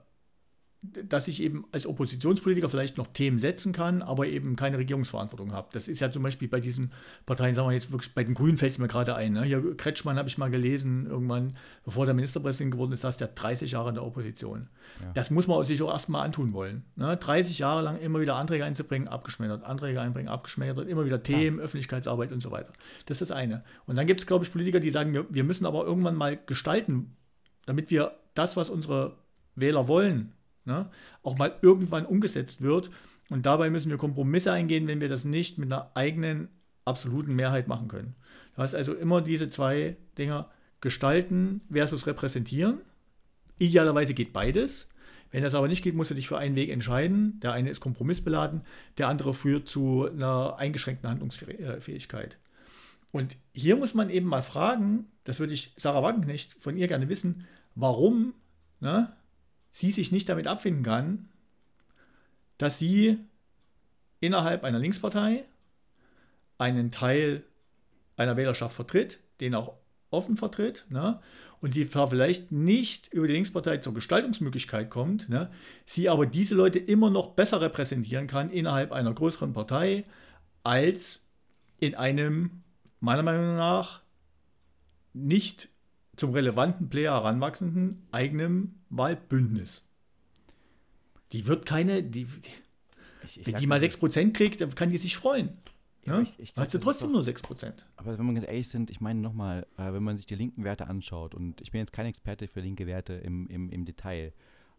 dass 1.10 1.28
ich 1.28 1.42
eben 1.42 1.66
als 1.72 1.86
Oppositionspolitiker 1.86 2.70
vielleicht 2.70 2.98
noch 2.98 3.08
Themen 3.08 3.40
setzen 3.40 3.74
kann, 3.74 4.02
aber 4.02 4.28
eben 4.28 4.56
keine 4.56 4.78
Regierungsverantwortung 4.78 5.52
habe. 5.54 5.70
Das 5.72 5.88
ist 5.88 6.00
ja 6.00 6.12
zum 6.12 6.24
Beispiel 6.24 6.48
bei 6.48 6.60
diesen 6.60 6.92
Parteien, 7.26 7.56
sagen 7.56 7.68
wir 7.70 7.74
jetzt 7.74 7.92
wirklich, 7.92 8.14
bei 8.14 8.24
den 8.24 8.34
Grünen 8.34 8.58
fällt 8.58 8.74
es 8.74 8.78
mir 8.78 8.88
gerade 8.88 9.16
ein. 9.16 9.34
Ne? 9.34 9.44
Hier 9.44 9.76
Kretschmann 9.76 10.18
habe 10.18 10.30
ich 10.30 10.38
mal 10.38 10.50
gelesen, 10.50 11.08
irgendwann, 11.08 11.54
bevor 11.86 12.06
der 12.06 12.14
Ministerpräsident 12.14 12.72
geworden 12.72 12.92
ist, 12.92 13.02
saß 13.02 13.18
der 13.18 13.28
30 13.28 13.72
Jahre 13.72 13.90
in 13.90 13.96
der 13.96 14.06
Opposition. 14.06 14.68
Ja. 15.02 15.12
Das 15.14 15.30
muss 15.30 15.48
man 15.48 15.64
sich 15.66 15.82
auch 15.82 15.92
erstmal 15.92 16.26
antun 16.26 16.54
wollen. 16.54 16.84
Ne? 16.96 17.18
30 17.18 17.60
Jahre 17.60 17.82
lang 17.82 18.00
immer 18.00 18.20
wieder 18.20 18.36
Anträge 18.36 18.66
einzubringen, 18.66 19.08
abgeschmettert, 19.08 19.64
Anträge 19.64 20.02
einbringen, 20.02 20.30
abgeschmettert, 20.30 20.88
immer 20.88 21.06
wieder 21.06 21.24
Themen, 21.24 21.58
ja. 21.58 21.64
Öffentlichkeitsarbeit 21.64 22.32
und 22.32 22.42
so 22.42 22.52
weiter. 22.52 22.72
Das 23.06 23.22
ist 23.22 23.30
das 23.30 23.38
eine. 23.38 23.64
Und 23.86 23.96
dann 23.96 24.08
gibt 24.08 24.20
es, 24.20 24.28
glaube 24.28 24.46
ich, 24.46 24.52
Politiker, 24.52 24.80
die 24.80 24.90
sagen, 24.90 25.14
wir, 25.14 25.26
wir 25.30 25.44
müssen 25.44 25.66
aber 25.66 25.86
irgendwann 25.86 26.16
mal 26.16 26.38
gestalten, 26.46 27.16
damit 27.66 27.92
wir 27.92 28.14
das, 28.34 28.56
was 28.56 28.70
unsere 28.70 29.16
Wähler 29.56 29.88
wollen, 29.88 30.34
ne, 30.68 30.90
auch 31.24 31.38
mal 31.38 31.56
irgendwann 31.64 32.06
umgesetzt 32.06 32.62
wird. 32.62 32.92
Und 33.30 33.46
dabei 33.46 33.70
müssen 33.70 33.90
wir 33.90 33.98
Kompromisse 33.98 34.52
eingehen, 34.52 34.88
wenn 34.88 35.02
wir 35.02 35.10
das 35.10 35.26
nicht 35.26 35.58
mit 35.58 35.72
einer 35.72 35.92
eigenen 35.96 36.50
absoluten 36.86 37.36
Mehrheit 37.36 37.68
machen 37.68 37.88
können. 37.88 38.16
Du 38.56 38.62
hast 38.62 38.76
also 38.76 38.94
immer 38.94 39.22
diese 39.22 39.50
zwei 39.50 39.98
Dinge, 40.18 40.46
gestalten 40.80 41.62
versus 41.72 42.06
repräsentieren. 42.06 42.82
Idealerweise 43.58 44.14
geht 44.14 44.32
beides. 44.32 44.90
Wenn 45.32 45.44
das 45.44 45.56
aber 45.56 45.68
nicht 45.68 45.84
geht, 45.84 45.96
musst 45.96 46.12
du 46.12 46.16
dich 46.16 46.28
für 46.28 46.38
einen 46.38 46.56
Weg 46.56 46.70
entscheiden. 46.70 47.40
Der 47.42 47.52
eine 47.52 47.70
ist 47.70 47.80
kompromissbeladen, 47.80 48.62
der 48.98 49.08
andere 49.08 49.34
führt 49.34 49.68
zu 49.68 50.08
einer 50.08 50.58
eingeschränkten 50.58 51.10
Handlungsfähigkeit. 51.10 52.38
Und 53.12 53.38
hier 53.54 53.76
muss 53.76 53.94
man 53.94 54.10
eben 54.10 54.28
mal 54.28 54.44
fragen, 54.44 55.08
das 55.24 55.40
würde 55.40 55.54
ich 55.54 55.74
Sarah 55.76 56.04
Wagenknecht 56.04 56.56
von 56.60 56.78
ihr 56.78 56.88
gerne 56.88 57.10
wissen, 57.10 57.46
warum 57.76 58.34
ne, 58.80 59.17
sie 59.78 59.92
sich 59.92 60.12
nicht 60.12 60.28
damit 60.28 60.48
abfinden 60.48 60.82
kann, 60.82 61.30
dass 62.58 62.80
sie 62.80 63.20
innerhalb 64.20 64.64
einer 64.64 64.80
Linkspartei 64.80 65.46
einen 66.58 66.90
Teil 66.90 67.44
einer 68.16 68.38
Wählerschaft 68.38 68.76
vertritt, 68.76 69.20
den 69.40 69.54
auch 69.54 69.74
offen 70.10 70.36
vertritt, 70.36 70.88
ne? 70.90 71.20
und 71.62 71.74
sie 71.74 71.86
vielleicht 71.86 72.52
nicht 72.52 73.14
über 73.14 73.28
die 73.28 73.36
Linkspartei 73.36 73.78
zur 73.78 73.94
Gestaltungsmöglichkeit 73.94 74.90
kommt, 74.90 75.30
ne? 75.30 75.52
sie 75.86 76.10
aber 76.10 76.26
diese 76.26 76.56
Leute 76.56 76.80
immer 76.80 77.12
noch 77.12 77.34
besser 77.36 77.62
repräsentieren 77.62 78.26
kann 78.26 78.50
innerhalb 78.50 78.92
einer 78.92 79.14
größeren 79.14 79.54
Partei 79.54 80.06
als 80.64 81.22
in 81.80 81.94
einem, 81.94 82.64
meiner 83.00 83.22
Meinung 83.22 83.58
nach, 83.58 84.02
nicht 85.14 85.70
zum 86.18 86.32
relevanten 86.32 86.90
Player 86.90 87.14
heranwachsenden 87.14 88.06
eigenen 88.12 88.82
Wahlbündnis. 88.90 89.86
Die 91.32 91.46
wird 91.48 91.66
keine, 91.66 92.04
die, 92.04 92.26
die 92.26 92.50
ich, 93.24 93.40
ich 93.40 93.48
wenn 93.48 93.56
die 93.56 93.68
mal 93.68 93.80
6% 93.80 94.34
kriegt, 94.34 94.62
dann 94.62 94.76
kann 94.76 94.90
die 94.90 94.98
sich 94.98 95.16
freuen. 95.16 95.50
Ja, 96.06 96.22
ich, 96.22 96.40
ich 96.40 96.54
glaub, 96.54 96.64
hat 96.64 96.72
sie 96.72 96.80
trotzdem 96.80 97.12
doch, 97.12 97.16
nur 97.16 97.24
6%. 97.24 97.74
Aber 97.98 98.18
wenn 98.18 98.26
wir 98.26 98.34
ganz 98.34 98.48
ehrlich 98.48 98.70
sind, 98.70 98.90
ich 98.90 99.02
meine 99.02 99.20
nochmal, 99.20 99.68
äh, 99.78 99.92
wenn 99.92 100.04
man 100.04 100.16
sich 100.16 100.26
die 100.26 100.36
linken 100.36 100.64
Werte 100.64 100.88
anschaut, 100.88 101.36
und 101.36 101.60
ich 101.62 101.72
bin 101.72 101.80
jetzt 101.80 101.92
kein 101.92 102.06
Experte 102.06 102.48
für 102.48 102.62
linke 102.62 102.88
Werte 102.88 103.14
im, 103.14 103.48
im, 103.48 103.70
im 103.70 103.84
Detail, 103.84 104.32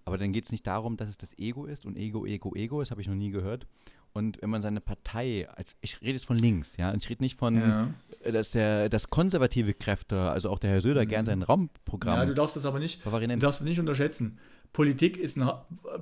aber 0.07 0.16
dann 0.16 0.32
geht 0.32 0.47
es 0.47 0.53
nicht 0.53 0.66
darum, 0.66 0.97
dass 0.97 1.11
es 1.11 1.18
das 1.18 1.36
Ego 1.39 1.66
ist 1.66 1.84
und 1.84 1.99
Ego, 1.99 2.24
Ego, 2.24 2.55
Ego, 2.55 2.80
das 2.80 2.91
habe 2.91 3.03
ich 3.03 3.09
noch 3.09 3.14
nie 3.14 3.30
gehört. 3.30 3.66
Und 4.12 4.40
wenn 4.42 4.50
man 4.50 4.62
seine 4.62 4.80
Partei, 4.80 5.48
als 5.54 5.76
ich 5.80 6.00
rede 6.00 6.14
jetzt 6.14 6.26
von 6.26 6.38
links, 6.38 6.76
ja, 6.76 6.90
und 6.90 7.02
ich 7.02 7.11
rede 7.11 7.22
nicht 7.22 7.38
von, 7.38 7.56
ja. 7.56 7.94
Äh, 8.22 8.32
dass 8.32 8.52
der, 8.52 8.88
dass 8.88 9.11
konservative 9.11 9.74
Kräfte, 9.74 10.18
also 10.30 10.50
auch 10.50 10.59
der 10.59 10.70
Herr 10.70 10.80
Söder, 10.80 11.04
mhm. 11.04 11.09
gern 11.09 11.26
sein 11.26 11.42
Raumprogramm. 11.42 12.16
Ja, 12.16 12.26
du 12.26 12.34
darfst 12.34 12.56
das 12.56 12.66
aber 12.66 12.78
nicht, 12.78 13.04
du 13.04 13.36
darfst 13.38 13.61
es 13.61 13.66
nicht 13.66 13.80
unterschätzen. 13.80 14.38
Politik 14.72 15.16
ist, 15.16 15.36
ein, 15.36 15.50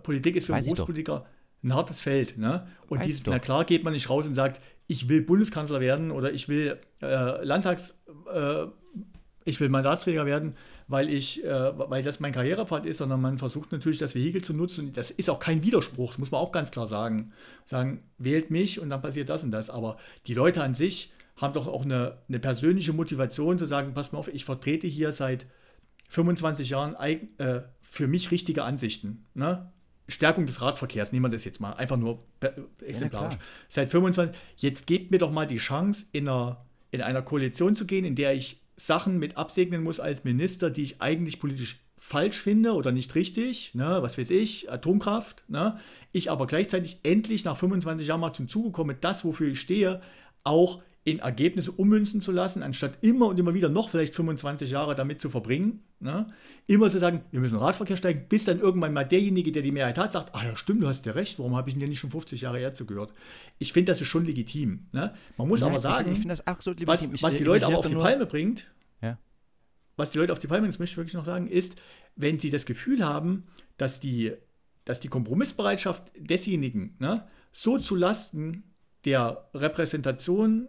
Politik 0.02 0.36
ist 0.36 0.46
für 0.46 0.54
einen 0.54 0.64
Berufspolitiker 0.64 1.26
ein 1.62 1.74
hartes 1.74 2.00
Feld. 2.00 2.38
Ne? 2.38 2.66
Und 2.88 3.04
dieses, 3.04 3.26
na 3.26 3.38
klar 3.38 3.64
geht 3.64 3.84
man 3.84 3.92
nicht 3.92 4.08
raus 4.08 4.26
und 4.26 4.34
sagt, 4.34 4.60
ich 4.86 5.08
will 5.08 5.22
Bundeskanzler 5.22 5.80
werden 5.80 6.10
oder 6.10 6.32
ich 6.32 6.48
will 6.48 6.78
äh, 7.02 7.44
Landtags, 7.44 7.98
äh, 8.32 8.66
ich 9.44 9.60
will 9.60 9.68
Mandatsträger 9.68 10.26
werden, 10.26 10.54
weil 10.88 11.08
ich, 11.08 11.44
äh, 11.44 11.78
weil 11.90 12.02
das 12.02 12.20
mein 12.20 12.32
Karrierepfad 12.32 12.86
ist, 12.86 12.98
sondern 12.98 13.20
man 13.20 13.38
versucht 13.38 13.72
natürlich 13.72 13.98
das 13.98 14.14
Vehikel 14.14 14.42
zu 14.42 14.54
nutzen 14.54 14.86
und 14.86 14.96
das 14.96 15.10
ist 15.10 15.28
auch 15.28 15.40
kein 15.40 15.62
Widerspruch, 15.62 16.12
das 16.12 16.18
muss 16.18 16.30
man 16.30 16.40
auch 16.40 16.52
ganz 16.52 16.70
klar 16.70 16.86
sagen. 16.86 17.32
Sagen, 17.64 18.02
wählt 18.18 18.50
mich 18.50 18.80
und 18.80 18.90
dann 18.90 19.02
passiert 19.02 19.28
das 19.28 19.42
und 19.42 19.50
das. 19.50 19.68
Aber 19.70 19.96
die 20.26 20.34
Leute 20.34 20.62
an 20.62 20.74
sich 20.74 21.12
haben 21.36 21.54
doch 21.54 21.66
auch 21.66 21.84
eine, 21.84 22.18
eine 22.28 22.38
persönliche 22.38 22.92
Motivation 22.92 23.58
zu 23.58 23.66
sagen, 23.66 23.94
pass 23.94 24.12
mal 24.12 24.18
auf, 24.18 24.28
ich 24.28 24.44
vertrete 24.44 24.86
hier 24.86 25.12
seit 25.12 25.46
25 26.08 26.70
Jahren 26.70 26.94
äh, 26.94 27.62
für 27.82 28.06
mich 28.06 28.30
richtige 28.30 28.62
Ansichten. 28.62 29.26
Ne? 29.34 29.70
Stärkung 30.08 30.46
des 30.46 30.62
Radverkehrs, 30.62 31.12
nehmen 31.12 31.24
wir 31.24 31.30
das 31.30 31.44
jetzt 31.44 31.60
mal, 31.60 31.72
einfach 31.72 31.96
nur 31.96 32.22
exemplarisch. 32.80 33.34
Ja, 33.34 33.40
Seit 33.68 33.90
25, 33.90 34.36
jetzt 34.56 34.86
gebt 34.86 35.10
mir 35.10 35.18
doch 35.18 35.32
mal 35.32 35.46
die 35.46 35.56
Chance, 35.56 36.06
in 36.12 36.28
einer, 36.28 36.64
in 36.92 37.02
einer 37.02 37.22
Koalition 37.22 37.74
zu 37.74 37.86
gehen, 37.86 38.04
in 38.04 38.14
der 38.14 38.34
ich 38.34 38.62
Sachen 38.76 39.18
mit 39.18 39.36
absegnen 39.36 39.82
muss 39.82 40.00
als 40.00 40.24
Minister, 40.24 40.70
die 40.70 40.82
ich 40.82 41.00
eigentlich 41.00 41.40
politisch 41.40 41.80
falsch 41.96 42.42
finde 42.42 42.74
oder 42.74 42.92
nicht 42.92 43.14
richtig, 43.14 43.74
ne, 43.74 43.98
was 44.02 44.18
weiß 44.18 44.30
ich, 44.30 44.70
Atomkraft, 44.70 45.44
ne, 45.48 45.78
ich 46.12 46.30
aber 46.30 46.46
gleichzeitig 46.46 46.98
endlich 47.02 47.44
nach 47.44 47.56
25 47.56 48.06
Jahren 48.06 48.20
mal 48.20 48.34
zum 48.34 48.48
Zuge 48.48 48.70
komme, 48.70 48.94
das, 48.94 49.24
wofür 49.24 49.48
ich 49.48 49.60
stehe, 49.60 50.02
auch 50.44 50.82
in 51.06 51.20
Ergebnisse 51.20 51.70
ummünzen 51.70 52.20
zu 52.20 52.32
lassen, 52.32 52.64
anstatt 52.64 52.98
immer 53.00 53.28
und 53.28 53.38
immer 53.38 53.54
wieder 53.54 53.68
noch 53.68 53.90
vielleicht 53.90 54.16
25 54.16 54.72
Jahre 54.72 54.96
damit 54.96 55.20
zu 55.20 55.30
verbringen. 55.30 55.84
Ne? 56.00 56.26
Immer 56.66 56.90
zu 56.90 56.98
sagen, 56.98 57.22
wir 57.30 57.38
müssen 57.38 57.60
Radverkehr 57.60 57.96
steigen, 57.96 58.26
bis 58.28 58.44
dann 58.44 58.58
irgendwann 58.58 58.92
mal 58.92 59.04
derjenige, 59.04 59.52
der 59.52 59.62
die 59.62 59.70
Mehrheit 59.70 59.98
hat, 59.98 60.10
sagt, 60.10 60.34
ah 60.34 60.44
ja 60.44 60.56
stimmt, 60.56 60.82
du 60.82 60.88
hast 60.88 61.06
ja 61.06 61.12
recht, 61.12 61.38
warum 61.38 61.54
habe 61.54 61.68
ich 61.68 61.78
denn 61.78 61.88
nicht 61.88 62.00
schon 62.00 62.10
50 62.10 62.40
Jahre 62.40 62.58
eher 62.58 62.74
zugehört? 62.74 63.12
Ich 63.58 63.72
finde, 63.72 63.92
das 63.92 64.00
ist 64.00 64.08
schon 64.08 64.24
legitim. 64.24 64.88
Ne? 64.90 65.14
Man 65.36 65.46
muss 65.46 65.60
Nein, 65.60 65.70
aber 65.70 65.78
sagen, 65.78 66.10
ich, 66.10 66.26
ich 66.26 66.86
was, 66.88 67.22
was, 67.22 67.36
die 67.36 67.44
Leute 67.44 67.66
aber 67.66 67.78
auf 67.78 67.86
die 67.86 67.94
Palme 67.94 68.26
bringt, 68.26 68.66
ja. 69.00 69.16
was 69.94 70.10
die 70.10 70.18
Leute 70.18 70.32
auf 70.32 70.40
die 70.40 70.48
Palme 70.48 70.62
bringt, 70.62 70.74
das 70.74 70.80
möchte 70.80 70.94
ich 70.94 70.98
wirklich 70.98 71.14
noch 71.14 71.24
sagen, 71.24 71.46
ist, 71.46 71.76
wenn 72.16 72.40
sie 72.40 72.50
das 72.50 72.66
Gefühl 72.66 73.04
haben, 73.04 73.46
dass 73.76 74.00
die, 74.00 74.32
dass 74.84 74.98
die 74.98 75.08
Kompromissbereitschaft 75.08 76.10
desjenigen 76.18 76.96
ne, 76.98 77.24
so 77.52 77.78
zu 77.78 77.94
Lasten 77.94 78.64
der 79.04 79.48
Repräsentation 79.54 80.68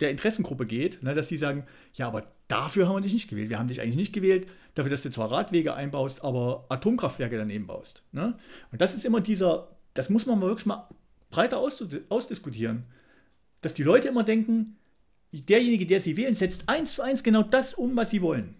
der 0.00 0.10
Interessengruppe 0.10 0.66
geht, 0.66 1.02
ne, 1.02 1.14
dass 1.14 1.28
die 1.28 1.38
sagen, 1.38 1.64
ja, 1.94 2.06
aber 2.06 2.30
dafür 2.48 2.88
haben 2.88 2.96
wir 2.96 3.00
dich 3.00 3.12
nicht 3.12 3.30
gewählt. 3.30 3.48
Wir 3.48 3.58
haben 3.58 3.68
dich 3.68 3.80
eigentlich 3.80 3.96
nicht 3.96 4.12
gewählt, 4.12 4.48
dafür, 4.74 4.90
dass 4.90 5.02
du 5.02 5.10
zwar 5.10 5.30
Radwege 5.30 5.74
einbaust, 5.74 6.24
aber 6.24 6.66
Atomkraftwerke 6.68 7.36
daneben 7.36 7.66
baust. 7.66 8.02
Ne? 8.12 8.36
Und 8.72 8.80
das 8.80 8.94
ist 8.94 9.04
immer 9.04 9.20
dieser, 9.20 9.76
das 9.94 10.10
muss 10.10 10.26
man 10.26 10.40
wirklich 10.40 10.66
mal 10.66 10.88
breiter 11.30 11.58
aus, 11.58 11.84
ausdiskutieren, 12.08 12.84
dass 13.60 13.74
die 13.74 13.82
Leute 13.82 14.08
immer 14.08 14.24
denken, 14.24 14.76
derjenige, 15.32 15.86
der 15.86 16.00
sie 16.00 16.16
wählen, 16.16 16.34
setzt 16.34 16.68
eins 16.68 16.94
zu 16.94 17.02
eins 17.02 17.22
genau 17.22 17.42
das 17.42 17.74
um, 17.74 17.96
was 17.96 18.10
sie 18.10 18.22
wollen. 18.22 18.54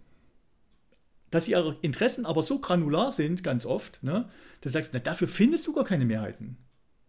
Dass 1.30 1.48
ihre 1.48 1.76
Interessen 1.82 2.26
aber 2.26 2.42
so 2.42 2.58
granular 2.58 3.12
sind, 3.12 3.42
ganz 3.42 3.66
oft, 3.66 4.02
ne, 4.02 4.28
dass 4.60 4.72
du 4.72 4.78
sagst, 4.78 4.94
na, 4.94 5.00
dafür 5.00 5.28
findest 5.28 5.66
du 5.66 5.72
gar 5.72 5.84
keine 5.84 6.04
Mehrheiten. 6.04 6.56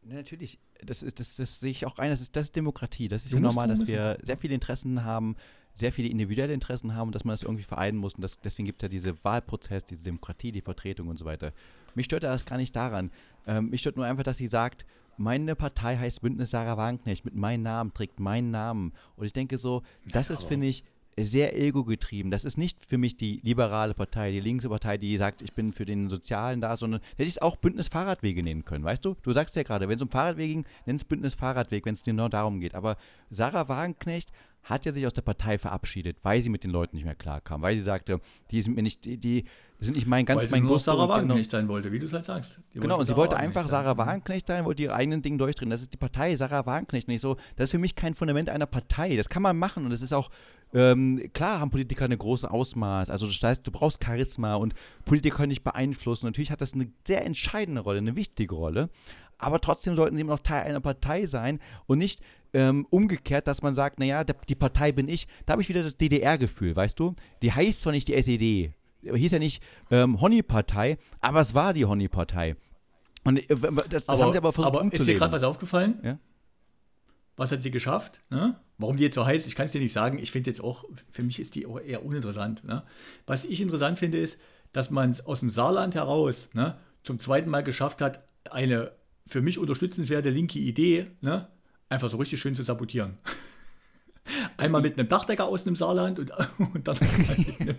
Natürlich, 0.01 0.59
das, 0.83 1.03
ist, 1.03 1.19
das, 1.19 1.35
das 1.35 1.59
sehe 1.59 1.71
ich 1.71 1.85
auch 1.85 1.99
ein, 1.99 2.09
das 2.09 2.21
ist, 2.21 2.35
das 2.35 2.45
ist 2.45 2.55
Demokratie. 2.55 3.07
Das 3.07 3.25
ist 3.25 3.33
ja 3.33 3.39
normal, 3.39 3.67
dass 3.67 3.85
wir 3.85 4.17
sehr 4.21 4.37
viele 4.37 4.53
Interessen 4.53 5.03
haben, 5.03 5.35
sehr 5.73 5.91
viele 5.91 6.07
individuelle 6.09 6.53
Interessen 6.53 6.95
haben 6.95 7.09
und 7.09 7.15
dass 7.15 7.25
man 7.25 7.33
das 7.33 7.43
irgendwie 7.43 7.63
vereinen 7.63 7.97
muss. 7.97 8.15
Und 8.15 8.21
das, 8.21 8.39
deswegen 8.39 8.65
gibt 8.65 8.81
es 8.81 8.83
ja 8.83 8.89
diese 8.89 9.23
Wahlprozess, 9.23 9.85
diese 9.85 10.05
Demokratie, 10.05 10.51
die 10.51 10.61
Vertretung 10.61 11.07
und 11.07 11.19
so 11.19 11.25
weiter. 11.25 11.53
Mich 11.95 12.05
stört 12.05 12.23
das 12.23 12.45
gar 12.45 12.57
nicht 12.57 12.75
daran. 12.75 13.11
Ähm, 13.45 13.69
mich 13.69 13.81
stört 13.81 13.97
nur 13.97 14.05
einfach, 14.05 14.23
dass 14.23 14.37
sie 14.37 14.47
sagt, 14.47 14.85
meine 15.17 15.55
Partei 15.55 15.97
heißt 15.97 16.21
Bündnis 16.21 16.51
Sarah 16.51 16.77
Wagenknecht, 16.77 17.25
mit 17.25 17.35
meinem 17.35 17.63
Namen, 17.63 17.93
trägt 17.93 18.21
meinen 18.21 18.51
Namen. 18.51 18.93
Und 19.17 19.25
ich 19.25 19.33
denke 19.33 19.57
so, 19.57 19.83
das 20.05 20.29
ja, 20.29 20.35
ist, 20.35 20.43
finde 20.43 20.67
ich, 20.67 20.85
sehr 21.23 21.57
ego-getrieben. 21.57 22.31
Das 22.31 22.45
ist 22.45 22.57
nicht 22.57 22.85
für 22.85 22.97
mich 22.97 23.17
die 23.17 23.39
liberale 23.43 23.93
Partei, 23.93 24.31
die 24.31 24.39
linke 24.39 24.69
Partei, 24.69 24.97
die 24.97 25.17
sagt, 25.17 25.41
ich 25.41 25.53
bin 25.53 25.73
für 25.73 25.85
den 25.85 26.07
Sozialen 26.07 26.61
da, 26.61 26.77
sondern 26.77 27.01
hätte 27.11 27.23
ich 27.23 27.29
es 27.29 27.41
auch 27.41 27.55
Bündnis 27.55 27.87
Fahrradwege 27.87 28.43
nennen 28.43 28.65
können, 28.65 28.83
weißt 28.83 29.03
du? 29.03 29.15
Du 29.23 29.31
sagst 29.31 29.55
ja 29.55 29.63
gerade, 29.63 29.87
wenn 29.87 29.95
es 29.95 30.01
um 30.01 30.09
Fahrradwege 30.09 30.53
ging, 30.53 30.65
nenn 30.85 30.95
es 30.95 31.05
Bündnis 31.05 31.35
Fahrradweg, 31.35 31.85
wenn 31.85 31.93
es 31.93 32.03
dir 32.03 32.13
nur 32.13 32.29
darum 32.29 32.59
geht. 32.59 32.75
Aber 32.75 32.97
Sarah 33.29 33.67
Wagenknecht 33.67 34.31
hat 34.63 34.85
ja 34.85 34.91
sich 34.91 35.05
aus 35.05 35.13
der 35.13 35.21
Partei 35.21 35.57
verabschiedet, 35.57 36.17
weil 36.23 36.41
sie 36.41 36.49
mit 36.49 36.63
den 36.63 36.71
Leuten 36.71 36.95
nicht 36.95 37.05
mehr 37.05 37.15
klarkam, 37.15 37.61
weil 37.61 37.77
sie 37.77 37.83
sagte, 37.83 38.19
die 38.51 38.61
sind 38.61 38.75
mir 38.75 38.83
nicht, 38.83 39.05
die, 39.05 39.17
die 39.17 39.45
sind 39.79 39.95
nicht 39.95 40.07
mein 40.07 40.25
ganz 40.25 40.43
weil 40.43 40.49
mein 40.51 40.61
sie 40.61 40.67
nur 40.67 40.79
Sarah 40.79 41.07
Wagenknecht 41.07 41.51
sein 41.51 41.67
wollte, 41.67 41.91
wie 41.91 41.99
du 41.99 42.05
es 42.05 42.13
halt 42.13 42.25
sagst. 42.25 42.59
Die 42.73 42.79
genau, 42.79 42.99
und 42.99 43.05
sie 43.05 43.15
wollte 43.15 43.37
einfach 43.37 43.67
Sarah 43.67 43.97
Wagenknecht 43.97 44.47
sein, 44.47 44.65
wollte 44.65 44.83
ihr 44.83 44.93
eigenen 44.93 45.21
Ding 45.21 45.37
durchdrehen. 45.37 45.69
Das 45.69 45.81
ist 45.81 45.93
die 45.93 45.97
Partei 45.97 46.35
Sarah 46.35 46.65
Wagenknecht 46.65 47.07
nicht 47.07 47.21
so. 47.21 47.37
Das 47.55 47.65
ist 47.65 47.71
für 47.71 47.79
mich 47.79 47.95
kein 47.95 48.13
Fundament 48.13 48.49
einer 48.49 48.65
Partei. 48.65 49.15
Das 49.15 49.29
kann 49.29 49.41
man 49.41 49.57
machen 49.57 49.85
und 49.85 49.91
das 49.91 50.01
ist 50.01 50.13
auch 50.13 50.29
ähm, 50.73 51.31
klar 51.33 51.59
haben 51.59 51.71
Politiker 51.71 52.05
eine 52.05 52.17
große 52.17 52.49
Ausmaß. 52.49 53.09
Also 53.09 53.25
das 53.25 53.41
heißt, 53.41 53.65
du 53.65 53.71
brauchst 53.71 54.03
Charisma 54.03 54.55
und 54.55 54.75
Politiker 55.05 55.37
können 55.37 55.49
dich 55.49 55.63
beeinflussen. 55.63 56.27
Natürlich 56.27 56.51
hat 56.51 56.61
das 56.61 56.73
eine 56.73 56.91
sehr 57.07 57.25
entscheidende 57.25 57.81
Rolle, 57.81 57.99
eine 57.99 58.15
wichtige 58.15 58.53
Rolle. 58.53 58.89
Aber 59.39 59.59
trotzdem 59.61 59.95
sollten 59.95 60.15
sie 60.15 60.21
immer 60.21 60.33
noch 60.33 60.43
Teil 60.43 60.63
einer 60.63 60.81
Partei 60.81 61.25
sein 61.25 61.59
und 61.87 61.97
nicht 61.97 62.21
ähm, 62.53 62.85
umgekehrt, 62.89 63.47
dass 63.47 63.61
man 63.61 63.73
sagt, 63.73 63.99
naja, 63.99 64.23
die 64.23 64.55
Partei 64.55 64.91
bin 64.91 65.07
ich. 65.07 65.27
Da 65.45 65.53
habe 65.53 65.61
ich 65.61 65.69
wieder 65.69 65.83
das 65.83 65.97
DDR-Gefühl, 65.97 66.75
weißt 66.75 66.99
du? 66.99 67.15
Die 67.41 67.51
heißt 67.51 67.81
zwar 67.81 67.93
nicht 67.93 68.07
die 68.07 68.15
SED, 68.15 68.73
hieß 69.01 69.31
ja 69.31 69.39
nicht 69.39 69.63
ähm, 69.91 70.19
Honey-Partei, 70.19 70.97
aber 71.21 71.41
es 71.41 71.53
war 71.53 71.73
die 71.73 71.85
Honey-Partei. 71.85 72.55
Und 73.23 73.37
äh, 73.37 73.55
das, 73.89 73.89
das 73.89 74.09
aber, 74.09 74.25
haben 74.25 74.31
sie 74.33 74.37
aber 74.37 74.53
versucht 74.53 74.73
aber 74.73 74.81
umzulegen. 74.81 75.07
Ist 75.07 75.13
dir 75.13 75.19
gerade 75.19 75.33
was 75.33 75.43
aufgefallen? 75.43 75.99
Ja? 76.03 76.19
Was 77.37 77.51
hat 77.51 77.61
sie 77.61 77.71
geschafft? 77.71 78.21
Ne? 78.29 78.59
Warum 78.77 78.97
die 78.97 79.03
jetzt 79.03 79.15
so 79.15 79.25
heißt, 79.25 79.47
ich 79.47 79.55
kann 79.55 79.65
es 79.65 79.71
dir 79.71 79.79
nicht 79.79 79.93
sagen. 79.93 80.19
Ich 80.19 80.31
finde 80.31 80.49
jetzt 80.49 80.61
auch, 80.61 80.83
für 81.11 81.23
mich 81.23 81.39
ist 81.39 81.55
die 81.55 81.65
auch 81.65 81.79
eher 81.79 82.05
uninteressant. 82.05 82.65
Ne? 82.65 82.83
Was 83.27 83.45
ich 83.45 83.61
interessant 83.61 83.97
finde, 83.97 84.17
ist, 84.17 84.39
dass 84.73 84.89
man 84.89 85.11
es 85.11 85.25
aus 85.25 85.39
dem 85.39 85.49
Saarland 85.49 85.95
heraus 85.95 86.49
ne, 86.53 86.77
zum 87.03 87.19
zweiten 87.19 87.49
Mal 87.49 87.63
geschafft 87.63 88.01
hat, 88.01 88.23
eine 88.51 88.91
für 89.29 89.41
mich 89.41 89.57
unterstützenswerte 89.59 90.29
linke 90.29 90.59
Idee 90.59 91.07
ne, 91.21 91.47
einfach 91.87 92.09
so 92.09 92.17
richtig 92.17 92.39
schön 92.39 92.55
zu 92.55 92.63
sabotieren. 92.63 93.17
Einmal 94.57 94.81
mit 94.81 94.97
einem 94.97 95.07
Dachdecker 95.07 95.45
aus 95.45 95.63
dem 95.63 95.75
Saarland 95.75 96.19
und, 96.19 96.31
und 96.73 96.87
dann 96.87 96.97
einem, 97.59 97.77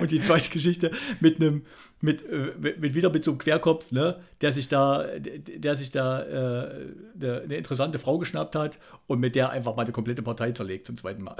und 0.00 0.10
die 0.10 0.20
zweite 0.20 0.50
Geschichte 0.50 0.90
mit 1.20 1.40
einem 1.40 1.62
mit, 2.02 2.22
äh, 2.22 2.52
mit 2.78 2.94
wieder 2.94 3.10
mit 3.10 3.22
so 3.22 3.32
einem 3.32 3.38
Querkopf, 3.38 3.92
ne, 3.92 4.20
der 4.40 4.52
sich 4.52 4.68
da 4.68 5.06
der 5.18 5.76
sich 5.76 5.90
da 5.90 6.22
äh, 6.22 6.88
eine 7.20 7.56
interessante 7.56 7.98
Frau 7.98 8.18
geschnappt 8.18 8.54
hat 8.54 8.78
und 9.06 9.20
mit 9.20 9.34
der 9.34 9.50
einfach 9.50 9.76
mal 9.76 9.84
die 9.84 9.92
komplette 9.92 10.22
Partei 10.22 10.52
zerlegt 10.52 10.86
zum 10.86 10.96
zweiten 10.96 11.22
Mal. 11.22 11.36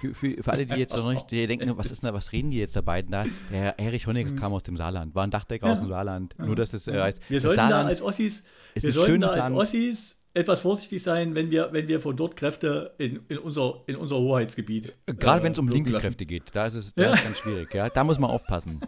Für, 0.00 0.14
für, 0.14 0.42
für 0.42 0.52
alle, 0.52 0.66
die 0.66 0.78
jetzt 0.78 0.94
noch 0.94 1.12
nicht 1.12 1.30
die 1.30 1.46
denken, 1.46 1.76
was 1.76 1.90
ist 1.90 2.02
denn, 2.02 2.14
was 2.14 2.32
reden 2.32 2.50
die 2.50 2.58
jetzt 2.58 2.76
da 2.76 2.80
beiden 2.80 3.10
da? 3.10 3.24
Der 3.50 3.78
Erich 3.78 4.06
Honecker 4.06 4.36
kam 4.36 4.52
aus 4.52 4.62
dem 4.62 4.76
Saarland, 4.76 5.14
war 5.14 5.24
ein 5.24 5.30
Dachdecker 5.30 5.66
ja. 5.66 5.72
aus 5.72 5.80
dem 5.80 5.88
Saarland. 5.88 6.34
Ja. 6.38 6.46
Nur 6.46 6.56
dass 6.56 6.72
es 6.72 6.86
äh, 6.88 7.00
heißt, 7.00 7.20
wir 7.28 7.40
sollten 7.40 7.56
Saarland 7.56 7.84
da 7.84 7.88
als 7.88 8.02
Ossis, 8.02 8.44
wir 8.74 8.92
sollten 8.92 9.20
da 9.20 9.28
als 9.28 9.36
Land. 9.36 9.56
Ossis 9.56 10.18
etwas 10.36 10.60
vorsichtig 10.60 11.02
sein, 11.02 11.34
wenn 11.34 11.50
wir, 11.50 11.70
wenn 11.72 11.88
wir 11.88 11.98
von 11.98 12.16
dort 12.16 12.36
Kräfte 12.36 12.94
in, 12.98 13.20
in, 13.28 13.38
unser, 13.38 13.82
in 13.86 13.96
unser 13.96 14.16
Hoheitsgebiet. 14.16 14.94
Gerade 15.06 15.40
äh, 15.40 15.44
wenn 15.44 15.52
es 15.52 15.58
um 15.58 15.68
linke 15.68 15.90
lassen. 15.90 16.06
Kräfte 16.08 16.26
geht, 16.26 16.44
da 16.52 16.66
ist 16.66 16.74
es 16.74 16.94
da 16.94 17.04
ja. 17.04 17.14
ist 17.14 17.24
ganz 17.24 17.38
schwierig. 17.38 17.72
Ja? 17.74 17.88
Da 17.88 18.04
muss 18.04 18.18
man 18.18 18.30
aufpassen. 18.30 18.80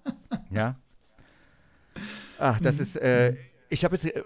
ja. 0.50 0.76
Ach, 2.38 2.58
das 2.60 2.76
mhm. 2.76 2.82
ist. 2.82 2.96
Äh, 2.96 3.36
ich 3.72 3.84
habe 3.84 3.94
jetzt, 3.94 4.04
äh, 4.04 4.22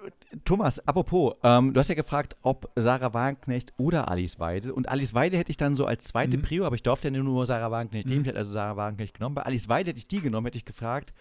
Thomas, 0.46 0.78
apropos, 0.88 1.34
ähm, 1.42 1.74
du 1.74 1.80
hast 1.80 1.88
ja 1.88 1.94
gefragt, 1.94 2.34
ob 2.40 2.70
Sarah 2.76 3.12
Wagenknecht 3.12 3.74
oder 3.76 4.08
Alice 4.08 4.40
Weidel. 4.40 4.70
Und 4.70 4.88
Alice 4.88 5.12
Weidel 5.12 5.38
hätte 5.38 5.50
ich 5.50 5.58
dann 5.58 5.74
so 5.74 5.84
als 5.84 6.04
zweite 6.04 6.38
mhm. 6.38 6.42
Prio, 6.42 6.64
aber 6.64 6.76
ich 6.76 6.82
durfte 6.82 7.08
ja 7.08 7.22
nur 7.22 7.44
Sarah 7.44 7.70
Wagenknecht 7.70 8.06
nehmen. 8.06 8.20
Mhm. 8.20 8.24
Ich 8.24 8.28
hätte 8.28 8.38
also 8.38 8.52
Sarah 8.52 8.76
Wagenknecht 8.76 9.14
genommen. 9.14 9.34
Bei 9.34 9.42
Alice 9.42 9.68
Weidel 9.68 9.90
hätte 9.90 9.98
ich 9.98 10.08
die 10.08 10.22
genommen, 10.22 10.46
hätte 10.46 10.56
ich 10.56 10.64
gefragt, 10.64 11.12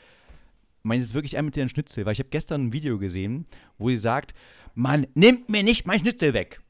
meinst 0.84 1.08
du 1.08 1.12
es 1.12 1.14
wirklich 1.14 1.38
ein 1.38 1.44
mit 1.44 1.58
ihren 1.58 1.68
Schnitzel? 1.68 2.06
Weil 2.06 2.14
ich 2.14 2.20
habe 2.20 2.30
gestern 2.30 2.68
ein 2.68 2.74
Video 2.74 2.98
gesehen, 2.98 3.46
wo 3.78 3.90
sie 3.90 3.98
sagt, 3.98 4.34
man 4.74 5.08
nimmt 5.14 5.50
mir 5.50 5.64
nicht 5.64 5.86
mein 5.86 6.00
Schnitzel 6.00 6.34
weg. 6.34 6.62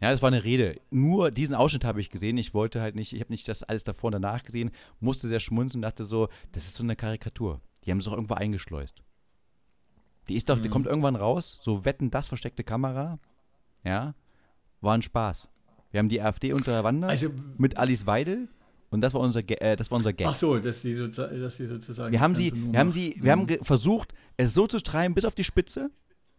Ja, 0.00 0.10
das 0.10 0.22
war 0.22 0.28
eine 0.28 0.44
Rede. 0.44 0.80
Nur 0.90 1.30
diesen 1.30 1.54
Ausschnitt 1.54 1.84
habe 1.84 2.00
ich 2.00 2.10
gesehen. 2.10 2.36
Ich 2.36 2.52
wollte 2.52 2.80
halt 2.80 2.94
nicht, 2.94 3.12
ich 3.12 3.20
habe 3.20 3.32
nicht 3.32 3.48
das 3.48 3.62
alles 3.62 3.84
davor 3.84 4.08
und 4.08 4.12
danach 4.12 4.42
gesehen, 4.42 4.70
musste 5.00 5.28
sehr 5.28 5.40
schmunzeln 5.40 5.78
und 5.78 5.82
dachte 5.82 6.04
so, 6.04 6.28
das 6.52 6.64
ist 6.64 6.74
so 6.74 6.82
eine 6.82 6.96
Karikatur. 6.96 7.60
Die 7.84 7.90
haben 7.90 7.98
es 7.98 8.04
doch 8.04 8.12
irgendwo 8.12 8.34
eingeschleust. 8.34 9.02
Die 10.28 10.36
ist 10.36 10.48
doch, 10.48 10.56
mhm. 10.56 10.62
die 10.62 10.68
kommt 10.68 10.86
irgendwann 10.86 11.16
raus, 11.16 11.58
so 11.62 11.84
wetten 11.84 12.10
das 12.10 12.28
versteckte 12.28 12.64
Kamera. 12.64 13.18
Ja, 13.84 14.14
war 14.80 14.94
ein 14.94 15.02
Spaß. 15.02 15.48
Wir 15.90 15.98
haben 15.98 16.08
die 16.08 16.20
AfD 16.20 16.52
unterwandert 16.52 17.10
also, 17.10 17.30
mit 17.56 17.76
Alice 17.76 18.06
Weidel 18.06 18.48
und 18.90 19.00
das 19.00 19.14
war 19.14 19.20
unser, 19.20 19.40
äh, 19.60 19.76
das 19.76 19.90
war 19.90 19.98
unser 19.98 20.12
Gag. 20.12 20.26
Ach 20.26 20.34
so, 20.34 20.58
dass 20.58 20.82
sie, 20.82 20.94
so, 20.94 21.06
dass 21.06 21.56
sie 21.56 21.66
sozusagen. 21.66 22.12
Wir 22.12 22.20
haben 22.20 22.34
sie, 22.34 22.52
wir 22.52 22.78
haben 22.78 22.92
sie, 22.92 23.16
wir 23.20 23.32
haben 23.32 23.46
versucht, 23.62 24.14
es 24.36 24.54
so 24.54 24.66
zu 24.66 24.80
treiben 24.80 25.14
bis 25.14 25.24
auf 25.24 25.34
die 25.34 25.44
Spitze. 25.44 25.90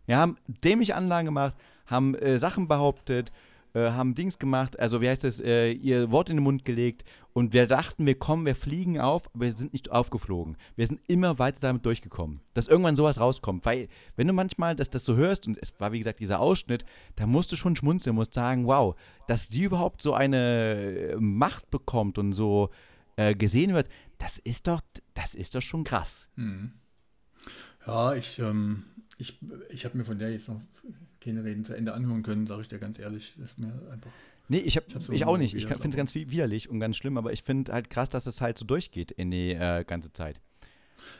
Wir 0.06 0.18
haben 0.18 0.38
dämliche 0.48 0.96
Anlagen 0.96 1.26
gemacht, 1.26 1.56
haben 1.86 2.16
äh, 2.16 2.38
Sachen 2.38 2.68
behauptet, 2.68 3.32
äh, 3.76 3.92
haben 3.92 4.16
Dings 4.16 4.40
gemacht, 4.40 4.80
also 4.80 5.02
wie 5.02 5.10
heißt 5.10 5.24
das, 5.24 5.42
äh, 5.42 5.72
ihr 5.72 6.10
Wort 6.12 6.30
in 6.30 6.38
den 6.38 6.44
Mund 6.44 6.64
gelegt 6.64 7.04
und 7.34 7.52
wir 7.52 7.68
dachten, 7.68 8.06
wir 8.06 8.18
kommen, 8.18 8.46
wir 8.46 8.56
fliegen 8.56 9.00
auf, 9.02 9.28
aber 9.34 9.46
wir 9.46 9.52
sind 9.52 9.74
nicht 9.74 9.92
aufgeflogen. 9.92 10.56
Wir 10.78 10.88
sind 10.88 11.02
immer 11.08 11.40
weiter 11.40 11.60
damit 11.60 11.86
durchgekommen, 11.86 12.40
dass 12.54 12.70
irgendwann 12.70 12.96
sowas 12.96 13.20
rauskommt, 13.20 13.66
weil 13.66 13.90
wenn 14.16 14.28
du 14.28 14.34
manchmal 14.34 14.76
das, 14.76 14.90
das 14.90 15.04
so 15.04 15.16
hörst 15.16 15.46
und 15.46 15.58
es 15.62 15.74
war 15.80 15.92
wie 15.92 15.98
gesagt 15.98 16.22
dieser 16.22 16.40
Ausschnitt, 16.40 16.86
da 17.18 17.26
musst 17.26 17.52
du 17.52 17.58
schon 17.58 17.76
schmunzeln, 17.76 18.16
musst 18.16 18.34
sagen, 18.34 18.66
wow, 18.66 18.96
dass 19.28 19.50
die 19.50 19.64
überhaupt 19.64 20.02
so 20.02 20.14
eine 20.14 21.12
äh, 21.12 21.16
Macht 21.18 21.70
bekommt 21.70 22.18
und 22.18 22.32
so 22.32 22.70
äh, 23.18 23.36
gesehen 23.36 23.74
wird, 23.74 23.90
das 24.18 24.38
ist 24.40 24.68
doch, 24.68 24.80
das 25.14 25.36
ist 25.36 25.54
doch 25.54 25.62
schon 25.62 25.84
krass. 25.84 26.30
Mhm. 26.36 26.72
Ja, 27.86 28.14
ich, 28.14 28.40
ähm, 28.40 28.86
ich, 29.18 29.40
ich 29.70 29.86
habe 29.86 29.98
mir 29.98 30.04
von 30.04 30.20
der 30.20 30.32
jetzt 30.32 30.48
noch 30.48 30.62
keine 31.22 31.44
Reden 31.44 31.66
zu 31.66 31.74
Ende 31.74 31.94
anhören 31.94 32.24
können, 32.24 32.48
sage 32.48 32.62
ich 32.62 32.68
dir 32.68 32.80
ganz 32.80 33.00
ehrlich. 33.00 33.34
Das 33.38 33.52
ist 33.52 33.60
mir 33.60 33.74
einfach. 33.92 34.12
Nee, 34.48 34.60
ich, 34.60 34.78
hab, 34.78 34.88
ich, 34.88 35.06
so 35.06 35.12
ich 35.12 35.26
auch 35.26 35.38
nicht. 35.38 35.56
Ich 35.56 35.66
finde 35.66 35.88
es 35.90 35.96
ganz 35.96 36.14
widerlich 36.14 36.70
und 36.70 36.80
ganz 36.80 36.98
schlimm, 36.98 37.18
aber 37.18 37.34
ich 37.34 37.42
finde 37.42 37.74
halt 37.74 37.90
krass, 37.90 38.10
dass 38.10 38.28
es 38.28 38.42
halt 38.42 38.58
so 38.58 38.66
durchgeht 38.66 39.12
in 39.12 39.32
die 39.32 39.52
äh, 39.52 39.84
ganze 39.84 40.14
Zeit. 40.14 40.40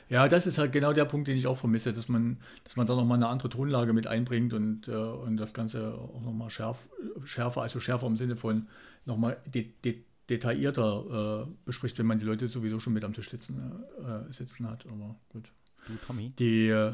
Ja, 0.10 0.28
das 0.28 0.48
ist 0.48 0.58
halt 0.58 0.72
genau 0.72 0.94
der 0.94 1.06
Punkt, 1.06 1.28
den 1.28 1.38
ich 1.38 1.48
auch 1.48 1.58
vermisse, 1.58 1.94
dass 1.94 2.08
man, 2.08 2.38
dass 2.64 2.76
man 2.76 2.88
da 2.88 2.96
nochmal 2.96 3.18
eine 3.18 3.28
andere 3.28 3.50
Tonlage 3.50 3.94
mit 3.94 4.08
einbringt 4.08 4.54
und, 4.54 4.88
äh, 4.88 4.92
und 4.92 5.38
das 5.38 5.54
Ganze 5.54 5.96
auch 5.96 6.22
nochmal 6.22 6.50
schärf, 6.50 6.88
schärfer, 7.24 7.62
also 7.62 7.80
schärfer 7.80 8.08
im 8.08 8.18
Sinne 8.18 8.36
von 8.36 8.68
nochmal 9.06 9.38
de, 9.46 9.72
de, 9.84 10.04
detaillierter 10.30 11.48
äh, 11.48 11.52
bespricht, 11.66 11.98
wenn 12.00 12.06
man 12.06 12.20
die 12.20 12.26
Leute 12.26 12.48
sowieso 12.48 12.80
schon 12.80 12.94
mit 12.94 13.04
am 13.04 13.14
Tisch 13.14 13.30
sitzen, 13.30 13.60
äh, 14.00 14.32
sitzen 14.32 14.68
hat. 14.70 14.86
Aber 14.88 15.16
gut. 15.30 15.52
Du, 15.88 15.94
Tommy? 16.06 16.32
Die, 16.40 16.70
äh, 16.70 16.94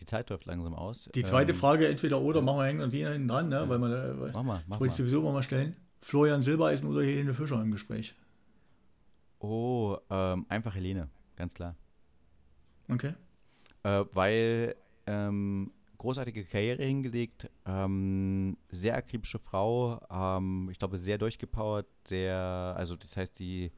die 0.00 0.04
Zeit 0.06 0.30
läuft 0.30 0.46
langsam 0.46 0.74
aus. 0.74 1.08
Die 1.14 1.24
zweite 1.24 1.52
ähm, 1.52 1.58
Frage, 1.58 1.88
entweder 1.88 2.20
oder, 2.20 2.42
machen 2.42 2.58
wir 2.58 2.64
hängen 2.64 2.80
und 2.80 2.92
die 2.92 3.06
hinten 3.06 3.28
dran, 3.28 3.48
ne? 3.48 3.56
Ja. 3.56 3.68
weil 3.68 3.78
man, 3.78 3.92
äh, 3.92 4.20
weil, 4.20 4.32
mach 4.32 4.42
mal, 4.42 4.64
mach 4.66 4.80
wollte 4.80 4.92
ich 4.92 4.98
sowieso 4.98 5.22
mal 5.22 5.42
stellen. 5.42 5.76
Florian 6.00 6.42
Silbereisen 6.42 6.88
oder 6.88 7.02
Helene 7.02 7.32
Fischer 7.32 7.60
im 7.62 7.70
Gespräch? 7.70 8.14
Oh, 9.38 9.96
ähm, 10.10 10.46
einfach 10.48 10.74
Helene, 10.74 11.08
ganz 11.36 11.54
klar. 11.54 11.76
Okay. 12.88 13.14
Äh, 13.82 14.04
weil 14.12 14.74
ähm, 15.06 15.70
großartige 15.98 16.44
Karriere 16.44 16.82
hingelegt, 16.82 17.48
ähm, 17.66 18.56
sehr 18.70 18.96
akribische 18.96 19.38
Frau, 19.38 20.00
ähm, 20.10 20.68
ich 20.70 20.78
glaube 20.78 20.98
sehr 20.98 21.18
durchgepowert, 21.18 21.86
sehr, 22.04 22.36
also 22.76 22.96
das 22.96 23.16
heißt, 23.16 23.36
sie 23.36 23.72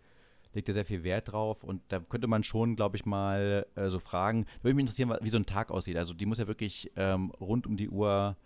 legt 0.57 0.68
da 0.68 0.72
sehr 0.72 0.84
viel 0.84 1.04
Wert 1.04 1.30
drauf 1.30 1.62
und 1.62 1.82
da 1.88 2.00
könnte 2.00 2.26
man 2.26 2.42
schon, 2.42 2.74
glaube 2.74 2.96
ich, 2.96 3.07
mal 3.07 3.66
äh, 3.76 3.88
so 3.88 4.00
fragen, 4.00 4.46
würde 4.62 4.74
mich 4.74 4.82
interessieren, 4.82 5.16
wie 5.20 5.28
so 5.28 5.38
ein 5.38 5.46
Tag 5.46 5.70
aussieht. 5.70 5.96
Also 5.96 6.14
die 6.14 6.26
muss 6.26 6.38
ja 6.38 6.48
wirklich 6.48 6.90
ähm, 6.96 7.30
rund 7.40 7.66
um 7.66 7.76
die 7.76 7.88
Uhr 7.88 8.36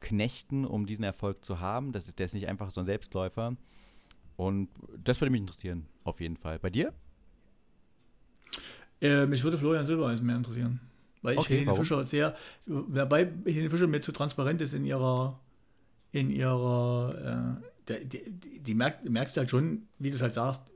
knechten, 0.00 0.64
um 0.64 0.86
diesen 0.86 1.04
Erfolg 1.04 1.44
zu 1.44 1.60
haben. 1.60 1.92
Das 1.92 2.08
ist, 2.08 2.18
der 2.18 2.26
ist 2.26 2.34
nicht 2.34 2.48
einfach 2.48 2.70
so 2.70 2.80
ein 2.80 2.86
Selbstläufer. 2.86 3.56
Und 4.36 4.68
das 5.04 5.20
würde 5.20 5.30
mich 5.30 5.40
interessieren, 5.40 5.86
auf 6.04 6.20
jeden 6.20 6.36
Fall. 6.36 6.58
Bei 6.58 6.70
dir? 6.70 6.92
Äh, 9.00 9.26
mich 9.26 9.44
würde 9.44 9.58
Florian 9.58 9.86
Silbereisen 9.86 10.26
mehr 10.26 10.36
interessieren. 10.36 10.80
Weil 11.22 11.34
ich 11.34 11.40
okay, 11.40 11.54
Helene 11.54 11.66
warum? 11.68 11.80
Fischer 11.80 12.06
sehr, 12.06 12.36
wobei 12.66 13.30
Helene 13.44 13.70
Fischer 13.70 13.88
mir 13.88 14.00
zu 14.00 14.12
transparent 14.12 14.60
ist 14.60 14.72
in 14.72 14.84
ihrer, 14.84 15.38
in 16.12 16.30
ihrer, 16.30 17.58
äh, 17.88 18.04
die, 18.04 18.30
die, 18.30 18.60
die 18.60 18.74
merkt, 18.74 19.08
merkst 19.08 19.36
halt 19.36 19.50
schon, 19.50 19.88
wie 19.98 20.10
du 20.10 20.16
es 20.16 20.22
halt 20.22 20.34
sagst, 20.34 20.72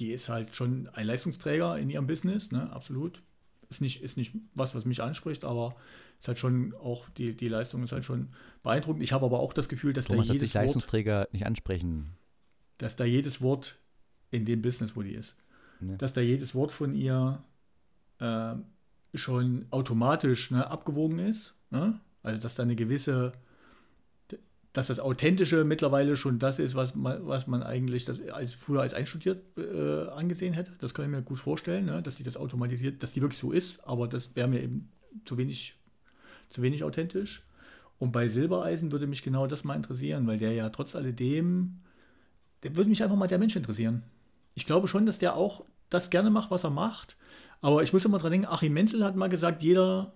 die 0.00 0.10
ist 0.10 0.28
halt 0.28 0.56
schon 0.56 0.88
ein 0.94 1.06
Leistungsträger 1.06 1.78
in 1.78 1.90
ihrem 1.90 2.06
Business, 2.06 2.50
ne, 2.50 2.72
absolut. 2.72 3.22
Ist 3.68 3.80
nicht, 3.80 4.02
ist 4.02 4.16
nicht 4.16 4.34
was, 4.54 4.74
was 4.74 4.84
mich 4.84 5.02
anspricht, 5.02 5.44
aber 5.44 5.76
ist 6.18 6.26
halt 6.26 6.38
schon 6.38 6.74
auch, 6.74 7.08
die, 7.10 7.36
die 7.36 7.48
Leistung 7.48 7.84
ist 7.84 7.92
halt 7.92 8.04
schon 8.04 8.30
beeindruckend. 8.62 9.02
Ich 9.02 9.12
habe 9.12 9.26
aber 9.26 9.38
auch 9.38 9.52
das 9.52 9.68
Gefühl, 9.68 9.92
dass 9.92 10.06
Thomas, 10.06 10.26
da 10.26 10.32
jedes 10.32 10.50
dass 10.50 10.54
Wort, 10.56 10.64
Leistungsträger 10.64 11.28
nicht 11.32 11.46
ansprechen. 11.46 12.16
Dass 12.78 12.96
da 12.96 13.04
jedes 13.04 13.40
Wort 13.42 13.78
in 14.30 14.44
dem 14.44 14.62
Business, 14.62 14.96
wo 14.96 15.02
die 15.02 15.14
ist, 15.14 15.36
ne. 15.80 15.96
dass 15.98 16.12
da 16.12 16.20
jedes 16.20 16.54
Wort 16.54 16.72
von 16.72 16.94
ihr 16.94 17.44
äh, 18.18 18.54
schon 19.14 19.66
automatisch 19.70 20.50
ne, 20.50 20.66
abgewogen 20.66 21.18
ist. 21.18 21.54
Ne? 21.70 22.00
Also 22.22 22.40
dass 22.40 22.54
da 22.54 22.64
eine 22.64 22.74
gewisse, 22.74 23.32
dass 24.72 24.86
das 24.86 25.00
Authentische 25.00 25.64
mittlerweile 25.64 26.16
schon 26.16 26.38
das 26.38 26.58
ist, 26.58 26.74
was 26.74 26.94
man, 26.94 27.26
was 27.26 27.46
man 27.46 27.62
eigentlich 27.62 28.04
das 28.04 28.20
als, 28.30 28.54
früher 28.54 28.82
als 28.82 28.94
einstudiert 28.94 29.42
äh, 29.58 30.08
angesehen 30.10 30.54
hätte. 30.54 30.72
Das 30.78 30.94
kann 30.94 31.04
ich 31.04 31.10
mir 31.10 31.22
gut 31.22 31.38
vorstellen, 31.38 31.86
ne? 31.86 32.02
dass 32.02 32.16
die 32.16 32.22
das 32.22 32.36
automatisiert, 32.36 33.02
dass 33.02 33.12
die 33.12 33.20
wirklich 33.20 33.40
so 33.40 33.50
ist, 33.50 33.80
aber 33.84 34.06
das 34.06 34.36
wäre 34.36 34.48
mir 34.48 34.62
eben 34.62 34.88
zu 35.24 35.36
wenig, 35.38 35.74
zu 36.50 36.62
wenig 36.62 36.84
authentisch. 36.84 37.44
Und 37.98 38.12
bei 38.12 38.28
Silbereisen 38.28 38.92
würde 38.92 39.06
mich 39.06 39.22
genau 39.22 39.46
das 39.46 39.64
mal 39.64 39.74
interessieren, 39.74 40.26
weil 40.26 40.38
der 40.38 40.52
ja 40.52 40.68
trotz 40.70 40.94
alledem, 40.94 41.80
der 42.62 42.76
würde 42.76 42.88
mich 42.88 43.02
einfach 43.02 43.16
mal 43.16 43.26
der 43.26 43.38
Mensch 43.38 43.56
interessieren. 43.56 44.04
Ich 44.54 44.66
glaube 44.66 44.88
schon, 44.88 45.04
dass 45.04 45.18
der 45.18 45.36
auch 45.36 45.64
das 45.90 46.10
gerne 46.10 46.30
macht, 46.30 46.50
was 46.50 46.64
er 46.64 46.70
macht, 46.70 47.16
aber 47.60 47.82
ich 47.82 47.92
muss 47.92 48.04
immer 48.04 48.18
dran 48.18 48.30
denken, 48.30 48.46
Achim 48.46 48.72
Menzel 48.72 49.04
hat 49.04 49.16
mal 49.16 49.28
gesagt, 49.28 49.62
jeder, 49.62 50.14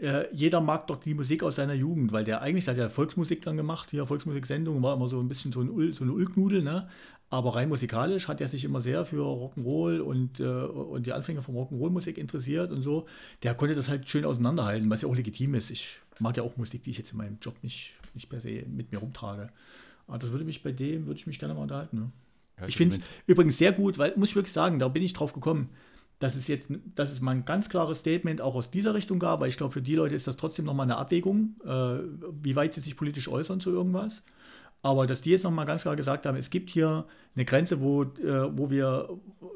äh, 0.00 0.26
jeder 0.32 0.60
mag 0.60 0.86
doch 0.86 0.98
die 0.98 1.14
Musik 1.14 1.42
aus 1.42 1.56
seiner 1.56 1.74
Jugend, 1.74 2.12
weil 2.12 2.24
der 2.24 2.40
eigentlich 2.40 2.66
hat 2.68 2.76
ja 2.76 2.88
Volksmusik 2.88 3.42
dann 3.42 3.56
gemacht, 3.56 3.90
hier 3.90 4.06
Volksmusiksendung, 4.06 4.82
war 4.82 4.96
immer 4.96 5.08
so 5.08 5.20
ein 5.20 5.28
bisschen 5.28 5.52
so, 5.52 5.60
ein 5.60 5.92
so 5.92 6.04
eine 6.04 6.12
Ulknudel, 6.12 6.62
ne? 6.62 6.88
Aber 7.28 7.54
rein 7.54 7.68
musikalisch 7.68 8.26
hat 8.26 8.40
er 8.40 8.48
sich 8.48 8.64
immer 8.64 8.80
sehr 8.80 9.04
für 9.04 9.22
Rock'n'Roll 9.22 10.00
und, 10.00 10.40
äh, 10.40 10.44
und 10.44 11.06
die 11.06 11.12
Anfänge 11.12 11.42
von 11.42 11.54
Rock'n'Roll-Musik 11.54 12.18
interessiert 12.18 12.72
und 12.72 12.82
so. 12.82 13.06
Der 13.44 13.54
konnte 13.54 13.76
das 13.76 13.88
halt 13.88 14.08
schön 14.08 14.24
auseinanderhalten, 14.24 14.90
was 14.90 15.02
ja 15.02 15.08
auch 15.08 15.14
legitim 15.14 15.54
ist. 15.54 15.70
Ich 15.70 15.98
mag 16.18 16.36
ja 16.36 16.42
auch 16.42 16.56
Musik, 16.56 16.82
die 16.82 16.90
ich 16.90 16.98
jetzt 16.98 17.12
in 17.12 17.18
meinem 17.18 17.38
Job 17.40 17.54
nicht, 17.62 17.92
nicht 18.14 18.28
per 18.28 18.40
se 18.40 18.64
mit 18.66 18.90
mir 18.90 18.98
rumtrage. 18.98 19.50
Aber 20.08 20.18
das 20.18 20.32
würde 20.32 20.44
mich 20.44 20.62
bei 20.64 20.72
dem, 20.72 21.06
würde 21.06 21.18
ich 21.20 21.26
mich 21.28 21.38
gerne 21.38 21.54
mal 21.54 21.62
unterhalten. 21.62 21.98
Ne? 21.98 22.10
Ja, 22.58 22.66
ich 22.66 22.76
finde 22.76 22.96
es 22.96 23.02
übrigens 23.26 23.58
sehr 23.58 23.70
gut, 23.70 23.96
weil, 23.98 24.12
muss 24.16 24.30
ich 24.30 24.34
wirklich 24.34 24.52
sagen, 24.52 24.80
da 24.80 24.88
bin 24.88 25.02
ich 25.04 25.12
drauf 25.12 25.32
gekommen 25.32 25.68
dass 26.20 26.36
es 26.36 26.46
jetzt, 26.48 26.70
dass 26.94 27.10
es 27.10 27.20
mal 27.20 27.32
ein 27.32 27.44
ganz 27.44 27.68
klares 27.68 28.00
Statement 28.00 28.40
auch 28.40 28.54
aus 28.54 28.70
dieser 28.70 28.94
Richtung 28.94 29.18
gab, 29.18 29.32
aber 29.32 29.48
ich 29.48 29.56
glaube, 29.56 29.72
für 29.72 29.82
die 29.82 29.96
Leute 29.96 30.14
ist 30.14 30.26
das 30.26 30.36
trotzdem 30.36 30.66
nochmal 30.66 30.84
eine 30.84 30.98
Abwägung, 30.98 31.56
äh, 31.64 31.98
wie 32.42 32.54
weit 32.54 32.74
sie 32.74 32.80
sich 32.80 32.94
politisch 32.94 33.26
äußern 33.26 33.58
zu 33.58 33.70
irgendwas. 33.70 34.22
Aber 34.82 35.06
dass 35.06 35.20
die 35.20 35.30
jetzt 35.30 35.44
nochmal 35.44 35.66
ganz 35.66 35.82
klar 35.82 35.94
gesagt 35.94 36.24
haben, 36.24 36.36
es 36.36 36.48
gibt 36.48 36.70
hier 36.70 37.04
eine 37.34 37.44
Grenze, 37.44 37.80
wo, 37.80 38.02
äh, 38.02 38.56
wo 38.56 38.70
wir, 38.70 39.10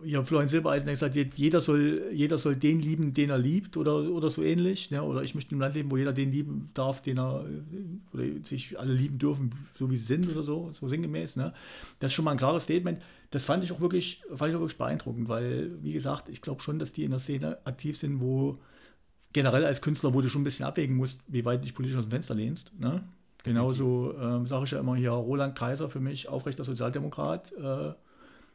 hier 0.04 0.22
Florian 0.22 0.48
Silbereisen 0.48 0.86
hat 0.86 0.94
gesagt, 0.94 1.16
jeder 1.36 1.62
soll, 1.62 2.10
jeder 2.12 2.36
soll 2.36 2.56
den 2.56 2.80
lieben, 2.80 3.14
den 3.14 3.30
er 3.30 3.38
liebt 3.38 3.78
oder, 3.78 4.10
oder 4.10 4.28
so 4.28 4.42
ähnlich. 4.42 4.90
Ne? 4.90 5.02
Oder 5.02 5.22
ich 5.22 5.34
möchte 5.34 5.52
einem 5.52 5.62
Land 5.62 5.74
leben, 5.76 5.90
wo 5.90 5.96
jeder 5.96 6.12
den 6.12 6.30
lieben 6.30 6.70
darf, 6.74 7.00
den 7.00 7.18
er, 7.18 7.46
oder 8.12 8.24
sich 8.44 8.78
alle 8.78 8.92
lieben 8.92 9.18
dürfen, 9.18 9.50
so 9.78 9.90
wie 9.90 9.96
sie 9.96 10.04
sind 10.04 10.30
oder 10.30 10.42
so, 10.42 10.70
so 10.72 10.88
sinngemäß. 10.88 11.36
Ne? 11.36 11.54
Das 12.00 12.10
ist 12.10 12.14
schon 12.14 12.26
mal 12.26 12.32
ein 12.32 12.38
klares 12.38 12.64
Statement. 12.64 13.00
Das 13.30 13.44
fand 13.44 13.64
ich 13.64 13.72
auch 13.72 13.80
wirklich, 13.80 14.22
fand 14.34 14.50
ich 14.50 14.56
auch 14.56 14.60
wirklich 14.60 14.78
beeindruckend, 14.78 15.28
weil, 15.28 15.70
wie 15.82 15.94
gesagt, 15.94 16.28
ich 16.28 16.42
glaube 16.42 16.60
schon, 16.60 16.78
dass 16.78 16.92
die 16.92 17.04
in 17.04 17.10
der 17.10 17.18
Szene 17.18 17.58
aktiv 17.64 17.96
sind, 17.96 18.20
wo 18.20 18.58
generell 19.32 19.64
als 19.64 19.80
Künstler, 19.80 20.12
wo 20.12 20.20
du 20.20 20.28
schon 20.28 20.42
ein 20.42 20.44
bisschen 20.44 20.66
abwägen 20.66 20.96
musst, 20.96 21.22
wie 21.28 21.46
weit 21.46 21.60
du 21.60 21.64
dich 21.64 21.74
politisch 21.74 21.96
aus 21.96 22.04
dem 22.04 22.10
Fenster 22.10 22.34
lehnst. 22.34 22.72
Ne? 22.78 23.02
Genauso 23.44 24.18
ähm, 24.18 24.46
sage 24.46 24.64
ich 24.64 24.70
ja 24.70 24.80
immer 24.80 24.96
hier, 24.96 25.10
Roland 25.10 25.54
Kaiser 25.54 25.88
für 25.90 26.00
mich, 26.00 26.28
aufrechter 26.28 26.64
Sozialdemokrat, 26.64 27.52
äh, 27.52 27.92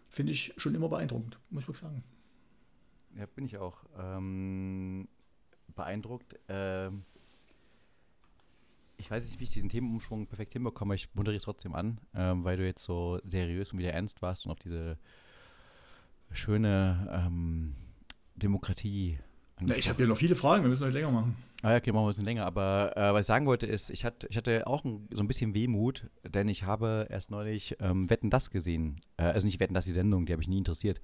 finde 0.09 0.31
ich 0.31 0.51
schon 0.57 0.73
immer 0.73 0.89
beeindruckend, 0.89 1.37
muss 1.51 1.63
ich 1.63 1.67
wirklich 1.67 1.81
sagen. 1.81 2.03
Ja, 3.15 3.27
bin 3.27 3.45
ich 3.45 3.57
auch 3.59 3.83
ähm, 3.99 5.07
beeindruckt. 5.75 6.39
Ähm, 6.47 7.03
ich 8.97 9.11
weiß 9.11 9.23
nicht, 9.23 9.39
wie 9.39 9.43
ich 9.43 9.51
diesen 9.51 9.69
Themenumschwung 9.69 10.25
perfekt 10.25 10.53
hinbekomme, 10.53 10.95
ich 10.95 11.13
moderiere 11.13 11.37
es 11.37 11.43
trotzdem 11.43 11.75
an, 11.75 12.01
ähm, 12.15 12.43
weil 12.43 12.57
du 12.57 12.65
jetzt 12.65 12.83
so 12.83 13.19
seriös 13.23 13.71
und 13.71 13.77
wieder 13.77 13.93
ernst 13.93 14.23
warst 14.23 14.47
und 14.47 14.51
auf 14.51 14.59
diese 14.59 14.97
schöne 16.31 17.07
ähm, 17.11 17.75
Demokratie 18.35 19.19
na, 19.61 19.75
ich 19.75 19.89
habe 19.89 19.97
hier 19.97 20.07
noch 20.07 20.17
viele 20.17 20.35
Fragen, 20.35 20.63
wir 20.63 20.69
müssen 20.69 20.85
heute 20.85 20.97
länger 20.97 21.11
machen. 21.11 21.35
Ah 21.61 21.71
ja, 21.71 21.77
okay, 21.77 21.91
machen 21.91 22.03
wir 22.03 22.07
ein 22.07 22.11
bisschen 22.11 22.25
länger. 22.25 22.45
Aber 22.45 22.93
äh, 22.95 23.13
was 23.13 23.21
ich 23.21 23.27
sagen 23.27 23.45
wollte 23.45 23.65
ist, 23.65 23.89
ich, 23.89 24.05
hatte, 24.05 24.27
ich 24.29 24.37
hatte 24.37 24.65
auch 24.65 24.85
ein, 24.85 25.07
so 25.11 25.21
ein 25.21 25.27
bisschen 25.27 25.53
Wehmut, 25.53 26.07
denn 26.23 26.47
ich 26.47 26.63
habe 26.63 27.07
erst 27.09 27.31
neulich 27.31 27.75
ähm, 27.81 28.09
Wetten, 28.09 28.29
das 28.29 28.49
gesehen. 28.49 29.01
Äh, 29.17 29.23
also 29.23 29.45
nicht 29.45 29.59
Wetten, 29.59 29.73
das 29.73 29.85
die 29.85 29.91
Sendung, 29.91 30.25
die 30.25 30.33
habe 30.33 30.41
ich 30.41 30.47
nie 30.47 30.57
interessiert. 30.57 31.01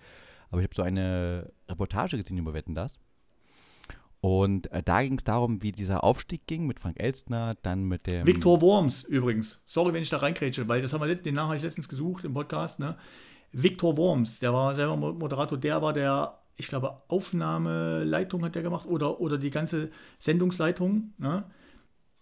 Aber 0.49 0.62
ich 0.62 0.66
habe 0.66 0.76
so 0.76 0.84
eine 0.84 1.51
Reportage 1.68 2.18
gesehen 2.18 2.38
über 2.38 2.53
Wetten, 2.53 2.76
das. 2.76 2.99
Und 4.22 4.72
äh, 4.72 4.82
da 4.82 5.03
ging 5.03 5.18
es 5.18 5.24
darum, 5.24 5.62
wie 5.62 5.72
dieser 5.72 6.03
Aufstieg 6.03 6.47
ging 6.47 6.66
mit 6.66 6.80
Frank 6.80 6.99
Elstner, 6.99 7.56
dann 7.62 7.84
mit 7.84 8.08
dem. 8.08 8.26
Viktor 8.26 8.62
Worms 8.62 9.03
übrigens. 9.03 9.60
Sorry, 9.66 9.93
wenn 9.93 10.01
ich 10.01 10.10
da 10.10 10.18
reinkrätsche, 10.18 10.68
weil 10.68 10.82
das 10.82 10.93
haben 10.93 11.01
wir 11.01 11.08
letzt, 11.08 11.26
den 11.26 11.36
Namen 11.36 11.49
habe 11.49 11.58
ich 11.58 11.64
letztens 11.64 11.89
gesucht 11.89 12.24
im 12.24 12.34
Podcast. 12.34 12.80
Ne? 12.80 12.95
Viktor 13.51 13.97
Worms, 13.97 14.39
der 14.39 14.53
war 14.53 14.74
selber 14.74 14.95
Moderator, 14.95 15.58
der 15.58 15.82
war 15.82 15.93
der 15.93 16.39
ich 16.58 16.68
glaube, 16.68 16.97
Aufnahmeleitung 17.08 18.43
hat 18.43 18.56
der 18.56 18.64
gemacht 18.64 18.86
oder, 18.88 19.20
oder 19.20 19.38
die 19.38 19.51
ganze 19.51 19.91
Sendungsleitung. 20.20 21.14
Ne? 21.18 21.43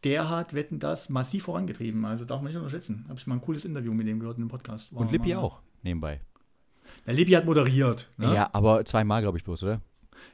Der 0.03 0.29
hat 0.29 0.53
Wetten 0.53 0.79
das 0.79 1.09
massiv 1.09 1.43
vorangetrieben. 1.43 2.03
Also 2.05 2.25
darf 2.25 2.41
man 2.41 2.47
nicht 2.47 2.57
unterschätzen. 2.57 3.05
Habe 3.07 3.19
ich 3.19 3.27
mal 3.27 3.35
ein 3.35 3.41
cooles 3.41 3.63
Interview 3.65 3.93
mit 3.93 4.07
dem 4.07 4.19
gehört 4.19 4.37
in 4.37 4.45
dem 4.45 4.49
Podcast. 4.49 4.93
War 4.93 5.01
Und 5.01 5.11
Lippi 5.11 5.35
auch, 5.35 5.61
nebenbei. 5.81 6.19
Der 7.05 7.13
Lippi 7.13 7.31
hat 7.33 7.45
moderiert. 7.45 8.09
Ne? 8.17 8.33
Ja, 8.33 8.49
aber 8.53 8.83
zweimal, 8.85 9.21
glaube 9.21 9.37
ich, 9.37 9.43
bloß, 9.43 9.63
oder? 9.63 9.81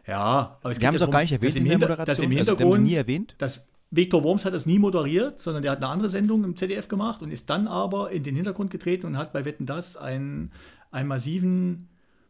Ja, 0.08 0.58
aber 0.62 0.72
es 0.72 0.80
Wir 0.80 0.88
haben 0.88 0.96
es 0.96 1.02
auch 1.02 1.12
gar 1.12 1.22
nicht 1.22 1.32
erwähnt 1.32 1.56
in 1.56 1.66
der 1.66 1.80
Moderation. 1.80 2.06
Das 2.06 2.20
im 2.20 2.32
Hintergrund, 2.32 2.74
also, 2.74 2.82
nie 2.82 2.94
erwähnt. 2.94 3.36
Das 3.38 3.66
Viktor 3.92 4.24
Worms 4.24 4.46
hat 4.46 4.54
das 4.54 4.66
nie 4.66 4.80
moderiert, 4.80 5.40
sondern 5.40 5.64
der 5.64 5.72
hat 5.72 5.80
eine 5.80 5.88
andere 5.88 6.10
Sendung 6.10 6.44
im 6.44 6.56
ZDF 6.56 6.88
gemacht 6.88 7.22
und 7.22 7.32
ist 7.32 7.50
dann 7.50 7.68
aber 7.68 8.12
in 8.12 8.24
den 8.24 8.36
Hintergrund 8.36 8.72
getreten 8.72 9.08
und 9.08 9.18
hat 9.18 9.34
bei 9.34 9.46
Wetten 9.46 9.66
das 9.66 9.98
einen, 9.98 10.52
einen 10.92 11.08
massiven 11.08 11.90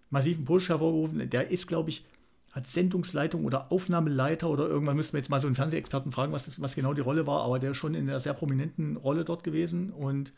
massiven 0.10 0.46
Push 0.46 0.70
hervorgerufen. 0.70 1.30
Der 1.30 1.52
ist, 1.52 1.68
glaube 1.68 1.90
ich, 1.90 2.06
hat 2.52 2.68
Sendungsleitung 2.68 3.46
oder 3.46 3.72
Aufnahmeleiter 3.72 4.50
oder 4.50 4.68
irgendwann 4.68 4.96
müssten 4.96 5.14
wir 5.14 5.20
jetzt 5.20 5.30
mal 5.30 5.40
so 5.40 5.48
einen 5.48 5.56
Fernsehexperten 5.56 6.12
fragen, 6.12 6.32
was, 6.32 6.46
das, 6.46 6.60
was 6.62 6.76
genau 6.76 6.94
die 6.94 7.02
Rolle 7.02 7.28
war, 7.28 7.44
aber 7.44 7.60
der 7.60 7.72
ist 7.72 7.78
schon 7.78 7.94
in 7.94 8.10
einer 8.10 8.20
sehr 8.20 8.34
prominenten 8.34 8.98
Rolle 8.98 9.24
dort 9.24 9.44
gewesen 9.44 9.92
und 9.92 10.34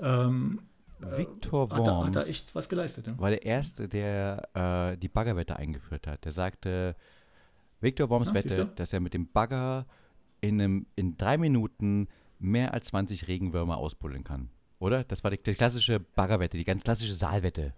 ähm, 0.00 0.60
Victor 0.98 1.70
Worms 1.70 2.06
hat, 2.06 2.16
hat 2.16 2.24
er 2.24 2.30
echt 2.30 2.54
was 2.54 2.68
geleistet. 2.68 3.06
Ne? 3.06 3.14
War 3.18 3.30
der 3.30 3.44
Erste, 3.44 3.88
der 3.88 4.48
äh, 4.54 4.96
die 4.96 5.08
Baggerwette 5.08 5.56
eingeführt 5.56 6.06
hat. 6.06 6.24
Der 6.24 6.32
sagte, 6.32 6.96
Victor 7.80 8.08
Worms 8.10 8.32
wette, 8.34 8.72
dass 8.74 8.92
er 8.92 9.00
mit 9.00 9.14
dem 9.14 9.30
Bagger 9.30 9.86
in, 10.40 10.60
einem, 10.60 10.86
in 10.96 11.16
drei 11.16 11.38
Minuten 11.38 12.08
mehr 12.38 12.74
als 12.74 12.88
20 12.88 13.28
Regenwürmer 13.28 13.76
ausbuddeln 13.76 14.24
kann. 14.24 14.50
Oder? 14.78 15.04
Das 15.04 15.22
war 15.24 15.30
die, 15.30 15.42
die 15.42 15.54
klassische 15.54 16.00
Baggerwette, 16.00 16.56
die 16.56 16.64
ganz 16.64 16.82
klassische 16.82 17.14
Saalwette, 17.14 17.74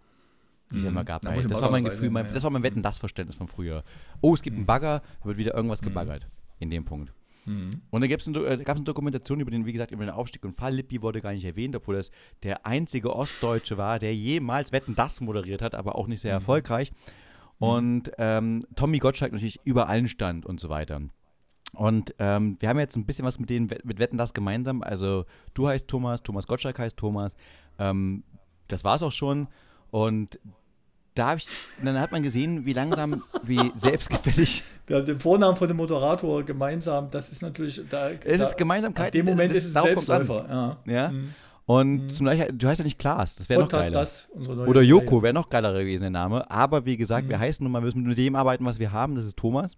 die 0.70 0.76
es 0.76 0.82
mhm. 0.82 0.88
immer 0.88 1.04
gab. 1.04 1.22
Da 1.22 1.34
das 1.34 1.60
war 1.60 1.70
mein 1.70 1.84
Gefühl, 1.84 2.10
mein, 2.10 2.32
das 2.32 2.42
war 2.42 2.50
mein 2.50 2.62
Wetten, 2.62 2.82
das 2.82 2.98
Verständnis 2.98 3.36
von 3.36 3.48
früher. 3.48 3.84
Oh, 4.20 4.34
es 4.34 4.42
gibt 4.42 4.54
mhm. 4.54 4.60
einen 4.60 4.66
Bagger, 4.66 5.02
da 5.20 5.24
wird 5.26 5.38
wieder 5.38 5.54
irgendwas 5.54 5.80
mhm. 5.82 5.86
gebaggert. 5.86 6.26
In 6.58 6.70
dem 6.70 6.84
Punkt. 6.84 7.12
Mhm. 7.48 7.82
Und 7.90 8.00
da 8.00 8.06
gab 8.06 8.20
es 8.20 8.26
ein, 8.26 8.34
äh, 8.34 8.64
eine 8.64 8.80
Dokumentation 8.82 9.40
über 9.40 9.50
den, 9.50 9.64
wie 9.64 9.72
gesagt, 9.72 9.90
über 9.90 10.04
den 10.04 10.10
Aufstieg 10.10 10.44
und 10.44 10.52
Fall. 10.52 10.74
Lippi 10.74 11.00
wurde 11.00 11.20
gar 11.20 11.32
nicht 11.32 11.44
erwähnt, 11.44 11.74
obwohl 11.74 11.96
das 11.96 12.10
der 12.42 12.66
einzige 12.66 13.14
Ostdeutsche 13.14 13.78
war, 13.78 13.98
der 13.98 14.14
jemals 14.14 14.72
Wetten 14.72 14.94
das 14.94 15.20
moderiert 15.20 15.62
hat, 15.62 15.74
aber 15.74 15.96
auch 15.96 16.06
nicht 16.06 16.20
sehr 16.20 16.34
mhm. 16.34 16.42
erfolgreich. 16.42 16.92
Mhm. 16.92 17.66
Und 17.66 18.10
ähm, 18.18 18.60
Tommy 18.76 18.98
Gottschalk 18.98 19.32
natürlich 19.32 19.60
über 19.64 19.88
allen 19.88 20.08
stand 20.08 20.44
und 20.44 20.60
so 20.60 20.68
weiter. 20.68 21.00
Und 21.72 22.14
ähm, 22.18 22.56
wir 22.60 22.68
haben 22.68 22.78
jetzt 22.78 22.96
ein 22.96 23.04
bisschen 23.04 23.24
was 23.24 23.38
mit 23.38 23.50
denen, 23.50 23.68
mit 23.84 23.98
Wetten 23.98 24.16
das 24.16 24.34
gemeinsam. 24.34 24.82
Also 24.82 25.24
du 25.54 25.68
heißt 25.68 25.88
Thomas, 25.88 26.22
Thomas 26.22 26.46
Gottschalk 26.46 26.78
heißt 26.78 26.96
Thomas. 26.96 27.34
Ähm, 27.78 28.24
das 28.68 28.84
war 28.84 28.96
es 28.96 29.02
auch 29.02 29.12
schon. 29.12 29.48
Und 29.90 30.38
da 31.14 31.30
habe 31.30 31.40
ich, 31.40 31.48
dann 31.82 31.98
hat 31.98 32.12
man 32.12 32.22
gesehen, 32.22 32.64
wie 32.64 32.72
langsam, 32.72 33.24
wie 33.42 33.72
selbstgefällig. 33.74 34.62
Wir 34.86 34.96
haben 34.96 35.06
den 35.06 35.18
Vornamen 35.18 35.56
von 35.56 35.68
dem 35.68 35.76
Moderator 35.76 36.44
gemeinsam, 36.44 37.10
das 37.10 37.30
ist 37.30 37.42
natürlich, 37.42 37.82
da, 37.90 38.10
es 38.10 38.40
ist 38.40 38.56
Gemeinsamkeit. 38.56 39.14
In 39.14 39.26
dem 39.26 39.32
Moment 39.34 39.52
ist 39.52 39.64
es 39.64 39.72
Selbstläufer. 39.72 40.46
Ja. 40.48 40.92
ja? 40.92 41.08
Mhm. 41.10 41.34
Und 41.66 42.04
mhm. 42.04 42.08
zum 42.10 42.24
Beispiel, 42.24 42.56
du 42.56 42.66
heißt 42.66 42.78
ja 42.78 42.84
nicht 42.84 42.98
Klaas, 42.98 43.34
das 43.34 43.48
wäre 43.50 43.60
noch 43.60 43.68
geiler. 43.68 43.90
Das, 43.90 44.28
Oder 44.34 44.80
Joko 44.80 45.22
wäre 45.22 45.34
noch 45.34 45.50
geiler 45.50 45.74
gewesen, 45.74 46.04
der 46.04 46.10
Name. 46.10 46.50
Aber 46.50 46.86
wie 46.86 46.96
gesagt, 46.96 47.26
mhm. 47.26 47.30
wir 47.30 47.38
heißen 47.38 47.62
nun 47.62 47.72
mal, 47.72 47.80
wir 47.80 47.86
müssen 47.86 48.04
mit 48.04 48.16
dem 48.16 48.36
arbeiten, 48.36 48.64
was 48.64 48.78
wir 48.78 48.92
haben, 48.92 49.16
das 49.16 49.26
ist 49.26 49.36
Thomas. 49.36 49.76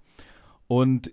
Und 0.69 1.11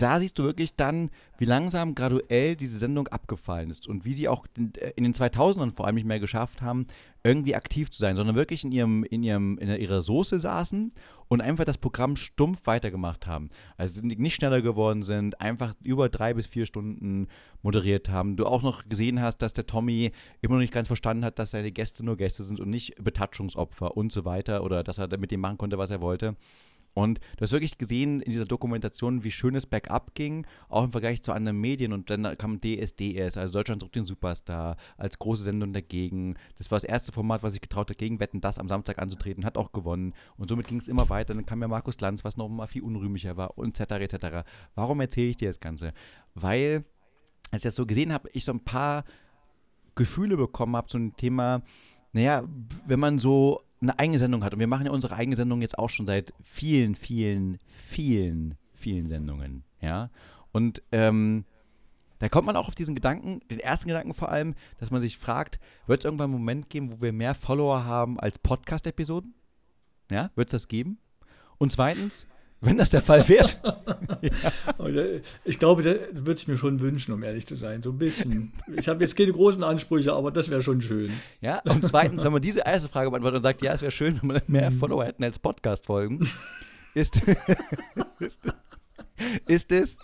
da 0.00 0.18
siehst 0.18 0.38
du 0.38 0.44
wirklich 0.44 0.74
dann, 0.76 1.10
wie 1.38 1.44
langsam 1.44 1.94
graduell 1.94 2.56
diese 2.56 2.78
Sendung 2.78 3.08
abgefallen 3.08 3.70
ist 3.70 3.86
und 3.86 4.04
wie 4.04 4.12
sie 4.12 4.28
auch 4.28 4.46
in, 4.56 4.74
äh, 4.76 4.92
den 4.94 5.14
2000ern 5.14 5.72
vor 5.72 5.86
allem 5.86 5.96
nicht 5.96 6.06
mehr 6.06 6.20
geschafft 6.20 6.62
haben, 6.62 6.86
irgendwie 7.22 7.54
aktiv 7.54 7.90
zu 7.90 7.98
sein, 7.98 8.16
sondern 8.16 8.34
wirklich 8.34 8.64
in 8.64 8.72
ihrem 8.72 9.04
in 9.04 9.22
ihrem 9.22 9.58
in 9.58 9.68
ihrer 9.68 10.00
Soße 10.00 10.40
saßen 10.40 10.92
und 11.28 11.40
einfach 11.42 11.64
das 11.64 11.76
Programm 11.76 12.16
stumpf 12.16 12.62
weitergemacht 12.64 13.26
haben. 13.26 13.50
Also 13.76 14.00
nicht 14.02 14.34
schneller 14.34 14.62
geworden 14.62 15.02
sind, 15.02 15.40
einfach 15.40 15.74
über 15.82 16.08
drei 16.08 16.32
bis 16.34 16.46
vier 16.46 16.64
Stunden 16.64 17.28
moderiert 17.62 18.08
haben. 18.08 18.36
Du 18.36 18.46
auch 18.46 18.62
noch 18.62 18.88
gesehen 18.88 19.20
hast, 19.20 19.38
dass 19.38 19.52
der 19.52 19.66
Tommy 19.66 20.12
immer 20.40 20.54
noch 20.54 20.62
nicht 20.62 20.72
ganz 20.72 20.88
verstanden 20.88 21.24
hat, 21.24 21.38
dass 21.38 21.50
seine 21.50 21.72
Gäste 21.72 22.04
nur 22.04 22.16
Gäste 22.16 22.42
sind 22.42 22.58
und 22.58 22.70
nicht 22.70 22.94
Betatschungsopfer 23.02 23.96
und 23.96 24.12
so 24.12 24.24
weiter 24.24 24.64
oder 24.64 24.82
dass 24.82 24.98
er 24.98 25.18
mit 25.18 25.30
dem 25.30 25.40
machen 25.40 25.58
konnte, 25.58 25.76
was 25.76 25.90
er 25.90 26.00
wollte. 26.00 26.36
Und 26.92 27.20
du 27.36 27.42
hast 27.42 27.52
wirklich 27.52 27.78
gesehen 27.78 28.20
in 28.20 28.32
dieser 28.32 28.46
Dokumentation, 28.46 29.22
wie 29.22 29.30
schön 29.30 29.54
es 29.54 29.66
bergab 29.66 30.14
ging, 30.14 30.46
auch 30.68 30.84
im 30.84 30.92
Vergleich 30.92 31.22
zu 31.22 31.32
anderen 31.32 31.60
Medien. 31.60 31.92
Und 31.92 32.10
dann 32.10 32.36
kam 32.36 32.60
DSDS, 32.60 33.36
also 33.36 33.52
Deutschland 33.52 33.82
sucht 33.82 33.94
den 33.94 34.04
Superstar, 34.04 34.76
als 34.96 35.18
große 35.18 35.44
Sendung 35.44 35.72
dagegen. 35.72 36.34
Das 36.56 36.70
war 36.70 36.76
das 36.76 36.84
erste 36.84 37.12
Format, 37.12 37.42
was 37.42 37.52
sich 37.52 37.60
getraut 37.62 37.90
hat, 37.90 37.98
gegen 37.98 38.18
Wetten, 38.18 38.40
das 38.40 38.58
am 38.58 38.68
Samstag 38.68 38.98
anzutreten, 38.98 39.44
hat 39.44 39.56
auch 39.56 39.72
gewonnen. 39.72 40.14
Und 40.36 40.48
somit 40.48 40.66
ging 40.66 40.78
es 40.78 40.88
immer 40.88 41.08
weiter. 41.08 41.34
Dann 41.34 41.46
kam 41.46 41.62
ja 41.62 41.68
Markus 41.68 42.00
Lanz, 42.00 42.24
was 42.24 42.36
noch 42.36 42.48
mal 42.48 42.66
viel 42.66 42.82
unrühmlicher 42.82 43.36
war, 43.36 43.56
und 43.56 43.78
etc. 43.78 43.92
etc. 44.12 44.48
Warum 44.74 45.00
erzähle 45.00 45.28
ich 45.28 45.36
dir 45.36 45.48
das 45.48 45.60
Ganze? 45.60 45.92
Weil, 46.34 46.84
als 47.50 47.62
ich 47.62 47.68
das 47.68 47.76
so 47.76 47.86
gesehen 47.86 48.12
habe, 48.12 48.28
ich 48.32 48.44
so 48.44 48.52
ein 48.52 48.64
paar 48.64 49.04
Gefühle 49.94 50.36
bekommen 50.36 50.76
habe 50.76 50.88
zu 50.88 50.98
dem 50.98 51.16
Thema, 51.16 51.62
naja, 52.12 52.44
wenn 52.86 53.00
man 53.00 53.18
so 53.18 53.62
eine 53.80 53.98
eigene 53.98 54.18
Sendung 54.18 54.44
hat. 54.44 54.52
Und 54.52 54.60
wir 54.60 54.66
machen 54.66 54.86
ja 54.86 54.92
unsere 54.92 55.14
eigene 55.14 55.36
Sendung 55.36 55.62
jetzt 55.62 55.78
auch 55.78 55.90
schon 55.90 56.06
seit 56.06 56.32
vielen, 56.42 56.94
vielen, 56.94 57.58
vielen, 57.66 58.56
vielen 58.74 59.08
Sendungen. 59.08 59.64
Ja. 59.80 60.10
Und 60.52 60.82
ähm, 60.92 61.44
da 62.18 62.28
kommt 62.28 62.46
man 62.46 62.56
auch 62.56 62.68
auf 62.68 62.74
diesen 62.74 62.94
Gedanken, 62.94 63.40
den 63.50 63.60
ersten 63.60 63.88
Gedanken 63.88 64.12
vor 64.12 64.30
allem, 64.30 64.54
dass 64.78 64.90
man 64.90 65.00
sich 65.00 65.16
fragt, 65.16 65.58
wird 65.86 66.00
es 66.00 66.04
irgendwann 66.04 66.30
einen 66.30 66.38
Moment 66.38 66.68
geben, 66.68 66.92
wo 66.92 67.00
wir 67.00 67.12
mehr 67.12 67.34
Follower 67.34 67.84
haben 67.84 68.20
als 68.20 68.38
Podcast-Episoden? 68.38 69.34
Ja, 70.10 70.30
wird 70.34 70.48
es 70.48 70.62
das 70.62 70.68
geben? 70.68 70.98
Und 71.56 71.72
zweitens, 71.72 72.26
wenn 72.60 72.76
das 72.76 72.90
der 72.90 73.00
Fall 73.00 73.26
wird. 73.28 73.58
ja. 74.20 74.86
Äh, 74.86 75.22
ich 75.44 75.58
glaube, 75.58 75.82
das 75.82 75.96
würde 76.12 76.38
ich 76.38 76.48
mir 76.48 76.56
schon 76.56 76.80
wünschen, 76.80 77.12
um 77.12 77.22
ehrlich 77.22 77.46
zu 77.46 77.56
sein. 77.56 77.82
So 77.82 77.90
ein 77.90 77.98
bisschen. 77.98 78.52
Ich 78.76 78.88
habe 78.88 79.02
jetzt 79.02 79.16
keine 79.16 79.32
großen 79.32 79.62
Ansprüche, 79.62 80.12
aber 80.12 80.30
das 80.30 80.50
wäre 80.50 80.62
schon 80.62 80.82
schön. 80.82 81.12
Ja, 81.40 81.60
und 81.60 81.86
zweitens, 81.86 82.24
wenn 82.24 82.32
man 82.32 82.42
diese 82.42 82.60
erste 82.60 82.88
Frage 82.88 83.10
beantwortet 83.10 83.38
und 83.38 83.42
sagt, 83.42 83.62
ja, 83.62 83.72
es 83.72 83.80
wäre 83.80 83.90
schön, 83.90 84.20
wenn 84.22 84.30
wir 84.30 84.42
mehr 84.46 84.70
mhm. 84.70 84.78
Follower 84.78 85.04
hätten 85.04 85.24
als 85.24 85.38
Podcast-Folgen, 85.38 86.28
ist, 86.94 87.20
ist, 88.18 88.40
ist 89.46 89.72
es, 89.72 89.96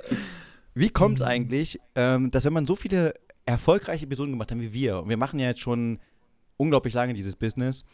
wie 0.75 0.91
kommt 0.91 1.21
es 1.21 1.25
mhm. 1.25 1.31
eigentlich, 1.31 1.79
ähm, 1.95 2.31
dass 2.31 2.45
wenn 2.45 2.53
man 2.53 2.67
so 2.67 2.75
viele 2.75 3.15
erfolgreiche 3.45 4.07
Episoden 4.07 4.33
gemacht 4.33 4.51
hat 4.51 4.59
wie 4.59 4.73
wir, 4.73 5.03
und 5.03 5.09
wir 5.09 5.17
machen 5.17 5.39
ja 5.39 5.49
jetzt 5.49 5.61
schon 5.61 5.99
unglaublich 6.57 6.95
lange 6.95 7.13
dieses 7.13 7.37
Business, 7.37 7.85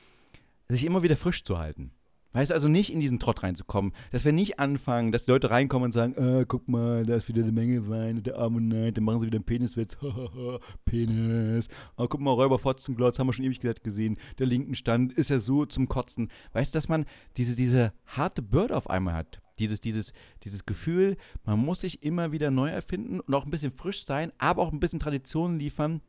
sich 0.68 0.84
immer 0.84 1.02
wieder 1.02 1.16
frisch 1.16 1.44
zu 1.44 1.58
halten. 1.58 1.90
Weißt 2.33 2.51
du, 2.51 2.55
also 2.55 2.68
nicht 2.68 2.93
in 2.93 3.01
diesen 3.01 3.18
Trott 3.18 3.43
reinzukommen, 3.43 3.93
dass 4.11 4.24
wir 4.24 4.33
nicht 4.33 4.59
anfangen, 4.59 5.12
dass 5.12 5.24
die 5.24 5.30
Leute 5.30 5.51
reinkommen 5.51 5.87
und 5.87 5.93
sagen, 5.93 6.14
äh, 6.14 6.47
guck 6.47 6.66
mal, 6.66 7.05
da 7.05 7.14
ist 7.14 7.28
wieder 7.28 7.43
eine 7.43 7.53
Menge 7.53 7.89
Wein 7.89 8.18
und 8.18 8.26
der 8.26 8.39
Ammonite, 8.39 8.93
dann 8.95 9.05
machen 9.05 9.20
sie 9.20 9.26
wieder 9.26 9.37
einen 9.37 9.45
Peniswitz, 9.45 9.97
Penis, 10.87 11.68
oh, 11.97 12.07
guck 12.09 12.20
mal, 12.20 12.30
Räuberfotzenglotz, 12.30 13.18
haben 13.18 13.26
wir 13.26 13.35
schon 13.35 13.45
ewig 13.45 13.61
gesagt 13.61 13.85
gesehen, 13.85 14.16
der 14.39 14.47
linken 14.47 14.74
Stand 14.74 15.12
ist 15.12 15.30
ja 15.30 15.41
so 15.41 15.66
zum 15.66 15.89
Kotzen. 15.89 16.30
Weißt 16.53 16.74
du, 16.74 16.76
dass 16.76 16.89
man 16.89 17.05
diese, 17.37 17.55
diese 17.55 17.93
harte 18.07 18.41
Bürde 18.41 18.76
auf 18.76 18.89
einmal 18.89 19.14
hat, 19.14 19.43
dieses, 19.59 19.80
dieses, 19.80 20.12
dieses 20.45 20.64
Gefühl, 20.64 21.16
man 21.45 21.59
muss 21.59 21.83
sich 21.83 22.03
immer 22.03 22.33
wieder 22.33 22.51
neu 22.51 22.68
erfinden 22.68 23.20
und 23.20 23.35
auch 23.35 23.45
ein 23.45 23.51
bisschen 23.51 23.72
frisch 23.72 24.05
sein, 24.05 24.33
aber 24.39 24.62
auch 24.62 24.72
ein 24.72 24.80
bisschen 24.80 25.01
Tradition 25.01 25.59
liefern, 25.59 26.01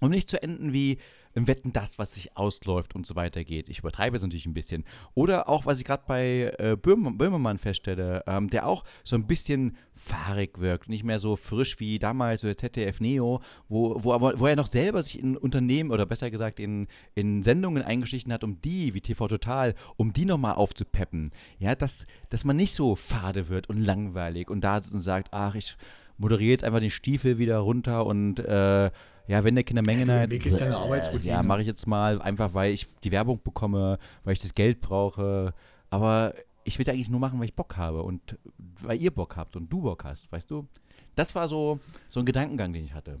um 0.00 0.10
nicht 0.10 0.30
zu 0.30 0.42
enden 0.42 0.72
wie 0.72 0.98
im 1.36 1.46
Wetten 1.46 1.74
das, 1.74 1.98
was 1.98 2.14
sich 2.14 2.34
ausläuft 2.36 2.94
und 2.94 3.06
so 3.06 3.14
weiter 3.14 3.44
geht. 3.44 3.68
Ich 3.68 3.80
übertreibe 3.80 4.16
es 4.16 4.22
natürlich 4.22 4.46
ein 4.46 4.54
bisschen. 4.54 4.84
Oder 5.14 5.50
auch, 5.50 5.66
was 5.66 5.78
ich 5.78 5.84
gerade 5.84 6.04
bei 6.06 6.54
äh, 6.58 6.76
Böhmermann 6.80 7.58
feststelle, 7.58 8.24
ähm, 8.26 8.48
der 8.48 8.66
auch 8.66 8.84
so 9.04 9.16
ein 9.16 9.26
bisschen 9.26 9.76
fahrig 9.94 10.58
wirkt, 10.60 10.88
nicht 10.88 11.04
mehr 11.04 11.18
so 11.18 11.36
frisch 11.36 11.78
wie 11.78 11.98
damals 11.98 12.40
so 12.40 12.52
ZDF 12.52 13.00
Neo, 13.00 13.42
wo, 13.68 14.02
wo, 14.02 14.18
wo 14.18 14.46
er 14.46 14.56
noch 14.56 14.66
selber 14.66 15.02
sich 15.02 15.18
in 15.18 15.36
Unternehmen 15.36 15.90
oder 15.90 16.06
besser 16.06 16.30
gesagt 16.30 16.58
in, 16.58 16.86
in 17.14 17.42
Sendungen 17.42 17.82
eingeschlichen 17.82 18.32
hat, 18.32 18.42
um 18.42 18.62
die, 18.62 18.94
wie 18.94 19.02
TV 19.02 19.28
Total, 19.28 19.74
um 19.98 20.14
die 20.14 20.24
nochmal 20.24 20.54
aufzupeppen. 20.54 21.32
Ja, 21.58 21.74
dass, 21.74 22.06
dass 22.30 22.44
man 22.44 22.56
nicht 22.56 22.72
so 22.72 22.96
fade 22.96 23.50
wird 23.50 23.68
und 23.68 23.76
langweilig 23.76 24.48
und 24.48 24.62
da 24.62 24.82
sagt, 24.82 25.28
ach, 25.32 25.54
ich 25.54 25.76
moderiere 26.16 26.52
jetzt 26.52 26.64
einfach 26.64 26.80
den 26.80 26.90
Stiefel 26.90 27.36
wieder 27.36 27.58
runter 27.58 28.06
und 28.06 28.38
äh, 28.38 28.90
ja, 29.28 29.44
wenn 29.44 29.54
der 29.54 29.64
Kindermenge 29.64 30.06
ja, 30.06 30.30
wirklich 30.30 30.56
deine 30.56 30.76
Arbeitsroutine. 30.76 31.32
Ja, 31.32 31.42
mache 31.42 31.60
ich 31.60 31.66
jetzt 31.66 31.86
mal, 31.86 32.20
einfach 32.22 32.54
weil 32.54 32.72
ich 32.72 32.86
die 33.02 33.10
Werbung 33.10 33.40
bekomme, 33.42 33.98
weil 34.24 34.34
ich 34.34 34.40
das 34.40 34.54
Geld 34.54 34.80
brauche. 34.80 35.52
Aber 35.90 36.34
ich 36.64 36.78
will 36.78 36.82
es 36.82 36.88
eigentlich 36.88 37.08
nur 37.08 37.20
machen, 37.20 37.38
weil 37.38 37.46
ich 37.46 37.54
Bock 37.54 37.76
habe 37.76 38.02
und 38.02 38.38
weil 38.82 39.00
ihr 39.00 39.10
Bock 39.10 39.36
habt 39.36 39.56
und 39.56 39.72
du 39.72 39.82
Bock 39.82 40.04
hast, 40.04 40.30
weißt 40.30 40.50
du? 40.50 40.66
Das 41.14 41.34
war 41.34 41.48
so, 41.48 41.78
so 42.08 42.20
ein 42.20 42.26
Gedankengang, 42.26 42.72
den 42.72 42.84
ich 42.84 42.92
hatte. 42.92 43.20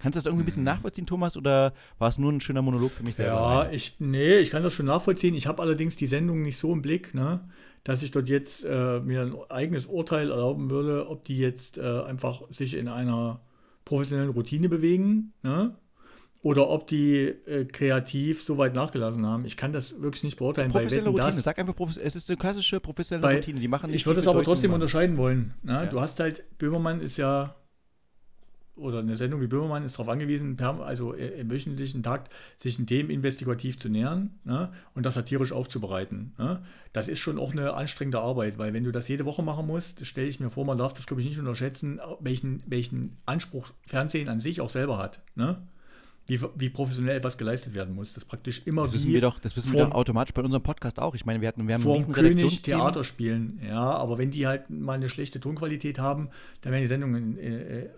Kannst 0.00 0.16
du 0.16 0.18
das 0.18 0.26
irgendwie 0.26 0.44
ein 0.44 0.46
bisschen 0.46 0.60
hm. 0.60 0.74
nachvollziehen, 0.74 1.06
Thomas, 1.06 1.36
oder 1.36 1.74
war 1.98 2.08
es 2.08 2.16
nur 2.16 2.32
ein 2.32 2.40
schöner 2.40 2.62
Monolog 2.62 2.90
für 2.90 3.02
mich 3.02 3.16
selber? 3.16 3.32
Ja, 3.32 3.70
ich, 3.70 3.96
nee, 3.98 4.38
ich 4.38 4.50
kann 4.50 4.62
das 4.62 4.72
schon 4.72 4.86
nachvollziehen. 4.86 5.34
Ich 5.34 5.46
habe 5.46 5.60
allerdings 5.60 5.96
die 5.96 6.06
Sendung 6.06 6.40
nicht 6.40 6.56
so 6.56 6.72
im 6.72 6.80
Blick, 6.80 7.14
ne, 7.14 7.40
dass 7.84 8.02
ich 8.02 8.10
dort 8.10 8.28
jetzt 8.28 8.64
äh, 8.64 9.00
mir 9.00 9.22
ein 9.22 9.34
eigenes 9.50 9.86
Urteil 9.86 10.30
erlauben 10.30 10.70
würde, 10.70 11.08
ob 11.08 11.24
die 11.24 11.36
jetzt 11.36 11.76
äh, 11.76 12.02
einfach 12.02 12.42
sich 12.50 12.76
in 12.76 12.88
einer 12.88 13.40
professionellen 13.90 14.30
Routine 14.30 14.68
bewegen, 14.68 15.32
ne? 15.42 15.74
Oder 16.42 16.70
ob 16.70 16.86
die 16.86 17.18
äh, 17.18 17.66
kreativ 17.66 18.42
so 18.42 18.56
weit 18.56 18.74
nachgelassen 18.74 19.26
haben. 19.26 19.44
Ich 19.44 19.58
kann 19.58 19.72
das 19.72 20.00
wirklich 20.00 20.22
nicht 20.22 20.38
beurteilen. 20.38 20.70
Professionelle 20.70 21.10
Routine, 21.10 21.26
das, 21.26 21.42
sag 21.42 21.58
einfach, 21.58 21.74
es 22.02 22.14
ist 22.16 22.30
eine 22.30 22.38
klassische 22.38 22.80
professionelle 22.80 23.20
bei, 23.20 23.36
Routine. 23.36 23.60
Die 23.60 23.68
machen 23.68 23.92
ich 23.92 24.06
würde 24.06 24.20
es 24.20 24.28
aber 24.28 24.42
trotzdem 24.42 24.72
unterscheiden 24.72 25.18
wollen. 25.18 25.52
Ne? 25.62 25.72
Ja. 25.72 25.86
Du 25.86 26.00
hast 26.00 26.18
halt, 26.18 26.44
Böhmermann 26.56 27.02
ist 27.02 27.18
ja 27.18 27.56
oder 28.80 29.00
eine 29.00 29.16
Sendung 29.16 29.40
wie 29.40 29.46
Böhmermann 29.46 29.84
ist 29.84 29.94
darauf 29.94 30.08
angewiesen, 30.08 30.58
also 30.60 31.12
im 31.12 31.50
wöchentlichen 31.50 32.02
Takt 32.02 32.32
sich 32.56 32.78
ein 32.78 32.86
Themen 32.86 33.10
investigativ 33.10 33.78
zu 33.78 33.88
nähern 33.88 34.30
ne, 34.44 34.72
und 34.94 35.06
das 35.06 35.14
satirisch 35.14 35.52
aufzubereiten. 35.52 36.32
Ne. 36.38 36.62
Das 36.92 37.08
ist 37.08 37.20
schon 37.20 37.38
auch 37.38 37.52
eine 37.52 37.74
anstrengende 37.74 38.20
Arbeit, 38.20 38.58
weil 38.58 38.72
wenn 38.72 38.84
du 38.84 38.92
das 38.92 39.08
jede 39.08 39.24
Woche 39.24 39.42
machen 39.42 39.66
musst, 39.66 40.04
stelle 40.06 40.28
ich 40.28 40.40
mir 40.40 40.50
vor, 40.50 40.64
man 40.64 40.78
darf 40.78 40.92
das, 40.92 41.06
glaube 41.06 41.20
ich, 41.20 41.28
nicht 41.28 41.38
unterschätzen, 41.38 42.00
welchen, 42.20 42.62
welchen 42.66 43.18
Anspruch 43.26 43.72
Fernsehen 43.86 44.28
an 44.28 44.40
sich 44.40 44.60
auch 44.60 44.70
selber 44.70 44.98
hat. 44.98 45.20
Ne. 45.34 45.62
Wie, 46.30 46.40
wie 46.54 46.70
professionell 46.70 47.16
etwas 47.16 47.36
geleistet 47.36 47.74
werden 47.74 47.92
muss. 47.94 48.14
Das 48.14 48.24
praktisch 48.24 48.62
immer 48.64 48.84
das 48.84 48.94
wissen 48.94 49.12
wir 49.12 49.20
doch, 49.20 49.40
Das 49.40 49.56
wissen 49.56 49.72
wir 49.72 49.86
doch 49.86 49.92
automatisch 49.92 50.32
bei 50.32 50.42
unserem 50.42 50.62
Podcast 50.62 51.00
auch. 51.00 51.16
Ich 51.16 51.26
meine, 51.26 51.40
wir, 51.40 51.48
hatten, 51.48 51.66
wir 51.66 51.74
haben 51.74 51.82
vor 51.82 51.96
ein 51.96 52.12
König 52.12 52.62
Theater 52.62 53.02
spielen. 53.02 53.60
Ja, 53.66 53.96
aber 53.96 54.16
wenn 54.16 54.30
die 54.30 54.46
halt 54.46 54.70
mal 54.70 54.92
eine 54.92 55.08
schlechte 55.08 55.40
Tonqualität 55.40 55.98
haben, 55.98 56.28
dann 56.60 56.72
werden 56.72 56.82
die 56.82 56.86
Sendungen 56.86 57.36
äh, 57.36 57.80
äh 57.80 57.88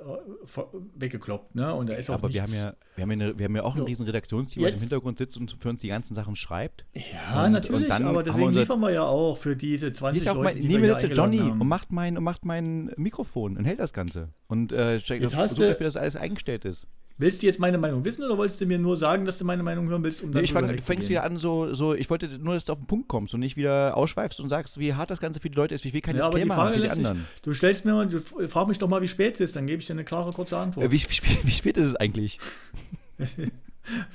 weggekloppt. 0.94 1.54
Ne? 1.54 1.74
Und 1.74 1.90
da 1.90 1.94
ist 1.94 2.08
auch 2.08 2.14
aber 2.14 2.32
wir 2.32 2.42
haben, 2.42 2.54
ja, 2.54 2.74
wir, 2.96 3.02
haben 3.02 3.10
ja 3.10 3.26
eine, 3.26 3.38
wir 3.38 3.44
haben 3.44 3.56
ja 3.56 3.62
auch 3.64 3.76
so. 3.76 3.82
ein 3.82 3.86
riesen 3.86 4.06
Redaktionsteam, 4.06 4.64
was 4.64 4.74
im 4.74 4.80
Hintergrund 4.80 5.18
sitzt 5.18 5.36
und 5.36 5.54
für 5.60 5.68
uns 5.68 5.82
die 5.82 5.88
ganzen 5.88 6.14
Sachen 6.14 6.34
schreibt. 6.34 6.86
Ja, 6.94 7.44
und, 7.44 7.52
natürlich, 7.52 7.86
und 7.86 8.06
aber 8.06 8.22
deswegen 8.22 8.54
wir 8.54 8.60
liefern 8.60 8.80
wir 8.80 8.92
ja 8.92 9.04
auch 9.04 9.36
für 9.36 9.56
diese 9.56 9.92
20 9.92 10.24
Leute, 10.24 10.38
mein, 10.40 10.54
die 10.56 10.68
nehmen 10.68 10.84
wir 10.84 10.98
jetzt 10.98 11.16
Johnny 11.16 11.38
haben. 11.38 11.60
und 11.60 11.68
macht 11.68 11.92
mein, 11.92 12.16
und 12.16 12.24
macht 12.24 12.46
mein 12.46 12.92
Mikrofon 12.96 13.58
und 13.58 13.64
hält 13.66 13.78
das 13.78 13.92
Ganze. 13.92 14.30
Und 14.46 14.72
äh, 14.72 14.98
checkt, 14.98 15.22
jetzt 15.22 15.36
hast 15.36 15.58
du, 15.58 15.78
wie 15.78 15.84
das 15.84 15.96
alles 15.96 16.16
eingestellt 16.16 16.64
ist. 16.64 16.86
Willst 17.18 17.42
du 17.42 17.46
jetzt 17.46 17.58
meine 17.58 17.78
Meinung 17.78 18.04
wissen 18.04 18.24
oder 18.24 18.36
wolltest 18.38 18.60
du 18.60 18.66
mir 18.66 18.78
nur 18.78 18.96
sagen, 18.96 19.24
dass 19.24 19.38
du 19.38 19.44
meine 19.44 19.62
Meinung 19.62 19.88
hören 19.88 20.02
willst? 20.02 20.22
Um 20.22 20.30
nee, 20.30 20.40
ich 20.40 20.52
fang, 20.52 20.66
du 20.66 20.82
fängst 20.82 21.08
wieder 21.08 21.24
an, 21.24 21.36
so, 21.36 21.74
so, 21.74 21.94
ich 21.94 22.10
wollte 22.10 22.38
nur, 22.38 22.54
dass 22.54 22.64
du 22.64 22.72
auf 22.72 22.78
den 22.78 22.86
Punkt 22.86 23.08
kommst 23.08 23.34
und 23.34 23.40
nicht 23.40 23.56
wieder 23.56 23.96
ausschweifst 23.96 24.40
und 24.40 24.48
sagst, 24.48 24.78
wie 24.78 24.94
hart 24.94 25.10
das 25.10 25.20
Ganze 25.20 25.40
für 25.40 25.50
die 25.50 25.56
Leute 25.56 25.74
ist, 25.74 25.84
wie 25.84 25.90
viel 25.90 26.00
kein 26.00 26.16
ja, 26.16 26.28
Disclaimer 26.28 26.56
haben 26.56 26.74
für 26.74 26.80
die 26.80 26.90
anderen. 26.90 27.16
Sich, 27.18 27.26
du 27.42 27.52
stellst 27.52 27.84
mir 27.84 27.92
mal, 27.92 28.08
du 28.08 28.18
frag 28.48 28.68
mich 28.68 28.78
doch 28.78 28.88
mal, 28.88 29.02
wie 29.02 29.08
spät 29.08 29.34
es 29.34 29.40
ist, 29.40 29.56
dann 29.56 29.66
gebe 29.66 29.80
ich 29.80 29.86
dir 29.86 29.92
eine 29.92 30.04
klare, 30.04 30.32
kurze 30.32 30.56
Antwort. 30.56 30.86
Äh, 30.86 30.90
wie, 30.90 31.02
wie, 31.08 31.12
spät, 31.12 31.38
wie 31.42 31.50
spät 31.50 31.76
ist 31.76 31.86
es 31.86 31.96
eigentlich? 31.96 32.38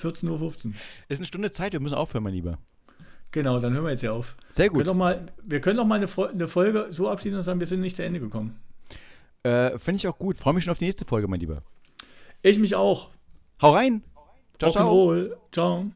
14.15 0.01 0.29
Uhr. 0.29 0.73
Ist 1.07 1.17
eine 1.19 1.25
Stunde 1.25 1.51
Zeit, 1.51 1.73
wir 1.73 1.79
müssen 1.79 1.95
aufhören, 1.95 2.23
mein 2.23 2.33
Lieber. 2.33 2.57
Genau, 3.31 3.59
dann 3.59 3.73
hören 3.73 3.83
wir 3.83 3.91
jetzt 3.91 4.01
hier 4.01 4.13
auf. 4.13 4.35
Sehr 4.51 4.69
gut. 4.69 4.79
Wir 4.79 4.83
können 4.85 4.85
doch 4.85 4.95
mal, 4.95 5.25
wir 5.43 5.61
können 5.61 5.77
doch 5.77 5.85
mal 5.85 5.95
eine, 5.95 6.29
eine 6.31 6.47
Folge 6.47 6.87
so 6.91 7.09
abschließen 7.09 7.37
und 7.37 7.43
sagen, 7.43 7.59
wir 7.59 7.67
sind 7.67 7.81
nicht 7.81 7.95
zu 7.95 8.03
Ende 8.03 8.19
gekommen. 8.19 8.57
Äh, 9.43 9.77
Finde 9.77 9.97
ich 9.97 10.07
auch 10.07 10.17
gut. 10.17 10.37
Freue 10.39 10.53
mich 10.53 10.63
schon 10.63 10.71
auf 10.71 10.77
die 10.77 10.85
nächste 10.85 11.05
Folge, 11.05 11.27
mein 11.27 11.39
Lieber. 11.39 11.61
Ich 12.41 12.59
mich 12.59 12.75
auch. 12.75 13.09
Hau 13.61 13.73
rein. 13.73 14.03
Ciao, 14.59 14.71
ciao. 14.71 15.29
Ciao. 15.51 15.91